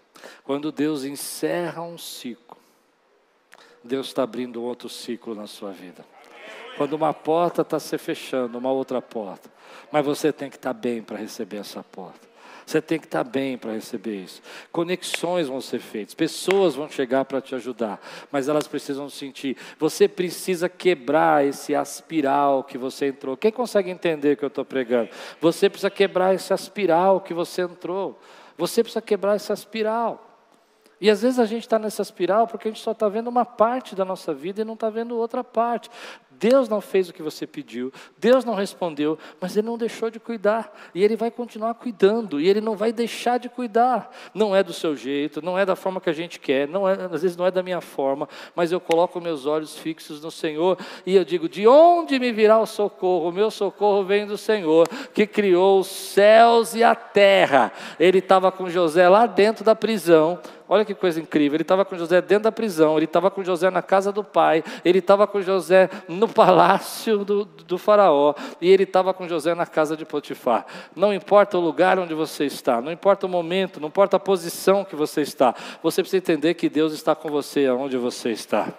quando 0.44 0.72
Deus 0.72 1.04
encerra 1.04 1.82
um 1.82 1.98
ciclo, 1.98 2.56
Deus 3.84 4.06
está 4.06 4.22
abrindo 4.22 4.62
outro 4.62 4.88
ciclo 4.88 5.34
na 5.34 5.46
sua 5.46 5.72
vida. 5.72 6.06
Quando 6.78 6.94
uma 6.94 7.12
porta 7.12 7.62
está 7.62 7.78
se 7.78 7.98
fechando, 7.98 8.56
uma 8.56 8.70
outra 8.70 9.02
porta. 9.02 9.50
Mas 9.92 10.06
você 10.06 10.32
tem 10.32 10.48
que 10.48 10.56
estar 10.56 10.72
tá 10.72 10.80
bem 10.80 11.02
para 11.02 11.18
receber 11.18 11.58
essa 11.58 11.82
porta. 11.82 12.26
Você 12.68 12.82
tem 12.82 12.98
que 12.98 13.06
estar 13.06 13.24
bem 13.24 13.56
para 13.56 13.72
receber 13.72 14.16
isso. 14.16 14.42
Conexões 14.70 15.48
vão 15.48 15.58
ser 15.58 15.78
feitas, 15.78 16.12
pessoas 16.12 16.74
vão 16.74 16.86
chegar 16.86 17.24
para 17.24 17.40
te 17.40 17.54
ajudar, 17.54 17.98
mas 18.30 18.46
elas 18.46 18.68
precisam 18.68 19.08
sentir. 19.08 19.56
Você 19.78 20.06
precisa 20.06 20.68
quebrar 20.68 21.46
esse 21.46 21.74
aspiral 21.74 22.62
que 22.62 22.76
você 22.76 23.06
entrou. 23.06 23.38
Quem 23.38 23.50
consegue 23.50 23.88
entender 23.88 24.34
o 24.34 24.36
que 24.36 24.44
eu 24.44 24.48
estou 24.48 24.66
pregando? 24.66 25.08
Você 25.40 25.70
precisa 25.70 25.88
quebrar 25.88 26.34
esse 26.34 26.52
aspiral 26.52 27.22
que 27.22 27.32
você 27.32 27.62
entrou. 27.62 28.20
Você 28.58 28.82
precisa 28.82 29.00
quebrar 29.00 29.36
essa 29.36 29.54
aspiral. 29.54 30.28
E 31.00 31.08
às 31.08 31.22
vezes 31.22 31.38
a 31.38 31.46
gente 31.46 31.62
está 31.62 31.78
nessa 31.78 32.02
espiral 32.02 32.46
porque 32.46 32.68
a 32.68 32.70
gente 32.70 32.82
só 32.82 32.90
está 32.90 33.08
vendo 33.08 33.28
uma 33.28 33.46
parte 33.46 33.94
da 33.94 34.04
nossa 34.04 34.34
vida 34.34 34.60
e 34.60 34.64
não 34.64 34.74
está 34.74 34.90
vendo 34.90 35.16
outra 35.16 35.42
parte. 35.42 35.88
Deus 36.38 36.68
não 36.68 36.80
fez 36.80 37.08
o 37.08 37.12
que 37.12 37.22
você 37.22 37.46
pediu, 37.46 37.92
Deus 38.16 38.44
não 38.44 38.54
respondeu, 38.54 39.18
mas 39.40 39.56
Ele 39.56 39.66
não 39.66 39.76
deixou 39.76 40.10
de 40.10 40.20
cuidar, 40.20 40.72
e 40.94 41.02
Ele 41.02 41.16
vai 41.16 41.30
continuar 41.30 41.74
cuidando, 41.74 42.40
e 42.40 42.48
Ele 42.48 42.60
não 42.60 42.76
vai 42.76 42.92
deixar 42.92 43.38
de 43.38 43.48
cuidar. 43.48 44.14
Não 44.32 44.54
é 44.54 44.62
do 44.62 44.72
seu 44.72 44.94
jeito, 44.94 45.42
não 45.42 45.58
é 45.58 45.66
da 45.66 45.74
forma 45.74 46.00
que 46.00 46.08
a 46.08 46.12
gente 46.12 46.38
quer, 46.38 46.68
não 46.68 46.88
é, 46.88 46.92
às 46.92 47.22
vezes 47.22 47.36
não 47.36 47.46
é 47.46 47.50
da 47.50 47.62
minha 47.62 47.80
forma, 47.80 48.28
mas 48.54 48.70
eu 48.70 48.80
coloco 48.80 49.20
meus 49.20 49.46
olhos 49.46 49.76
fixos 49.76 50.22
no 50.22 50.30
Senhor 50.30 50.78
e 51.04 51.16
eu 51.16 51.24
digo: 51.24 51.48
de 51.48 51.66
onde 51.66 52.18
me 52.18 52.32
virá 52.32 52.58
o 52.58 52.66
socorro? 52.66 53.28
O 53.28 53.32
meu 53.32 53.50
socorro 53.50 54.04
vem 54.04 54.26
do 54.26 54.38
Senhor, 54.38 54.88
que 55.12 55.26
criou 55.26 55.80
os 55.80 55.88
céus 55.88 56.74
e 56.74 56.84
a 56.84 56.94
terra. 56.94 57.72
Ele 57.98 58.18
estava 58.18 58.52
com 58.52 58.70
José 58.70 59.08
lá 59.08 59.26
dentro 59.26 59.64
da 59.64 59.74
prisão, 59.74 60.40
Olha 60.68 60.84
que 60.84 60.94
coisa 60.94 61.18
incrível. 61.18 61.56
Ele 61.56 61.62
estava 61.62 61.84
com 61.84 61.96
José 61.96 62.20
dentro 62.20 62.44
da 62.44 62.52
prisão, 62.52 62.96
ele 62.96 63.06
estava 63.06 63.30
com 63.30 63.42
José 63.42 63.70
na 63.70 63.80
casa 63.80 64.12
do 64.12 64.22
pai, 64.22 64.62
ele 64.84 64.98
estava 64.98 65.26
com 65.26 65.40
José 65.40 65.88
no 66.06 66.27
palácio 66.28 67.24
do, 67.24 67.44
do 67.44 67.78
Faraó 67.78 68.34
e 68.60 68.68
ele 68.68 68.84
estava 68.84 69.12
com 69.12 69.28
José 69.28 69.54
na 69.54 69.66
casa 69.66 69.96
de 69.96 70.04
Potifar. 70.04 70.66
Não 70.94 71.12
importa 71.12 71.58
o 71.58 71.60
lugar 71.60 71.98
onde 71.98 72.14
você 72.14 72.44
está, 72.44 72.80
não 72.80 72.92
importa 72.92 73.26
o 73.26 73.28
momento, 73.28 73.80
não 73.80 73.88
importa 73.88 74.16
a 74.16 74.20
posição 74.20 74.84
que 74.84 74.96
você 74.96 75.22
está, 75.22 75.54
você 75.82 76.02
precisa 76.02 76.18
entender 76.18 76.54
que 76.54 76.68
Deus 76.68 76.92
está 76.92 77.14
com 77.14 77.28
você 77.28 77.66
aonde 77.66 77.96
você 77.96 78.30
está. 78.30 78.72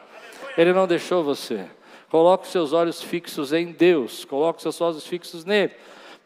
Ele 0.58 0.74
não 0.74 0.88
deixou 0.88 1.24
você. 1.24 1.66
Coloque 2.10 2.48
seus 2.48 2.74
olhos 2.74 3.02
fixos 3.02 3.54
em 3.54 3.72
Deus, 3.72 4.26
coloque 4.26 4.62
seus 4.62 4.82
olhos 4.82 5.06
fixos 5.06 5.46
nele. 5.46 5.74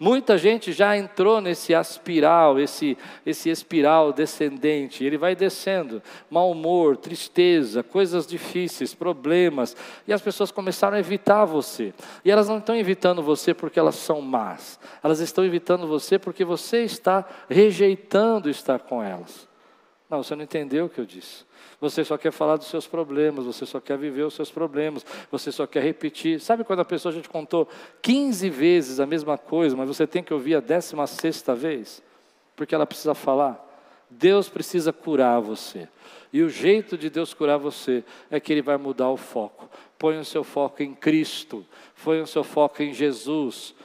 Muita 0.03 0.37
gente 0.37 0.73
já 0.73 0.97
entrou 0.97 1.39
nesse 1.39 1.73
aspiral, 1.73 2.59
esse, 2.59 2.97
esse 3.25 3.49
espiral 3.49 4.11
descendente. 4.11 5.01
Ele 5.01 5.17
vai 5.17 5.33
descendo, 5.33 6.03
mau 6.29 6.51
humor, 6.51 6.97
tristeza, 6.97 7.81
coisas 7.81 8.27
difíceis, 8.27 8.93
problemas. 8.93 9.77
E 10.05 10.11
as 10.11 10.21
pessoas 10.21 10.51
começaram 10.51 10.97
a 10.97 10.99
evitar 10.99 11.45
você. 11.45 11.93
E 12.25 12.29
elas 12.29 12.49
não 12.49 12.57
estão 12.57 12.75
evitando 12.75 13.23
você 13.23 13.53
porque 13.53 13.79
elas 13.79 13.95
são 13.95 14.19
más. 14.19 14.77
Elas 15.01 15.21
estão 15.21 15.45
evitando 15.45 15.87
você 15.87 16.19
porque 16.19 16.43
você 16.43 16.83
está 16.83 17.23
rejeitando 17.49 18.49
estar 18.49 18.79
com 18.79 19.01
elas. 19.01 19.47
Não, 20.09 20.21
você 20.21 20.35
não 20.35 20.43
entendeu 20.43 20.87
o 20.87 20.89
que 20.89 20.99
eu 20.99 21.05
disse. 21.05 21.45
Você 21.83 22.05
só 22.05 22.17
quer 22.17 22.31
falar 22.31 22.55
dos 22.55 22.67
seus 22.67 22.87
problemas, 22.87 23.43
você 23.43 23.65
só 23.65 23.77
quer 23.77 23.97
viver 23.97 24.23
os 24.23 24.33
seus 24.33 24.49
problemas, 24.49 25.05
você 25.29 25.51
só 25.51 25.67
quer 25.67 25.83
repetir. 25.83 26.39
Sabe 26.39 26.63
quando 26.63 26.79
a 26.79 26.85
pessoa 26.85 27.11
a 27.11 27.13
gente 27.13 27.27
contou 27.27 27.67
15 28.01 28.49
vezes 28.49 29.01
a 29.01 29.05
mesma 29.05 29.37
coisa, 29.37 29.75
mas 29.75 29.89
você 29.89 30.07
tem 30.07 30.23
que 30.23 30.33
ouvir 30.33 30.55
a 30.55 30.61
16 30.61 31.09
sexta 31.09 31.53
vez? 31.53 32.01
Porque 32.55 32.73
ela 32.73 32.85
precisa 32.85 33.13
falar. 33.13 33.61
Deus 34.09 34.47
precisa 34.47 34.93
curar 34.93 35.41
você. 35.41 35.89
E 36.31 36.41
o 36.41 36.47
jeito 36.47 36.97
de 36.97 37.09
Deus 37.09 37.33
curar 37.33 37.57
você 37.57 38.01
é 38.31 38.39
que 38.39 38.53
Ele 38.53 38.61
vai 38.61 38.77
mudar 38.77 39.09
o 39.09 39.17
foco. 39.17 39.69
Põe 39.99 40.17
o 40.17 40.23
seu 40.23 40.45
foco 40.45 40.81
em 40.81 40.93
Cristo, 40.93 41.65
põe 42.01 42.21
o 42.21 42.27
seu 42.27 42.45
foco 42.45 42.81
em 42.81 42.93
Jesus. 42.93 43.75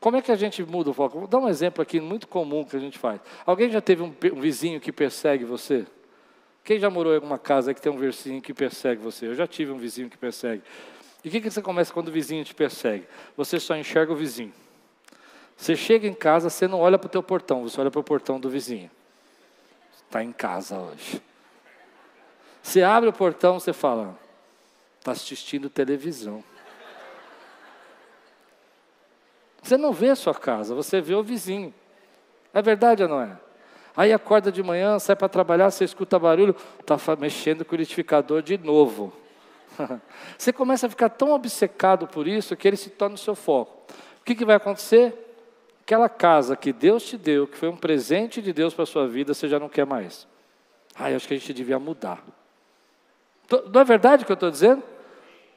Como 0.00 0.16
é 0.16 0.22
que 0.22 0.32
a 0.32 0.36
gente 0.36 0.64
muda 0.64 0.88
o 0.88 0.94
foco? 0.94 1.18
Vou 1.18 1.28
dar 1.28 1.40
um 1.40 1.48
exemplo 1.50 1.82
aqui 1.82 2.00
muito 2.00 2.26
comum 2.26 2.64
que 2.64 2.74
a 2.74 2.80
gente 2.80 2.98
faz. 2.98 3.20
Alguém 3.44 3.70
já 3.70 3.82
teve 3.82 4.02
um, 4.02 4.14
um 4.32 4.40
vizinho 4.40 4.80
que 4.80 4.90
persegue 4.90 5.44
você? 5.44 5.86
Quem 6.64 6.78
já 6.78 6.88
morou 6.88 7.12
em 7.12 7.16
alguma 7.16 7.38
casa 7.38 7.74
que 7.74 7.80
tem 7.80 7.90
um 7.90 7.98
vizinho 7.98 8.40
que 8.40 8.54
persegue 8.54 9.02
você? 9.02 9.26
Eu 9.26 9.34
já 9.34 9.46
tive 9.46 9.72
um 9.72 9.78
vizinho 9.78 10.08
que 10.08 10.16
persegue. 10.16 10.62
E 11.24 11.28
o 11.28 11.30
que, 11.30 11.40
que 11.40 11.50
você 11.50 11.60
começa 11.60 11.92
quando 11.92 12.08
o 12.08 12.12
vizinho 12.12 12.44
te 12.44 12.54
persegue? 12.54 13.06
Você 13.36 13.58
só 13.58 13.76
enxerga 13.76 14.12
o 14.12 14.16
vizinho. 14.16 14.52
Você 15.56 15.76
chega 15.76 16.06
em 16.06 16.14
casa, 16.14 16.50
você 16.50 16.66
não 16.66 16.80
olha 16.80 16.98
para 16.98 17.06
o 17.06 17.10
teu 17.10 17.22
portão, 17.22 17.62
você 17.62 17.80
olha 17.80 17.90
para 17.90 18.00
o 18.00 18.04
portão 18.04 18.38
do 18.38 18.48
vizinho. 18.48 18.90
Está 19.94 20.22
em 20.22 20.32
casa 20.32 20.78
hoje. 20.78 21.22
Você 22.62 22.82
abre 22.82 23.08
o 23.08 23.12
portão, 23.12 23.58
você 23.58 23.72
fala, 23.72 24.18
está 24.98 25.12
assistindo 25.12 25.68
televisão. 25.68 26.44
Você 29.62 29.76
não 29.76 29.92
vê 29.92 30.10
a 30.10 30.16
sua 30.16 30.34
casa, 30.34 30.74
você 30.74 31.00
vê 31.00 31.14
o 31.14 31.22
vizinho. 31.22 31.72
É 32.52 32.60
verdade 32.60 33.02
ou 33.02 33.08
não 33.08 33.20
é? 33.20 33.36
Aí 33.96 34.12
acorda 34.12 34.50
de 34.50 34.62
manhã, 34.62 34.98
sai 34.98 35.14
para 35.14 35.28
trabalhar, 35.28 35.70
você 35.70 35.84
escuta 35.84 36.18
barulho, 36.18 36.56
está 36.80 36.96
mexendo 37.16 37.64
com 37.64 37.74
o 37.74 37.78
liquidificador 37.78 38.42
de 38.42 38.56
novo. 38.56 39.12
você 40.36 40.52
começa 40.52 40.86
a 40.86 40.90
ficar 40.90 41.10
tão 41.10 41.32
obcecado 41.32 42.06
por 42.06 42.26
isso 42.26 42.56
que 42.56 42.66
ele 42.66 42.76
se 42.76 42.90
torna 42.90 43.14
o 43.14 43.18
seu 43.18 43.34
foco. 43.34 43.82
O 44.20 44.24
que, 44.24 44.34
que 44.34 44.44
vai 44.44 44.56
acontecer? 44.56 45.14
Aquela 45.82 46.08
casa 46.08 46.56
que 46.56 46.72
Deus 46.72 47.02
te 47.02 47.18
deu, 47.18 47.46
que 47.46 47.56
foi 47.56 47.68
um 47.68 47.76
presente 47.76 48.40
de 48.40 48.52
Deus 48.52 48.72
para 48.72 48.84
a 48.84 48.86
sua 48.86 49.06
vida, 49.06 49.34
você 49.34 49.48
já 49.48 49.58
não 49.58 49.68
quer 49.68 49.84
mais. 49.84 50.26
Eu 50.98 51.16
acho 51.16 51.26
que 51.26 51.34
a 51.34 51.36
gente 51.36 51.52
devia 51.52 51.78
mudar. 51.78 52.22
Não 53.72 53.80
é 53.80 53.84
verdade 53.84 54.22
o 54.22 54.26
que 54.26 54.32
eu 54.32 54.34
estou 54.34 54.50
dizendo? 54.50 54.82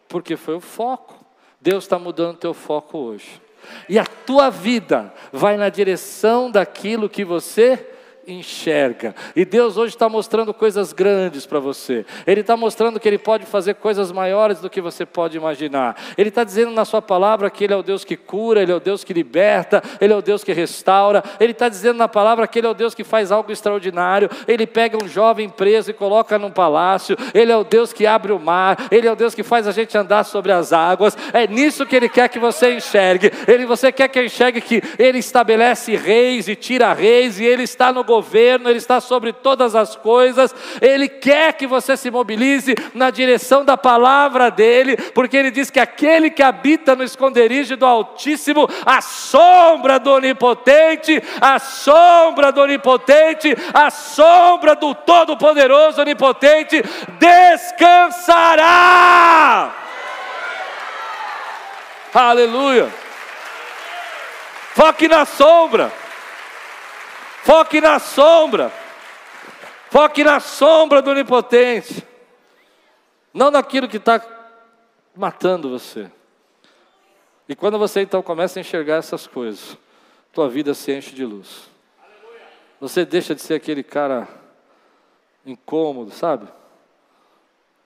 Porque 0.10 0.36
foi 0.36 0.56
o 0.56 0.60
foco. 0.60 1.24
Deus 1.62 1.84
está 1.86 1.98
mudando 1.98 2.38
teu 2.38 2.54
foco 2.54 2.98
hoje. 2.98 3.42
E 3.88 3.98
a 3.98 4.06
tua 4.06 4.50
vida 4.50 5.14
vai 5.32 5.58
na 5.58 5.70
direção 5.70 6.52
daquilo 6.52 7.10
que 7.10 7.24
você 7.24 7.95
enxerga. 8.28 9.16
E 9.36 9.46
Deus 9.46 9.78
hoje 9.78 9.96
está 9.96 10.10
mostrando 10.10 10.54
coisas 10.54 10.94
grandes 10.94 11.46
para 11.46 11.60
você. 11.60 12.06
Ele 12.26 12.42
está 12.42 12.58
mostrando 12.58 13.00
que 13.00 13.08
Ele 13.08 13.18
pode 13.18 13.46
fazer 13.46 13.76
coisas 13.76 14.12
maiores 14.12 14.60
do 14.60 14.70
que 14.70 14.82
você 14.82 15.06
pode 15.06 15.38
imaginar. 15.38 15.96
Ele 16.18 16.30
está 16.30 16.44
dizendo 16.44 16.72
na 16.72 16.86
Sua 16.86 17.02
palavra 17.02 17.50
que 17.50 17.64
Ele 17.64 17.74
é 17.74 17.76
o 17.76 17.84
Deus 17.84 18.04
que 18.04 18.18
cura, 18.18 18.62
Ele 18.62 18.72
é 18.72 18.76
o 18.76 18.80
Deus 18.80 19.04
que 19.04 19.14
liberta, 19.14 19.82
Ele 20.02 20.14
é 20.14 20.16
o 20.16 20.22
Deus 20.22 20.44
que 20.44 20.54
restaura. 20.54 21.24
Ele 21.40 21.52
está 21.52 21.70
dizendo 21.70 21.98
na 21.98 22.08
palavra 22.08 22.48
que 22.48 22.60
Ele 22.60 22.68
é 22.68 22.70
o 22.70 22.74
Deus 22.74 22.96
que 22.96 23.04
faz 23.04 23.32
algo 23.32 23.52
extraordinário. 23.52 24.30
Ele 24.48 24.66
pega 24.66 24.98
um 25.02 25.08
jovem 25.08 25.50
preso 25.50 25.92
e 25.92 25.94
coloca 25.94 26.40
num 26.40 26.52
palácio. 26.52 27.16
Ele 27.34 27.52
é 27.52 27.58
o 27.58 27.64
Deus 27.64 27.94
que 27.94 28.06
abre 28.06 28.32
o 28.32 28.40
mar. 28.40 28.88
Ele 28.90 29.08
é 29.08 29.12
o 29.12 29.16
Deus 29.16 29.36
que 29.36 29.44
faz 29.44 29.68
a 29.68 29.72
gente 29.72 29.98
andar 29.98 30.24
sobre 30.24 30.52
as 30.52 30.74
águas. 30.74 31.18
É 31.32 31.48
nisso 31.48 31.86
que 31.86 31.96
Ele 31.96 32.10
quer 32.10 32.30
que 32.30 32.40
você 32.40 32.74
enxergue. 32.74 33.32
Ele, 33.48 33.66
você 33.66 33.92
quer 33.92 34.08
que 34.08 34.24
enxergue 34.24 34.62
que 34.62 34.82
Ele 34.98 35.20
estabelece 35.20 35.96
reis 35.96 36.48
e 36.48 36.56
tira 36.56 36.94
reis 36.94 37.40
e 37.40 37.46
Ele 37.46 37.64
está 37.64 37.94
no 37.94 38.04
governo 38.04 38.15
governo, 38.16 38.70
Ele 38.70 38.78
está 38.78 39.02
sobre 39.02 39.34
todas 39.34 39.76
as 39.76 39.96
coisas, 39.96 40.56
Ele 40.82 41.10
quer 41.10 41.54
que 41.54 41.68
você 41.68 41.98
se 41.98 42.10
mobilize 42.10 42.74
na 42.94 43.10
direção 43.10 43.66
da 43.66 43.76
palavra 43.76 44.50
dEle, 44.50 44.96
porque 45.14 45.36
Ele 45.36 45.52
diz 45.52 45.70
que 45.70 45.80
aquele 45.80 46.30
que 46.30 46.42
habita 46.42 46.96
no 46.96 47.04
esconderijo 47.04 47.76
do 47.76 47.86
Altíssimo, 47.86 48.70
a 48.86 49.02
sombra 49.02 50.00
do 50.00 50.12
Onipotente, 50.12 51.22
a 51.42 51.60
sombra 51.60 52.52
do 52.52 52.62
Onipotente, 52.62 53.56
a 53.74 53.90
sombra 53.90 54.76
do 54.76 54.96
Todo-Poderoso 54.96 56.02
Onipotente, 56.02 56.82
descansará. 57.20 58.66
Aleluia. 62.14 62.88
Foque 64.74 65.08
na 65.08 65.26
sombra. 65.26 66.05
Foque 67.46 67.80
na 67.80 68.00
sombra. 68.00 68.72
Foque 69.92 70.24
na 70.24 70.40
sombra 70.40 71.00
do 71.00 71.12
onipotente. 71.12 72.04
Não 73.32 73.52
naquilo 73.52 73.88
que 73.88 73.98
está 73.98 74.20
matando 75.16 75.70
você. 75.70 76.10
E 77.48 77.56
quando 77.56 77.78
você 77.78 78.02
então 78.02 78.24
começa 78.24 78.58
a 78.58 78.62
enxergar 78.62 78.96
essas 78.96 79.28
coisas, 79.28 79.78
tua 80.34 80.50
vida 80.50 80.74
se 80.74 80.92
enche 80.92 81.14
de 81.14 81.24
luz. 81.24 81.70
Você 82.82 83.06
deixa 83.06 83.36
de 83.36 83.44
ser 83.44 83.54
aquele 83.54 83.84
cara 83.84 84.28
incômodo, 85.46 86.10
sabe? 86.10 86.48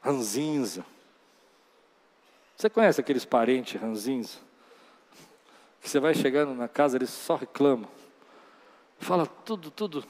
Ranzinza. 0.02 0.86
Você 2.56 2.70
conhece 2.70 3.02
aqueles 3.02 3.26
parentes 3.26 3.80
ranzinza? 3.82 4.38
Que 5.82 5.90
você 5.90 6.00
vai 6.00 6.14
chegando 6.16 6.54
na 6.54 6.70
casa, 6.70 6.96
eles 6.96 7.10
só 7.10 7.36
reclamam. 7.36 7.99
Fala 9.00 9.26
tudo, 9.26 9.72
tudo. 9.72 10.04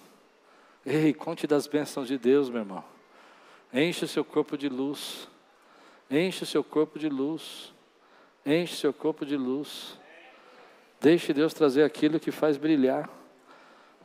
Ei, 0.85 1.13
conte 1.13 1.47
das 1.47 1.67
bênçãos 1.67 2.07
de 2.07 2.17
Deus, 2.17 2.49
meu 2.49 2.61
irmão. 2.61 2.83
Enche 3.73 4.05
o 4.05 4.07
seu 4.07 4.25
corpo 4.25 4.57
de 4.57 4.67
luz. 4.67 5.27
Enche 6.09 6.43
o 6.43 6.47
seu 6.47 6.63
corpo 6.63 6.97
de 6.97 7.07
luz. 7.07 7.73
Enche 8.45 8.73
o 8.73 8.77
seu 8.77 8.93
corpo 8.93 9.25
de 9.25 9.37
luz. 9.37 9.99
Deixe 10.99 11.33
Deus 11.33 11.53
trazer 11.53 11.83
aquilo 11.83 12.19
que 12.19 12.31
faz 12.31 12.57
brilhar. 12.57 13.09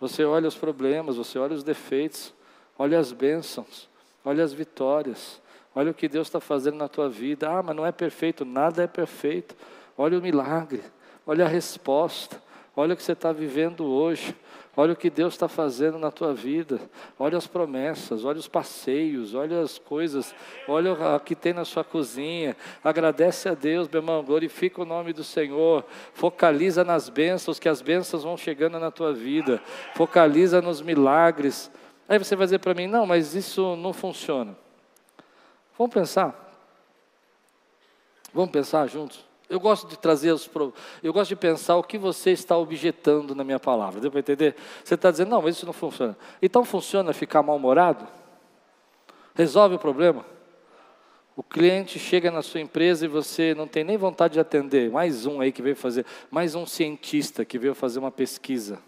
Você 0.01 0.24
olha 0.24 0.47
os 0.47 0.55
problemas, 0.55 1.16
você 1.16 1.39
olha 1.39 1.55
os 1.55 1.64
defeitos, 1.64 2.32
olha 2.78 2.99
as 2.99 3.12
bênçãos, 3.12 3.89
olha 4.24 4.45
as 4.45 4.53
vitórias, 4.53 5.41
olha 5.74 5.91
o 5.91 5.95
que 5.95 6.09
Deus 6.09 6.28
está 6.28 6.41
fazendo 6.41 6.76
na 6.76 6.89
tua 6.89 7.09
vida. 7.09 7.49
Ah, 7.49 7.62
mas 7.62 7.74
não 7.74 7.87
é 7.87 7.91
perfeito, 7.91 8.45
nada 8.45 8.82
é 8.82 8.87
perfeito. 8.87 9.57
Olha 9.97 10.18
o 10.18 10.22
milagre, 10.22 10.82
olha 11.26 11.47
a 11.47 11.49
resposta, 11.49 12.41
olha 12.76 12.95
o 12.95 12.97
que 12.97 13.03
você 13.03 13.12
está 13.12 13.32
vivendo 13.32 13.85
hoje. 13.87 14.35
Olha 14.76 14.92
o 14.92 14.96
que 14.96 15.08
Deus 15.08 15.34
está 15.34 15.46
fazendo 15.46 15.98
na 15.98 16.10
tua 16.10 16.34
vida. 16.34 16.80
Olha 17.18 17.38
as 17.38 17.46
promessas, 17.46 18.24
olha 18.24 18.38
os 18.38 18.48
passeios, 18.48 19.34
olha 19.34 19.60
as 19.60 19.78
coisas, 19.78 20.34
olha 20.66 20.92
o 20.92 21.20
que 21.20 21.36
tem 21.36 21.52
na 21.52 21.64
sua 21.64 21.84
cozinha. 21.84 22.56
Agradece 22.82 23.48
a 23.48 23.54
Deus, 23.54 23.88
meu 23.88 24.00
irmão, 24.00 24.24
glorifica 24.24 24.82
o 24.82 24.84
nome 24.84 25.12
do 25.12 25.22
Senhor. 25.22 25.84
Focaliza 26.12 26.82
nas 26.82 27.08
bênçãos, 27.08 27.60
que 27.60 27.68
as 27.68 27.80
bênçãos 27.80 28.24
vão 28.24 28.36
chegando 28.36 28.78
na 28.80 28.90
tua 28.90 29.12
vida. 29.12 29.62
Focaliza 29.94 30.60
nos 30.60 30.82
milagres. 30.82 31.70
Aí 32.08 32.18
você 32.18 32.34
vai 32.34 32.46
dizer 32.46 32.58
para 32.58 32.74
mim: 32.74 32.88
não, 32.88 33.06
mas 33.06 33.34
isso 33.34 33.76
não 33.76 33.92
funciona. 33.92 34.56
Vamos 35.78 35.94
pensar. 35.94 36.40
Vamos 38.32 38.50
pensar 38.50 38.88
juntos. 38.88 39.24
Eu 39.49 39.61
gosto 39.61 39.86
de 39.86 39.99
trazer 39.99 40.32
os. 40.32 40.49
Eu 41.03 41.12
gosto 41.12 41.28
de 41.28 41.36
pensar 41.36 41.76
o 41.76 41.82
que 41.82 41.99
você 41.99 42.30
está 42.30 42.57
objetando 42.57 43.34
na 43.34 43.45
minha 43.45 43.61
palavra. 43.61 44.01
Deu 44.01 44.11
para 44.11 44.20
entender? 44.20 44.57
Você 44.82 44.95
está 44.95 45.11
dizendo, 45.11 45.28
não, 45.28 45.42
mas 45.42 45.57
isso 45.57 45.66
não 45.66 45.72
funciona. 45.72 46.16
Então 46.40 46.64
funciona 46.64 47.12
ficar 47.12 47.42
mal-humorado? 47.42 48.07
Resolve 49.34 49.74
o 49.74 49.78
problema? 49.78 50.24
O 51.36 51.42
cliente 51.42 51.99
chega 51.99 52.30
na 52.30 52.42
sua 52.42 52.61
empresa 52.61 53.05
e 53.05 53.09
você 53.09 53.55
não 53.55 53.66
tem 53.66 53.82
nem 53.82 53.97
vontade 53.97 54.34
de 54.34 54.40
atender. 54.40 54.90
Mais 54.90 55.26
um 55.26 55.40
aí 55.40 55.51
que 55.51 55.61
veio 55.61 55.74
fazer, 55.74 56.07
mais 56.30 56.55
um 56.55 56.64
cientista 56.64 57.45
que 57.45 57.59
veio 57.59 57.74
fazer 57.74 57.99
uma 57.99 58.11
pesquisa. 58.11 58.78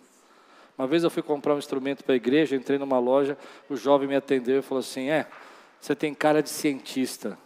Uma 0.79 0.87
vez 0.87 1.03
eu 1.03 1.11
fui 1.11 1.23
comprar 1.23 1.55
um 1.55 1.59
instrumento 1.59 2.05
para 2.05 2.13
a 2.13 2.17
igreja, 2.17 2.55
entrei 2.55 2.79
numa 2.79 2.99
loja, 2.99 3.37
o 3.69 3.77
jovem 3.77 4.07
me 4.07 4.15
atendeu 4.15 4.61
e 4.61 4.63
falou 4.63 4.81
assim: 4.81 5.11
É, 5.11 5.27
você 5.81 5.95
tem 5.95 6.15
cara 6.15 6.43
de 6.43 6.51
cientista. 6.51 7.37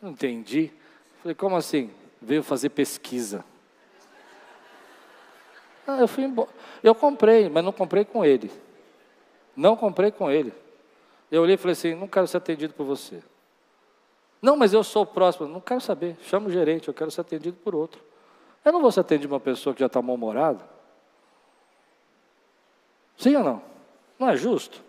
Não 0.00 0.10
entendi. 0.10 0.72
Falei, 1.20 1.34
como 1.34 1.56
assim? 1.56 1.90
Veio 2.20 2.42
fazer 2.42 2.70
pesquisa. 2.70 3.44
Ah, 5.86 5.98
eu 5.98 6.08
fui 6.08 6.24
embora. 6.24 6.48
Eu 6.82 6.94
comprei, 6.94 7.48
mas 7.48 7.64
não 7.64 7.72
comprei 7.72 8.04
com 8.04 8.24
ele. 8.24 8.50
Não 9.56 9.74
comprei 9.74 10.10
com 10.10 10.30
ele. 10.30 10.52
Eu 11.30 11.42
olhei 11.42 11.54
e 11.54 11.58
falei 11.58 11.72
assim: 11.72 11.94
não 11.94 12.06
quero 12.06 12.26
ser 12.26 12.36
atendido 12.36 12.74
por 12.74 12.84
você. 12.84 13.22
Não, 14.40 14.56
mas 14.56 14.72
eu 14.72 14.84
sou 14.84 15.04
próximo. 15.04 15.48
Não 15.48 15.60
quero 15.60 15.80
saber. 15.80 16.16
Chama 16.22 16.48
o 16.48 16.50
gerente, 16.50 16.88
eu 16.88 16.94
quero 16.94 17.10
ser 17.10 17.22
atendido 17.22 17.56
por 17.56 17.74
outro. 17.74 18.00
Eu 18.64 18.72
não 18.72 18.80
vou 18.80 18.92
ser 18.92 19.00
atendido 19.00 19.28
por 19.28 19.34
uma 19.34 19.40
pessoa 19.40 19.74
que 19.74 19.80
já 19.80 19.86
está 19.86 20.00
mal-humorada. 20.02 20.64
Sim 23.16 23.36
ou 23.36 23.44
não? 23.44 23.62
Não 24.18 24.28
é 24.28 24.36
justo? 24.36 24.82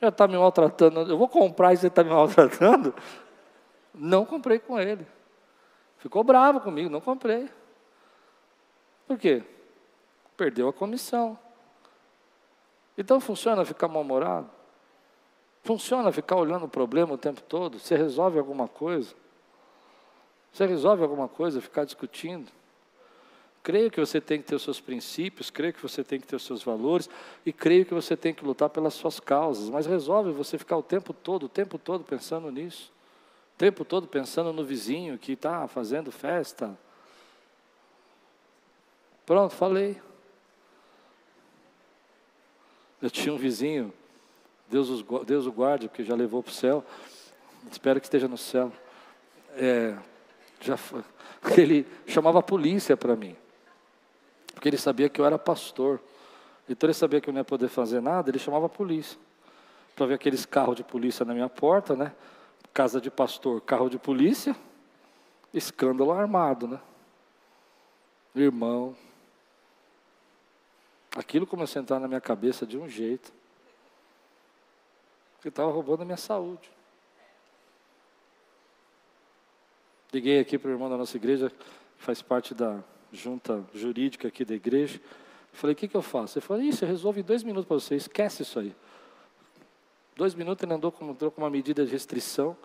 Já 0.00 0.08
está 0.08 0.28
me 0.28 0.36
maltratando. 0.36 1.00
Eu 1.00 1.18
vou 1.18 1.28
comprar 1.28 1.72
e 1.72 1.76
você 1.76 1.88
está 1.88 2.04
me 2.04 2.10
maltratando? 2.10 2.94
Não 3.92 4.24
comprei 4.24 4.58
com 4.58 4.78
ele. 4.78 5.06
Ficou 5.98 6.22
bravo 6.22 6.60
comigo, 6.60 6.88
não 6.88 7.00
comprei. 7.00 7.48
Por 9.06 9.18
quê? 9.18 9.42
Perdeu 10.36 10.68
a 10.68 10.72
comissão. 10.72 11.38
Então 12.96 13.20
funciona 13.20 13.64
ficar 13.64 13.88
mal-humorado? 13.88 14.48
Funciona 15.62 16.12
ficar 16.12 16.36
olhando 16.36 16.66
o 16.66 16.68
problema 16.68 17.14
o 17.14 17.18
tempo 17.18 17.42
todo? 17.42 17.78
Você 17.78 17.96
resolve 17.96 18.38
alguma 18.38 18.68
coisa? 18.68 19.14
Você 20.52 20.66
resolve 20.66 21.02
alguma 21.02 21.28
coisa, 21.28 21.60
ficar 21.60 21.84
discutindo? 21.84 22.50
Creio 23.62 23.90
que 23.90 24.00
você 24.00 24.20
tem 24.20 24.40
que 24.40 24.46
ter 24.46 24.54
os 24.54 24.62
seus 24.62 24.80
princípios, 24.80 25.50
creio 25.50 25.74
que 25.74 25.82
você 25.82 26.02
tem 26.02 26.20
que 26.20 26.26
ter 26.26 26.36
os 26.36 26.44
seus 26.44 26.62
valores 26.62 27.10
e 27.44 27.52
creio 27.52 27.84
que 27.84 27.92
você 27.92 28.16
tem 28.16 28.32
que 28.32 28.44
lutar 28.44 28.70
pelas 28.70 28.94
suas 28.94 29.20
causas, 29.20 29.68
mas 29.68 29.84
resolve 29.84 30.30
você 30.30 30.56
ficar 30.56 30.76
o 30.76 30.82
tempo 30.82 31.12
todo, 31.12 31.44
o 31.44 31.48
tempo 31.48 31.76
todo 31.76 32.04
pensando 32.04 32.50
nisso 32.50 32.92
tempo 33.58 33.84
todo 33.84 34.06
pensando 34.06 34.52
no 34.52 34.64
vizinho 34.64 35.18
que 35.18 35.32
está 35.32 35.66
fazendo 35.66 36.12
festa. 36.12 36.78
Pronto, 39.26 39.54
falei. 39.54 40.00
Eu 43.02 43.10
tinha 43.10 43.34
um 43.34 43.36
vizinho, 43.36 43.92
Deus, 44.68 44.88
os, 44.88 45.04
Deus 45.26 45.46
o 45.46 45.52
guarde, 45.52 45.88
porque 45.88 46.04
já 46.04 46.14
levou 46.14 46.42
para 46.42 46.50
o 46.50 46.54
céu. 46.54 46.84
Espero 47.70 48.00
que 48.00 48.06
esteja 48.06 48.28
no 48.28 48.38
céu. 48.38 48.72
É, 49.56 49.96
já, 50.60 50.78
ele 51.56 51.84
chamava 52.06 52.38
a 52.38 52.42
polícia 52.42 52.96
para 52.96 53.16
mim, 53.16 53.36
porque 54.54 54.68
ele 54.68 54.78
sabia 54.78 55.08
que 55.08 55.20
eu 55.20 55.26
era 55.26 55.38
pastor. 55.38 56.00
Então 56.68 56.86
ele 56.86 56.94
sabia 56.94 57.20
que 57.20 57.28
eu 57.28 57.32
não 57.32 57.40
ia 57.40 57.44
poder 57.44 57.68
fazer 57.68 58.00
nada, 58.00 58.30
ele 58.30 58.38
chamava 58.38 58.66
a 58.66 58.68
polícia. 58.68 59.18
Para 59.96 60.06
ver 60.06 60.14
aqueles 60.14 60.46
carros 60.46 60.76
de 60.76 60.84
polícia 60.84 61.24
na 61.24 61.34
minha 61.34 61.48
porta, 61.48 61.96
né? 61.96 62.12
Casa 62.78 63.00
de 63.00 63.10
pastor, 63.10 63.60
carro 63.60 63.88
de 63.88 63.98
polícia, 63.98 64.54
escândalo 65.52 66.12
armado, 66.12 66.68
né? 66.68 66.80
Irmão. 68.36 68.96
Aquilo 71.16 71.44
começou 71.44 71.80
a 71.80 71.82
entrar 71.82 71.98
na 71.98 72.06
minha 72.06 72.20
cabeça 72.20 72.64
de 72.64 72.78
um 72.78 72.88
jeito. 72.88 73.32
Que 75.42 75.48
estava 75.48 75.72
roubando 75.72 76.02
a 76.02 76.04
minha 76.04 76.16
saúde. 76.16 76.70
Liguei 80.12 80.38
aqui 80.38 80.56
para 80.56 80.68
o 80.68 80.72
irmão 80.72 80.88
da 80.88 80.96
nossa 80.96 81.16
igreja, 81.16 81.50
que 81.50 81.66
faz 81.96 82.22
parte 82.22 82.54
da 82.54 82.78
junta 83.10 83.64
jurídica 83.74 84.28
aqui 84.28 84.44
da 84.44 84.54
igreja. 84.54 85.00
Falei, 85.52 85.74
o 85.74 85.76
que, 85.76 85.88
que 85.88 85.96
eu 85.96 86.02
faço? 86.02 86.38
Ele 86.38 86.46
falou, 86.46 86.62
isso, 86.62 86.84
eu 86.84 86.88
resolvo 86.88 87.18
em 87.18 87.24
dois 87.24 87.42
minutos 87.42 87.66
para 87.66 87.74
você, 87.74 87.96
esquece 87.96 88.42
isso 88.42 88.60
aí. 88.60 88.72
Dois 90.14 90.32
minutos 90.32 90.62
ele 90.62 90.72
andou 90.72 90.94
entrou 91.00 91.32
com 91.32 91.40
uma 91.40 91.50
medida 91.50 91.84
de 91.84 91.90
restrição. 91.90 92.56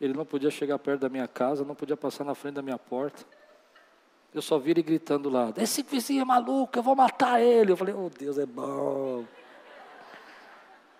Ele 0.00 0.12
não 0.12 0.26
podia 0.26 0.50
chegar 0.50 0.78
perto 0.78 1.00
da 1.00 1.08
minha 1.08 1.26
casa, 1.26 1.64
não 1.64 1.74
podia 1.74 1.96
passar 1.96 2.24
na 2.24 2.34
frente 2.34 2.54
da 2.54 2.62
minha 2.62 2.78
porta. 2.78 3.24
Eu 4.34 4.42
só 4.42 4.58
vi 4.58 4.72
ele 4.72 4.82
gritando 4.82 5.30
lá: 5.30 5.52
Esse 5.56 5.82
vizinho 5.82 6.22
é 6.22 6.24
maluco, 6.24 6.78
eu 6.78 6.82
vou 6.82 6.94
matar 6.94 7.40
ele. 7.40 7.72
Eu 7.72 7.76
falei: 7.76 7.94
Oh, 7.94 8.10
Deus 8.10 8.36
é 8.38 8.44
bom. 8.44 9.24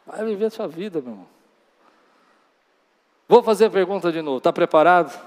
Vai 0.06 0.24
viver 0.24 0.46
a 0.46 0.50
sua 0.50 0.66
vida, 0.66 1.00
meu 1.00 1.12
irmão. 1.12 1.26
Vou 3.28 3.42
fazer 3.42 3.66
a 3.66 3.70
pergunta 3.70 4.10
de 4.10 4.22
novo: 4.22 4.38
está 4.38 4.52
preparado? 4.52 5.18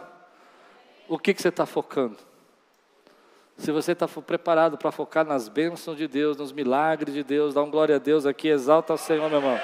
O 1.07 1.19
que, 1.19 1.33
que 1.33 1.41
você 1.41 1.49
está 1.49 1.65
focando? 1.65 2.17
Se 3.57 3.71
você 3.71 3.91
está 3.91 4.07
preparado 4.07 4.77
para 4.77 4.89
focar 4.89 5.25
nas 5.25 5.49
bênçãos 5.49 5.97
de 5.97 6.07
Deus, 6.07 6.37
nos 6.37 6.53
milagres 6.53 7.13
de 7.13 7.23
Deus, 7.23 7.53
dá 7.53 7.61
um 7.61 7.69
glória 7.69 7.97
a 7.97 7.99
Deus 7.99 8.25
aqui, 8.25 8.47
exalta 8.47 8.93
o 8.93 8.97
Senhor, 8.97 9.29
meu 9.29 9.39
irmão. 9.39 9.59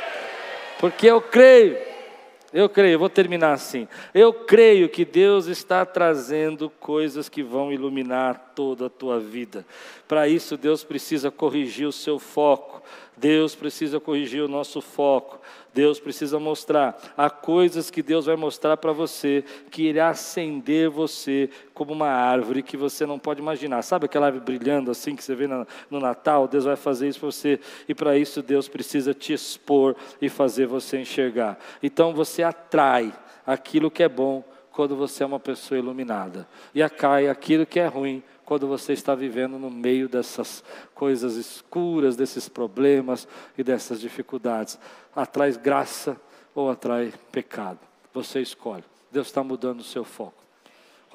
Porque 0.79 1.07
eu 1.07 1.21
creio, 1.21 1.77
eu 2.53 2.69
creio, 2.69 2.99
vou 2.99 3.09
terminar 3.09 3.53
assim. 3.53 3.87
Eu 4.13 4.33
creio 4.33 4.87
que 4.87 5.03
Deus 5.03 5.47
está 5.47 5.85
trazendo 5.85 6.69
coisas 6.69 7.27
que 7.27 7.43
vão 7.43 7.71
iluminar 7.71 8.53
toda 8.55 8.87
a 8.87 8.89
tua 8.89 9.19
vida. 9.19 9.65
Para 10.07 10.27
isso, 10.27 10.55
Deus 10.55 10.83
precisa 10.83 11.29
corrigir 11.29 11.87
o 11.87 11.91
seu 11.91 12.17
foco. 12.17 12.81
Deus 13.17 13.55
precisa 13.55 13.99
corrigir 13.99 14.43
o 14.43 14.47
nosso 14.47 14.81
foco. 14.81 15.39
Deus 15.73 15.99
precisa 15.99 16.39
mostrar. 16.39 16.97
Há 17.17 17.29
coisas 17.29 17.89
que 17.89 18.01
Deus 18.01 18.25
vai 18.25 18.35
mostrar 18.35 18.77
para 18.77 18.91
você 18.91 19.43
que 19.69 19.83
irá 19.83 20.09
acender 20.09 20.89
você 20.89 21.49
como 21.73 21.93
uma 21.93 22.07
árvore 22.07 22.63
que 22.63 22.77
você 22.77 23.05
não 23.05 23.19
pode 23.19 23.41
imaginar. 23.41 23.81
Sabe 23.81 24.05
aquela 24.05 24.27
árvore 24.27 24.45
brilhando 24.45 24.89
assim 24.89 25.15
que 25.15 25.23
você 25.23 25.35
vê 25.35 25.47
no 25.47 25.99
Natal? 25.99 26.47
Deus 26.47 26.65
vai 26.65 26.75
fazer 26.75 27.07
isso 27.07 27.19
para 27.19 27.31
você. 27.31 27.59
E 27.87 27.93
para 27.93 28.17
isso 28.17 28.41
Deus 28.41 28.67
precisa 28.67 29.13
te 29.13 29.33
expor 29.33 29.95
e 30.21 30.29
fazer 30.29 30.65
você 30.65 30.99
enxergar. 30.99 31.57
Então 31.83 32.13
você 32.13 32.43
atrai 32.43 33.13
aquilo 33.45 33.91
que 33.91 34.03
é 34.03 34.09
bom 34.09 34.43
quando 34.71 34.95
você 34.95 35.23
é 35.23 35.25
uma 35.25 35.39
pessoa 35.39 35.77
iluminada. 35.77 36.47
E 36.73 36.83
acai 36.83 37.29
aquilo 37.29 37.65
que 37.65 37.79
é 37.79 37.87
ruim 37.87 38.21
quando 38.45 38.67
você 38.67 38.93
está 38.93 39.15
vivendo 39.15 39.57
no 39.57 39.71
meio 39.71 40.07
dessas 40.07 40.63
coisas 40.93 41.35
escuras, 41.35 42.15
desses 42.15 42.47
problemas 42.47 43.27
e 43.57 43.63
dessas 43.63 43.99
dificuldades. 43.99 44.77
Atrai 45.15 45.51
graça 45.53 46.15
ou 46.53 46.69
atrai 46.69 47.11
pecado. 47.31 47.79
Você 48.13 48.39
escolhe. 48.41 48.83
Deus 49.11 49.27
está 49.27 49.43
mudando 49.43 49.79
o 49.79 49.83
seu 49.83 50.03
foco. 50.03 50.44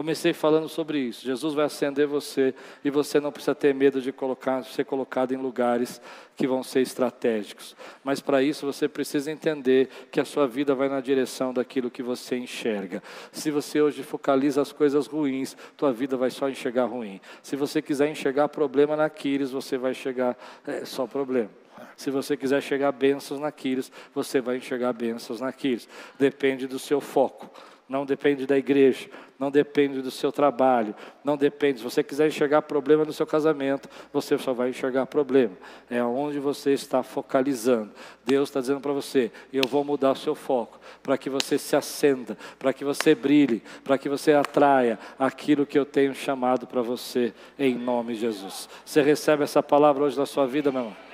Comecei 0.00 0.32
falando 0.32 0.66
sobre 0.66 0.98
isso. 0.98 1.26
Jesus 1.26 1.52
vai 1.52 1.66
acender 1.66 2.06
você 2.06 2.54
e 2.82 2.88
você 2.88 3.20
não 3.20 3.30
precisa 3.30 3.54
ter 3.54 3.74
medo 3.74 4.00
de 4.00 4.10
colocar, 4.10 4.64
ser 4.64 4.86
colocado 4.86 5.32
em 5.32 5.36
lugares 5.36 6.00
que 6.34 6.46
vão 6.46 6.62
ser 6.62 6.80
estratégicos. 6.80 7.76
Mas 8.02 8.18
para 8.18 8.42
isso 8.42 8.64
você 8.64 8.88
precisa 8.88 9.30
entender 9.30 9.90
que 10.10 10.18
a 10.18 10.24
sua 10.24 10.48
vida 10.48 10.74
vai 10.74 10.88
na 10.88 11.02
direção 11.02 11.52
daquilo 11.52 11.90
que 11.90 12.02
você 12.02 12.38
enxerga. 12.38 13.02
Se 13.30 13.50
você 13.50 13.82
hoje 13.82 14.02
focaliza 14.02 14.62
as 14.62 14.72
coisas 14.72 15.06
ruins, 15.06 15.54
tua 15.76 15.92
vida 15.92 16.16
vai 16.16 16.30
só 16.30 16.48
enxergar 16.48 16.86
ruim. 16.86 17.20
Se 17.42 17.54
você 17.54 17.82
quiser 17.82 18.10
enxergar 18.10 18.48
problema 18.48 18.96
na 18.96 19.10
Quiris, 19.10 19.50
você 19.50 19.76
vai 19.76 19.90
enxergar 19.90 20.34
é, 20.66 20.82
só 20.86 21.06
problema. 21.06 21.50
Se 21.94 22.10
você 22.10 22.38
quiser 22.38 22.62
chegar 22.62 22.90
bênçãos 22.90 23.38
na 23.38 23.52
Quiris, 23.52 23.92
você 24.14 24.40
vai 24.40 24.56
enxergar 24.56 24.94
bênçãos 24.94 25.42
na 25.42 25.52
Quiris. 25.52 25.86
Depende 26.18 26.66
do 26.66 26.78
seu 26.78 27.02
foco 27.02 27.50
não 27.90 28.06
depende 28.06 28.46
da 28.46 28.56
igreja, 28.56 29.10
não 29.36 29.50
depende 29.50 30.00
do 30.00 30.12
seu 30.12 30.30
trabalho, 30.30 30.94
não 31.24 31.36
depende. 31.36 31.78
Se 31.78 31.84
você 31.84 32.04
quiser 32.04 32.28
enxergar 32.28 32.62
problema 32.62 33.04
no 33.04 33.12
seu 33.12 33.26
casamento, 33.26 33.88
você 34.12 34.38
só 34.38 34.52
vai 34.52 34.70
enxergar 34.70 35.06
problema. 35.06 35.56
É 35.90 36.00
onde 36.00 36.38
você 36.38 36.72
está 36.72 37.02
focalizando. 37.02 37.90
Deus 38.24 38.48
está 38.48 38.60
dizendo 38.60 38.80
para 38.80 38.92
você: 38.92 39.32
eu 39.52 39.64
vou 39.66 39.82
mudar 39.82 40.12
o 40.12 40.16
seu 40.16 40.36
foco, 40.36 40.78
para 41.02 41.18
que 41.18 41.28
você 41.28 41.58
se 41.58 41.74
acenda, 41.74 42.38
para 42.60 42.72
que 42.72 42.84
você 42.84 43.12
brilhe, 43.12 43.60
para 43.82 43.98
que 43.98 44.08
você 44.08 44.34
atraia 44.34 44.96
aquilo 45.18 45.66
que 45.66 45.76
eu 45.76 45.84
tenho 45.84 46.14
chamado 46.14 46.68
para 46.68 46.82
você, 46.82 47.34
em 47.58 47.74
nome 47.74 48.14
de 48.14 48.20
Jesus. 48.20 48.68
Você 48.84 49.02
recebe 49.02 49.42
essa 49.42 49.64
palavra 49.64 50.04
hoje 50.04 50.16
na 50.16 50.26
sua 50.26 50.46
vida, 50.46 50.70
meu 50.70 50.82
irmão? 50.82 51.09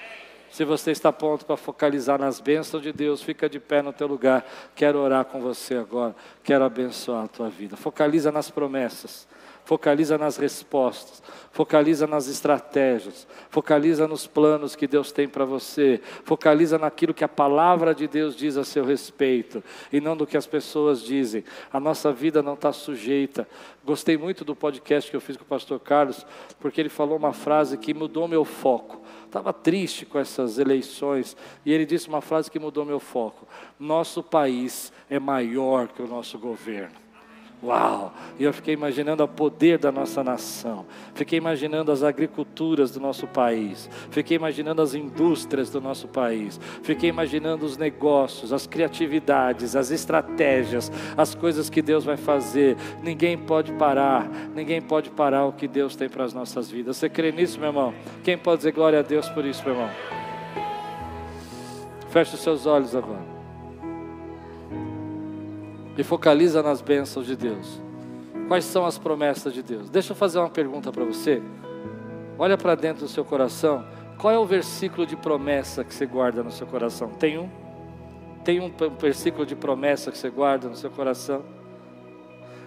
Se 0.51 0.65
você 0.65 0.91
está 0.91 1.13
pronto 1.13 1.45
para 1.45 1.57
focalizar 1.57 2.19
nas 2.19 2.41
bênçãos 2.41 2.83
de 2.83 2.93
Deus, 2.93 3.23
fica 3.23 3.49
de 3.49 3.61
pé 3.61 3.83
no 3.83 3.93
teu 3.93 4.07
lugar. 4.07 4.47
Quero 4.75 4.99
orar 4.99 5.25
com 5.25 5.41
você 5.41 5.75
agora. 5.75 6.15
Quero 6.43 6.65
abençoar 6.65 7.25
a 7.25 7.29
tua 7.29 7.49
vida. 7.49 7.77
Focaliza 7.77 8.33
nas 8.33 8.51
promessas. 8.51 9.27
Focaliza 9.67 10.17
nas 10.17 10.37
respostas, 10.37 11.21
focaliza 11.51 12.07
nas 12.07 12.29
estratégias, 12.29 13.27
focaliza 13.51 14.07
nos 14.07 14.25
planos 14.25 14.77
que 14.77 14.87
Deus 14.87 15.11
tem 15.11 15.29
para 15.29 15.45
você, 15.45 16.01
focaliza 16.23 16.79
naquilo 16.79 17.13
que 17.13 17.25
a 17.25 17.29
palavra 17.29 17.93
de 17.93 18.07
Deus 18.07 18.37
diz 18.37 18.57
a 18.57 18.65
seu 18.65 18.85
respeito 18.85 19.65
e 19.93 20.01
não 20.01 20.17
do 20.17 20.25
que 20.25 20.37
as 20.37 20.47
pessoas 20.47 21.03
dizem. 21.03 21.43
A 21.73 21.81
nossa 21.81 22.13
vida 22.13 22.45
não 22.45 22.55
está 22.55 22.73
sujeita. 22.73 23.49
Gostei 23.85 24.17
muito 24.17 24.45
do 24.45 24.55
podcast 24.55 25.11
que 25.11 25.17
eu 25.17 25.21
fiz 25.21 25.37
com 25.37 25.43
o 25.43 25.47
pastor 25.47 25.81
Carlos, 25.81 26.25
porque 26.61 26.81
ele 26.81 26.89
falou 26.89 27.19
uma 27.19 27.33
frase 27.33 27.77
que 27.77 27.93
mudou 27.93 28.29
meu 28.29 28.45
foco 28.45 29.05
estava 29.27 29.53
triste 29.53 30.07
com 30.07 30.19
essas 30.19 30.59
eleições, 30.59 31.37
e 31.65 31.73
ele 31.73 31.85
disse 31.85 32.09
uma 32.09 32.23
frase 32.23 32.51
que 32.51 32.59
mudou 32.59 32.85
meu 32.85 33.01
foco: 33.01 33.47
Nosso 33.79 34.23
país 34.23 34.93
é 35.11 35.19
maior 35.19 35.89
que 35.89 36.01
o 36.01 36.07
nosso 36.07 36.39
governo. 36.39 37.06
Uau! 37.63 38.13
E 38.39 38.45
eu 38.45 38.53
fiquei 38.53 38.75
imaginando 38.75 39.25
o 39.25 39.29
poder 39.29 39.79
da 39.79 39.91
nossa 39.91 40.23
nação, 40.23 40.85
fiquei 41.15 41.39
imaginando 41.39 41.91
as 41.91 42.03
agriculturas 42.03 42.91
do 42.91 43.01
nosso 43.01 43.27
país, 43.27 43.89
fiquei 44.11 44.37
imaginando 44.37 44.83
as 44.83 44.95
indústrias 44.95 45.71
do 45.71 45.81
nosso 45.81 46.07
país, 46.07 46.61
fiquei 46.83 47.09
imaginando 47.09 47.65
os 47.65 47.79
negócios, 47.79 48.53
as 48.53 48.67
criatividades, 48.67 49.75
as 49.75 49.91
estratégias, 49.91 50.93
as 51.17 51.35
coisas 51.35 51.71
que 51.71 51.81
Deus 51.81 52.05
vai 52.05 52.19
fazer. 52.19 52.77
Ninguém 53.03 53.39
pode 53.39 53.73
parar, 53.73 54.29
ninguém 54.55 54.83
pode 54.83 55.09
parar 55.09 55.47
o 55.47 55.53
que 55.53 55.67
Deus 55.67 55.97
tem 55.97 56.11
para 56.11 56.25
as 56.25 56.35
nossas 56.35 56.71
vidas. 56.71 56.99
Você 56.99 57.09
crê 57.09 57.33
nisso, 57.33 57.59
meu 57.59 57.71
irmão? 57.71 57.95
Quem 58.23 58.37
pode 58.37 58.59
dizer 58.59 58.73
glória 58.73 58.99
a 58.99 59.03
Deus 59.03 59.31
por 59.31 59.47
isso, 59.47 59.65
meu 59.65 59.73
irmão? 59.73 59.91
Feche 62.11 62.35
os 62.35 62.41
seus 62.41 62.67
olhos 62.67 62.95
agora 62.95 63.36
e 65.97 66.03
focaliza 66.03 66.63
nas 66.63 66.81
bênçãos 66.81 67.27
de 67.27 67.37
Deus. 67.37 67.81
Quais 68.49 68.65
são 68.65 68.87
as 68.87 68.99
promessas 68.99 69.53
de 69.53 69.63
Deus? 69.63 69.91
Deixa 69.91 70.13
eu 70.13 70.17
fazer 70.17 70.39
uma 70.39 70.51
pergunta 70.51 70.93
para 70.93 71.05
você. 71.05 71.43
Olha 72.39 72.57
para 72.57 72.75
dentro 72.75 73.05
do 73.05 73.09
seu 73.09 73.25
coração. 73.25 73.85
Qual 74.19 74.33
é 74.33 74.39
o 74.39 74.47
versículo 74.47 75.07
de 75.07 75.17
promessa 75.17 75.83
que 75.83 75.95
você 75.95 76.07
guarda 76.07 76.43
no 76.43 76.51
seu 76.51 76.67
coração? 76.67 77.09
Tem 77.11 77.39
um? 77.39 77.49
Tem 78.45 78.61
um 78.61 78.71
versículo 79.01 79.45
de 79.45 79.57
promessa 79.57 80.13
que 80.13 80.19
você 80.19 80.31
guarda 80.31 80.69
no 80.69 80.77
seu 80.77 80.91
coração? 80.91 81.43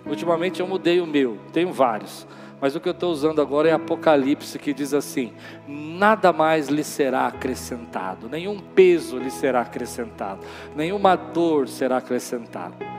Ultimamente 0.06 0.60
eu 0.60 0.68
mudei 0.68 1.00
o 1.00 1.08
meu, 1.08 1.38
tenho 1.54 1.72
vários. 1.72 2.28
Mas 2.60 2.76
o 2.76 2.80
que 2.82 2.90
eu 2.90 2.94
estou 2.94 3.12
usando 3.12 3.42
agora 3.42 3.70
é 3.70 3.72
Apocalipse, 3.72 4.60
que 4.60 4.74
diz 4.74 4.94
assim: 4.94 5.32
nada 5.66 6.34
mais 6.34 6.68
lhe 6.68 6.84
será 6.84 7.28
acrescentado, 7.28 8.28
nenhum 8.28 8.60
peso 8.60 9.18
lhe 9.18 9.32
será 9.32 9.62
acrescentado, 9.62 10.42
nenhuma 10.76 11.16
dor 11.16 11.70
será 11.70 11.98
acrescentada. 11.98 12.99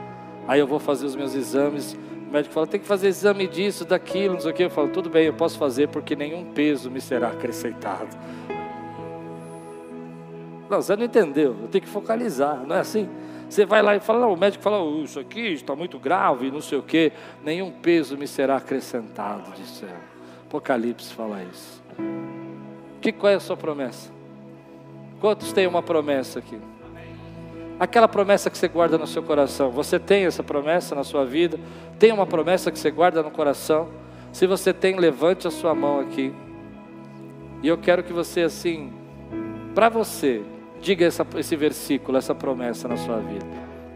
Aí 0.51 0.59
eu 0.59 0.67
vou 0.67 0.79
fazer 0.79 1.05
os 1.05 1.15
meus 1.15 1.33
exames. 1.33 1.97
O 2.27 2.33
médico 2.33 2.53
fala: 2.53 2.67
tem 2.67 2.77
que 2.77 2.85
fazer 2.85 3.07
exame 3.07 3.47
disso, 3.47 3.85
daquilo, 3.85 4.33
não 4.33 4.41
sei 4.41 4.51
o 4.51 4.53
que. 4.53 4.63
Eu 4.63 4.69
falo: 4.69 4.89
tudo 4.89 5.09
bem, 5.09 5.27
eu 5.27 5.33
posso 5.33 5.57
fazer 5.57 5.87
porque 5.87 6.13
nenhum 6.13 6.51
peso 6.51 6.91
me 6.91 6.99
será 6.99 7.29
acrescentado. 7.29 8.09
Não, 10.69 10.81
você 10.81 10.93
não 10.97 11.05
entendeu. 11.05 11.55
Eu 11.61 11.69
tenho 11.69 11.81
que 11.81 11.89
focalizar, 11.89 12.65
não 12.67 12.75
é 12.75 12.81
assim? 12.81 13.07
Você 13.49 13.65
vai 13.65 13.81
lá 13.81 13.95
e 13.95 14.01
fala: 14.01 14.19
não, 14.19 14.33
o 14.33 14.37
médico 14.37 14.61
fala: 14.61 14.83
oh, 14.83 15.01
isso 15.05 15.21
aqui 15.21 15.53
está 15.53 15.73
muito 15.73 15.97
grave, 15.97 16.51
não 16.51 16.59
sei 16.59 16.77
o 16.77 16.83
que. 16.83 17.13
Nenhum 17.41 17.71
peso 17.71 18.17
me 18.17 18.27
será 18.27 18.57
acrescentado, 18.57 19.53
disse 19.55 19.85
ela. 19.85 20.01
Apocalipse 20.47 21.13
fala 21.13 21.41
isso. 21.43 21.81
Que, 22.99 23.13
qual 23.13 23.31
é 23.31 23.35
a 23.35 23.39
sua 23.39 23.55
promessa? 23.55 24.11
Quantos 25.21 25.53
têm 25.53 25.65
uma 25.65 25.81
promessa 25.81 26.39
aqui? 26.39 26.59
Aquela 27.81 28.07
promessa 28.07 28.47
que 28.51 28.59
você 28.59 28.67
guarda 28.67 28.95
no 28.95 29.07
seu 29.07 29.23
coração. 29.23 29.71
Você 29.71 29.97
tem 29.97 30.25
essa 30.25 30.43
promessa 30.43 30.93
na 30.93 31.03
sua 31.03 31.25
vida? 31.25 31.59
Tem 31.97 32.11
uma 32.11 32.27
promessa 32.27 32.69
que 32.69 32.77
você 32.77 32.91
guarda 32.91 33.23
no 33.23 33.31
coração? 33.31 33.89
Se 34.31 34.45
você 34.45 34.71
tem, 34.71 34.97
levante 34.97 35.47
a 35.47 35.51
sua 35.51 35.73
mão 35.73 35.99
aqui. 35.99 36.31
E 37.63 37.67
eu 37.67 37.79
quero 37.79 38.03
que 38.03 38.13
você, 38.13 38.41
assim, 38.41 38.93
para 39.73 39.89
você, 39.89 40.43
diga 40.79 41.07
essa, 41.07 41.25
esse 41.35 41.55
versículo, 41.55 42.19
essa 42.19 42.35
promessa 42.35 42.87
na 42.87 42.97
sua 42.97 43.17
vida. 43.17 43.47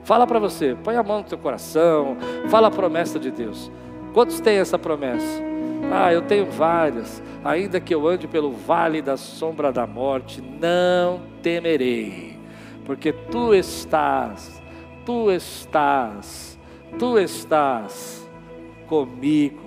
Fala 0.03 0.25
para 0.25 0.39
você, 0.39 0.75
põe 0.83 0.95
a 0.95 1.03
mão 1.03 1.19
no 1.19 1.23
teu 1.23 1.37
coração, 1.37 2.17
fala 2.47 2.69
a 2.69 2.71
promessa 2.71 3.19
de 3.19 3.29
Deus. 3.29 3.71
Quantos 4.15 4.39
têm 4.39 4.57
essa 4.57 4.79
promessa? 4.79 5.43
Ah, 5.91 6.11
eu 6.11 6.23
tenho 6.23 6.47
várias. 6.47 7.21
Ainda 7.43 7.79
que 7.79 7.93
eu 7.93 8.07
ande 8.07 8.27
pelo 8.27 8.51
vale 8.51 8.99
da 8.99 9.15
sombra 9.15 9.71
da 9.71 9.85
morte, 9.85 10.41
não 10.41 11.21
temerei 11.43 12.34
porque 12.85 13.11
tu 13.11 13.53
estás, 13.53 14.61
tu 15.05 15.31
estás, 15.31 16.57
tu 16.97 17.17
estás 17.17 18.29
comigo. 18.87 19.61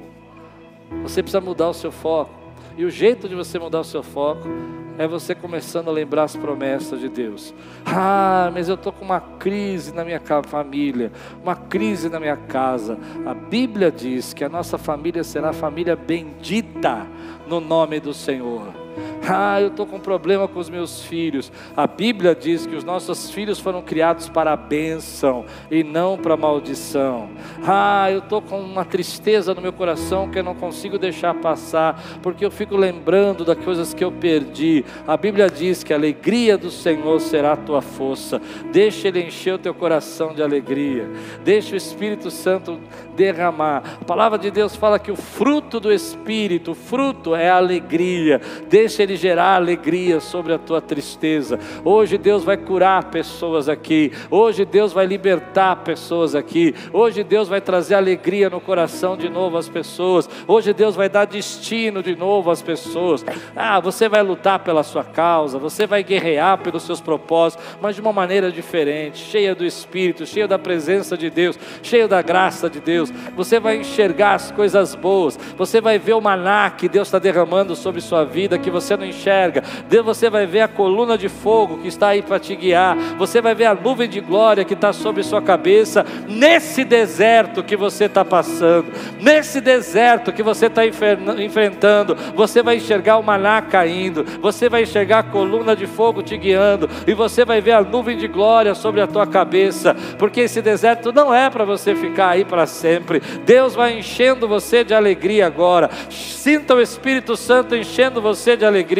Você 1.02 1.22
precisa 1.22 1.40
mudar 1.40 1.68
o 1.68 1.74
seu 1.74 1.92
foco. 1.92 2.38
E 2.76 2.84
o 2.84 2.90
jeito 2.90 3.28
de 3.28 3.34
você 3.34 3.58
mudar 3.58 3.80
o 3.80 3.84
seu 3.84 4.02
foco 4.02 4.48
é 4.96 5.06
você 5.06 5.34
começando 5.34 5.88
a 5.88 5.92
lembrar 5.92 6.24
as 6.24 6.36
promessas 6.36 7.00
de 7.00 7.08
Deus. 7.08 7.52
Ah, 7.84 8.50
mas 8.52 8.68
eu 8.68 8.76
estou 8.76 8.92
com 8.92 9.04
uma 9.04 9.20
crise 9.20 9.92
na 9.92 10.04
minha 10.04 10.20
família, 10.44 11.12
uma 11.42 11.56
crise 11.56 12.08
na 12.08 12.18
minha 12.18 12.36
casa. 12.36 12.98
A 13.26 13.34
Bíblia 13.34 13.90
diz 13.90 14.32
que 14.32 14.44
a 14.44 14.48
nossa 14.48 14.78
família 14.78 15.24
será 15.24 15.52
família 15.52 15.96
bendita 15.96 17.06
no 17.46 17.60
nome 17.60 18.00
do 18.00 18.14
Senhor. 18.14 18.87
Ah, 19.28 19.60
eu 19.60 19.68
estou 19.68 19.86
com 19.86 20.00
problema 20.00 20.48
com 20.48 20.58
os 20.58 20.70
meus 20.70 21.02
filhos. 21.02 21.52
A 21.76 21.86
Bíblia 21.86 22.34
diz 22.34 22.66
que 22.66 22.74
os 22.74 22.82
nossos 22.82 23.30
filhos 23.30 23.60
foram 23.60 23.82
criados 23.82 24.26
para 24.28 24.52
a 24.52 24.56
bênção 24.56 25.44
e 25.70 25.84
não 25.84 26.16
para 26.16 26.32
a 26.32 26.36
maldição. 26.36 27.28
Ah, 27.66 28.10
eu 28.10 28.20
estou 28.20 28.40
com 28.40 28.58
uma 28.58 28.86
tristeza 28.86 29.54
no 29.54 29.60
meu 29.60 29.72
coração 29.72 30.30
que 30.30 30.38
eu 30.38 30.42
não 30.42 30.54
consigo 30.54 30.98
deixar 30.98 31.34
passar, 31.34 32.02
porque 32.22 32.42
eu 32.44 32.50
fico 32.50 32.74
lembrando 32.74 33.44
das 33.44 33.58
coisas 33.58 33.92
que 33.92 34.02
eu 34.02 34.10
perdi. 34.10 34.82
A 35.06 35.16
Bíblia 35.16 35.50
diz 35.50 35.84
que 35.84 35.92
a 35.92 35.96
alegria 35.96 36.56
do 36.56 36.70
Senhor 36.70 37.20
será 37.20 37.52
a 37.52 37.56
tua 37.56 37.82
força. 37.82 38.40
Deixa 38.72 39.08
Ele 39.08 39.24
encher 39.24 39.54
o 39.54 39.58
teu 39.58 39.74
coração 39.74 40.32
de 40.32 40.42
alegria. 40.42 41.10
Deixa 41.44 41.74
o 41.74 41.76
Espírito 41.76 42.30
Santo 42.30 42.80
derramar. 43.14 43.82
A 44.00 44.04
palavra 44.04 44.38
de 44.38 44.50
Deus 44.50 44.74
fala 44.74 44.98
que 44.98 45.10
o 45.10 45.16
fruto 45.16 45.78
do 45.78 45.92
Espírito, 45.92 46.70
o 46.70 46.74
fruto 46.74 47.34
é 47.34 47.50
a 47.50 47.56
alegria. 47.56 48.40
Deixa 48.68 49.02
Ele 49.02 49.17
gerar 49.18 49.56
alegria 49.56 50.20
sobre 50.20 50.54
a 50.54 50.58
tua 50.58 50.80
tristeza. 50.80 51.58
Hoje 51.84 52.16
Deus 52.16 52.44
vai 52.44 52.56
curar 52.56 53.10
pessoas 53.10 53.68
aqui. 53.68 54.12
Hoje 54.30 54.64
Deus 54.64 54.92
vai 54.92 55.04
libertar 55.04 55.76
pessoas 55.76 56.34
aqui. 56.34 56.74
Hoje 56.92 57.22
Deus 57.22 57.48
vai 57.48 57.60
trazer 57.60 57.94
alegria 57.94 58.48
no 58.48 58.60
coração 58.60 59.16
de 59.16 59.28
novo 59.28 59.58
às 59.58 59.68
pessoas. 59.68 60.28
Hoje 60.46 60.72
Deus 60.72 60.96
vai 60.96 61.08
dar 61.08 61.26
destino 61.26 62.02
de 62.02 62.16
novo 62.16 62.50
às 62.50 62.62
pessoas. 62.62 63.24
Ah, 63.54 63.80
você 63.80 64.08
vai 64.08 64.22
lutar 64.22 64.60
pela 64.60 64.82
sua 64.82 65.04
causa, 65.04 65.58
você 65.58 65.86
vai 65.86 66.02
guerrear 66.02 66.58
pelos 66.58 66.84
seus 66.84 67.00
propósitos, 67.00 67.64
mas 67.80 67.94
de 67.94 68.00
uma 68.00 68.12
maneira 68.12 68.50
diferente, 68.50 69.18
cheia 69.18 69.54
do 69.54 69.64
Espírito, 69.64 70.24
cheia 70.24 70.46
da 70.46 70.58
presença 70.58 71.16
de 71.16 71.28
Deus, 71.28 71.58
cheia 71.82 72.06
da 72.06 72.22
graça 72.22 72.70
de 72.70 72.80
Deus. 72.80 73.10
Você 73.36 73.58
vai 73.58 73.76
enxergar 73.76 74.34
as 74.34 74.50
coisas 74.50 74.94
boas. 74.94 75.38
Você 75.56 75.80
vai 75.80 75.98
ver 75.98 76.14
o 76.14 76.20
maná 76.20 76.70
que 76.70 76.88
Deus 76.88 77.08
está 77.08 77.18
derramando 77.18 77.74
sobre 77.74 78.00
sua 78.00 78.24
vida 78.24 78.58
que 78.58 78.70
você 78.70 78.96
não 78.96 79.04
enxerga. 79.08 79.62
Deus, 79.88 80.04
você 80.04 80.30
vai 80.30 80.46
ver 80.46 80.60
a 80.60 80.68
coluna 80.68 81.16
de 81.16 81.28
fogo 81.28 81.78
que 81.78 81.88
está 81.88 82.08
aí 82.08 82.22
para 82.22 82.38
te 82.38 82.54
guiar. 82.54 82.96
Você 83.18 83.40
vai 83.40 83.54
ver 83.54 83.66
a 83.66 83.74
nuvem 83.74 84.08
de 84.08 84.20
glória 84.20 84.64
que 84.64 84.74
está 84.74 84.92
sobre 84.92 85.22
sua 85.22 85.42
cabeça. 85.42 86.04
Nesse 86.28 86.84
deserto 86.84 87.62
que 87.62 87.76
você 87.76 88.04
está 88.04 88.24
passando, 88.24 88.92
nesse 89.20 89.60
deserto 89.60 90.32
que 90.32 90.42
você 90.42 90.66
está 90.66 90.82
enfrentando, 90.86 92.16
você 92.34 92.62
vai 92.62 92.76
enxergar 92.76 93.18
o 93.18 93.22
maná 93.22 93.62
caindo. 93.62 94.24
Você 94.40 94.68
vai 94.68 94.82
enxergar 94.82 95.20
a 95.20 95.22
coluna 95.22 95.74
de 95.74 95.86
fogo 95.86 96.22
te 96.22 96.36
guiando. 96.36 96.88
E 97.06 97.14
você 97.14 97.44
vai 97.44 97.60
ver 97.60 97.72
a 97.72 97.82
nuvem 97.82 98.16
de 98.16 98.28
glória 98.28 98.74
sobre 98.74 99.00
a 99.00 99.06
tua 99.06 99.26
cabeça. 99.26 99.96
Porque 100.18 100.42
esse 100.42 100.60
deserto 100.60 101.12
não 101.12 101.32
é 101.32 101.48
para 101.50 101.64
você 101.64 101.94
ficar 101.94 102.30
aí 102.30 102.44
para 102.44 102.66
sempre. 102.66 103.20
Deus 103.44 103.74
vai 103.74 103.98
enchendo 103.98 104.48
você 104.48 104.84
de 104.84 104.94
alegria 104.94 105.46
agora. 105.46 105.90
Sinta 106.10 106.74
o 106.74 106.80
Espírito 106.80 107.36
Santo 107.36 107.74
enchendo 107.74 108.20
você 108.20 108.56
de 108.56 108.64
alegria. 108.64 108.97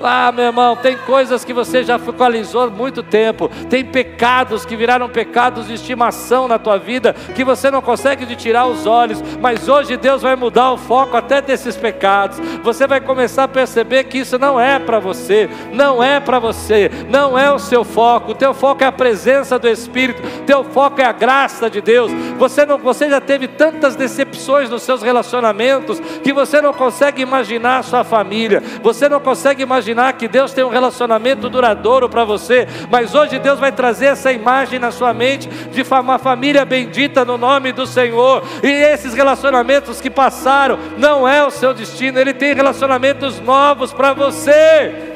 Ah, 0.00 0.32
meu 0.32 0.46
irmão, 0.46 0.76
tem 0.76 0.96
coisas 0.96 1.44
que 1.44 1.52
você 1.52 1.82
já 1.82 1.98
focalizou 1.98 2.62
há 2.62 2.70
muito 2.70 3.02
tempo, 3.02 3.50
tem 3.68 3.84
pecados 3.84 4.64
que 4.64 4.76
viraram 4.76 5.08
pecados 5.08 5.66
de 5.66 5.74
estimação 5.74 6.48
na 6.48 6.58
tua 6.58 6.78
vida, 6.78 7.14
que 7.34 7.44
você 7.44 7.70
não 7.70 7.82
consegue 7.82 8.24
de 8.24 8.36
tirar 8.36 8.66
os 8.66 8.86
olhos, 8.86 9.22
mas 9.40 9.68
hoje 9.68 9.96
Deus 9.96 10.22
vai 10.22 10.36
mudar 10.36 10.72
o 10.72 10.76
foco 10.76 11.16
até 11.16 11.40
desses 11.40 11.76
pecados. 11.76 12.38
Você 12.62 12.86
vai 12.86 13.00
começar 13.00 13.44
a 13.44 13.48
perceber 13.48 14.04
que 14.04 14.18
isso 14.18 14.38
não 14.38 14.58
é 14.58 14.78
para 14.78 14.98
você, 14.98 15.48
não 15.72 16.02
é 16.02 16.20
para 16.20 16.38
você, 16.38 16.90
não 17.08 17.38
é 17.38 17.52
o 17.52 17.58
seu 17.58 17.84
foco. 17.84 18.32
O 18.32 18.34
teu 18.34 18.54
foco 18.54 18.82
é 18.82 18.86
a 18.86 18.92
presença 18.92 19.58
do 19.58 19.68
Espírito, 19.68 20.22
teu 20.46 20.64
foco 20.64 21.00
é 21.00 21.04
a 21.04 21.12
graça 21.12 21.68
de 21.68 21.80
Deus. 21.80 22.10
Você 22.38 22.64
não, 22.64 22.78
você 22.78 23.08
já 23.08 23.20
teve 23.20 23.48
tantas 23.48 23.96
decepções 23.96 24.70
nos 24.70 24.82
seus 24.82 25.02
relacionamentos 25.02 26.00
que 26.22 26.32
você 26.32 26.60
não 26.60 26.72
consegue 26.72 27.22
imaginar 27.22 27.78
a 27.78 27.82
sua 27.82 28.04
família, 28.04 28.62
você 28.82 29.08
não 29.08 29.20
consegue 29.20 29.31
imaginar 29.62 30.12
que 30.14 30.28
Deus 30.28 30.52
tem 30.52 30.64
um 30.64 30.68
relacionamento 30.68 31.48
duradouro 31.48 32.08
para 32.08 32.24
você, 32.24 32.66
mas 32.90 33.14
hoje 33.14 33.38
Deus 33.38 33.58
vai 33.58 33.72
trazer 33.72 34.06
essa 34.06 34.32
imagem 34.32 34.78
na 34.78 34.90
sua 34.90 35.12
mente 35.14 35.48
de 35.48 35.82
uma 35.82 36.18
família 36.18 36.64
bendita 36.64 37.24
no 37.24 37.38
nome 37.38 37.72
do 37.72 37.86
Senhor, 37.86 38.42
e 38.62 38.68
esses 38.68 39.14
relacionamentos 39.14 40.00
que 40.00 40.10
passaram 40.10 40.78
não 40.98 41.28
é 41.28 41.44
o 41.44 41.50
seu 41.50 41.72
destino, 41.72 42.18
Ele 42.18 42.34
tem 42.34 42.54
relacionamentos 42.54 43.40
novos 43.40 43.92
para 43.92 44.12
você. 44.12 45.10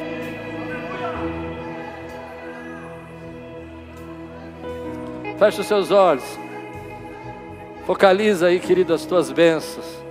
Feche 5.38 5.60
os 5.60 5.66
seus 5.66 5.90
olhos. 5.90 6.24
Focaliza 7.86 8.46
aí, 8.46 8.58
querido, 8.58 8.94
as 8.94 9.04
tuas 9.04 9.30
bênçãos. 9.30 10.05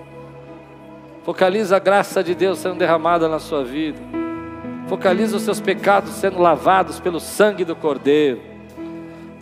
Focaliza 1.26 1.78
a 1.78 1.80
graça 1.80 2.23
de 2.23 2.36
Deus 2.36 2.59
sendo 2.59 2.76
derramada 2.76 3.28
na 3.28 3.39
sua 3.39 3.63
vida. 3.63 3.97
Focaliza 4.88 5.38
os 5.38 5.41
seus 5.41 5.59
pecados 5.59 6.11
sendo 6.11 6.39
lavados 6.39 6.99
pelo 6.99 7.19
sangue 7.19 7.65
do 7.65 7.76
Cordeiro. 7.76 8.39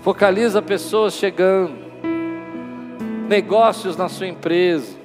Focaliza 0.01 0.61
pessoas 0.61 1.13
chegando. 1.13 1.75
Negócios 3.27 3.97
na 3.97 4.07
sua 4.07 4.27
empresa. 4.27 4.95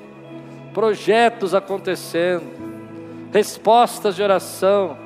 Projetos 0.73 1.53
acontecendo. 1.53 2.47
Respostas 3.33 4.15
de 4.15 4.23
oração. 4.23 4.97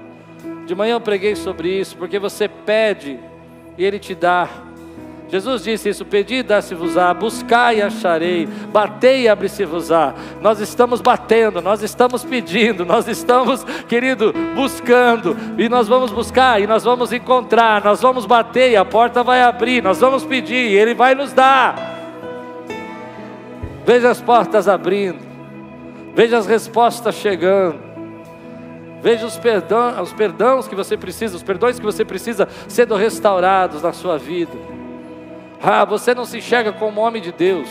De 0.66 0.74
manhã 0.74 0.92
eu 0.92 1.00
preguei 1.00 1.34
sobre 1.34 1.70
isso, 1.80 1.96
porque 1.96 2.18
você 2.18 2.48
pede 2.48 3.18
e 3.78 3.84
Ele 3.84 3.98
te 3.98 4.14
dá. 4.14 4.46
Jesus 5.32 5.64
disse 5.64 5.88
isso: 5.88 6.04
Pedi 6.04 6.42
dá-se-vos-á, 6.42 7.14
buscai 7.14 7.78
e 7.78 7.82
acharei, 7.82 8.46
batei 8.70 9.22
e 9.22 9.28
abre-se-vos-á. 9.30 10.12
Nós 10.42 10.60
estamos 10.60 11.00
batendo, 11.00 11.62
nós 11.62 11.82
estamos 11.82 12.22
pedindo, 12.22 12.84
nós 12.84 13.08
estamos, 13.08 13.64
querido, 13.88 14.34
buscando, 14.54 15.34
e 15.56 15.70
nós 15.70 15.88
vamos 15.88 16.12
buscar, 16.12 16.60
e 16.60 16.66
nós 16.66 16.84
vamos 16.84 17.14
encontrar, 17.14 17.82
nós 17.82 18.02
vamos 18.02 18.26
bater, 18.26 18.72
e 18.72 18.76
a 18.76 18.84
porta 18.84 19.22
vai 19.22 19.40
abrir, 19.40 19.82
nós 19.82 19.98
vamos 19.98 20.22
pedir, 20.22 20.70
e 20.70 20.76
Ele 20.76 20.92
vai 20.92 21.14
nos 21.14 21.32
dar. 21.32 21.76
Veja 23.86 24.10
as 24.10 24.20
portas 24.20 24.68
abrindo, 24.68 25.20
veja 26.14 26.36
as 26.36 26.46
respostas 26.46 27.14
chegando. 27.14 27.90
Veja 29.00 29.26
os, 29.26 29.36
perdão, 29.36 30.00
os 30.00 30.12
perdões 30.12 30.68
que 30.68 30.76
você 30.76 30.96
precisa, 30.96 31.34
os 31.34 31.42
perdões 31.42 31.76
que 31.76 31.84
você 31.84 32.04
precisa 32.04 32.46
sendo 32.68 32.94
restaurados 32.94 33.82
na 33.82 33.92
sua 33.92 34.16
vida. 34.16 34.52
Ah, 35.62 35.84
você 35.84 36.12
não 36.12 36.24
se 36.24 36.38
enxerga 36.38 36.72
como 36.72 37.00
homem 37.00 37.22
de 37.22 37.30
Deus, 37.30 37.68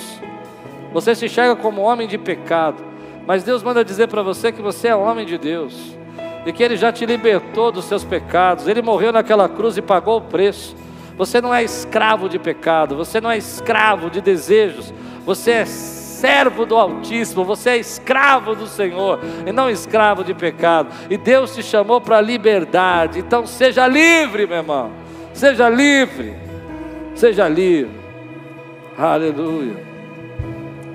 você 0.94 1.14
se 1.14 1.26
enxerga 1.26 1.58
como 1.58 1.82
homem 1.82 2.08
de 2.08 2.18
pecado, 2.18 2.82
mas 3.28 3.44
Deus 3.44 3.62
manda 3.62 3.84
dizer 3.84 4.08
para 4.08 4.22
você 4.22 4.50
que 4.50 4.62
você 4.62 4.88
é 4.88 4.96
homem 4.96 5.26
de 5.26 5.38
Deus 5.38 5.98
e 6.46 6.54
que 6.54 6.64
Ele 6.64 6.78
já 6.78 6.92
te 6.92 7.06
libertou 7.06 7.70
dos 7.70 7.86
seus 7.86 8.06
pecados, 8.06 8.66
Ele 8.68 8.82
morreu 8.82 9.12
naquela 9.12 9.50
cruz 9.50 9.76
e 9.76 9.82
pagou 9.82 10.20
o 10.20 10.22
preço. 10.22 10.74
Você 11.18 11.42
não 11.42 11.54
é 11.54 11.64
escravo 11.64 12.30
de 12.30 12.39
pecado, 12.39 12.96
você 12.96 13.20
não 13.20 13.30
é 13.30 13.38
escravo 13.38 14.10
de 14.10 14.22
desejos, 14.22 14.94
você 15.26 15.52
é 15.52 15.66
servo 15.66 16.66
do 16.66 16.78
Altíssimo, 16.78 17.44
você 17.44 17.72
é 17.72 17.78
escravo 17.78 18.56
do 18.56 18.68
Senhor 18.68 19.20
e 19.46 19.52
não 19.52 19.70
escravo 19.70 20.24
de 20.24 20.34
pecado. 20.34 20.89
E 21.10 21.18
Deus 21.18 21.54
te 21.54 21.62
chamou 21.62 22.00
para 22.00 22.18
a 22.18 22.22
liberdade, 22.22 23.20
então 23.20 23.46
seja 23.46 23.86
livre, 23.86 24.48
meu 24.48 24.58
irmão, 24.58 24.92
seja 25.34 25.68
livre. 25.68 26.51
Seja 27.16 27.47
livre. 27.47 27.91
Aleluia. 28.97 29.76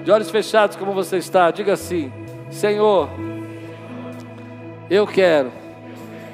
De 0.05 0.11
olhos 0.11 0.31
fechados, 0.31 0.77
como 0.77 0.93
você 0.93 1.17
está, 1.19 1.51
diga 1.51 1.73
assim: 1.73 2.13
Senhor, 2.51 3.09
eu 4.91 5.07
quero 5.07 5.51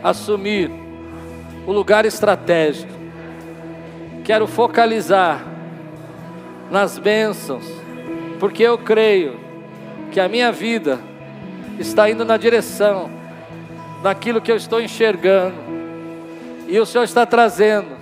assumir 0.02 0.70
o 1.66 1.72
lugar 1.72 2.04
estratégico. 2.04 2.92
Quero 4.24 4.46
focalizar 4.46 5.44
nas 6.70 6.98
bênçãos, 6.98 7.64
porque 8.38 8.62
eu 8.62 8.78
creio 8.78 9.38
que 10.10 10.20
a 10.20 10.28
minha 10.28 10.52
vida 10.52 10.98
está 11.78 12.08
indo 12.08 12.24
na 12.24 12.36
direção 12.36 13.10
daquilo 14.02 14.40
que 14.40 14.50
eu 14.50 14.56
estou 14.56 14.80
enxergando, 14.80 15.54
e 16.68 16.78
o 16.78 16.86
Senhor 16.86 17.04
está 17.04 17.24
trazendo 17.24 17.96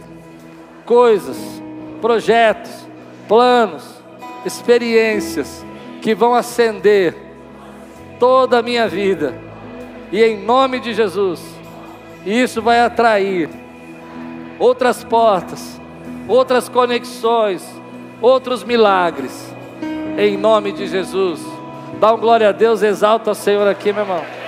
coisas 0.85 1.60
projetos, 2.01 2.87
planos, 3.29 3.85
experiências 4.45 5.65
que 6.01 6.15
vão 6.15 6.35
acender 6.35 7.15
toda 8.19 8.59
a 8.59 8.63
minha 8.63 8.89
vida, 8.89 9.35
e 10.13 10.23
em 10.23 10.43
nome 10.45 10.81
de 10.81 10.93
Jesus, 10.93 11.41
isso 12.27 12.61
vai 12.61 12.81
atrair 12.81 13.49
outras 14.59 15.05
portas, 15.05 15.81
outras 16.29 16.69
conexões, 16.69 17.65
outros 18.21 18.63
milagres, 18.65 19.55
em 20.19 20.37
nome 20.37 20.73
de 20.73 20.87
Jesus. 20.87 21.41
Dá 21.99 22.13
um 22.13 22.19
glória 22.19 22.49
a 22.49 22.53
Deus, 22.53 22.83
exalta 22.83 23.31
o 23.31 23.35
Senhor 23.35 23.67
aqui, 23.67 23.93
meu 23.93 24.03
irmão. 24.03 24.40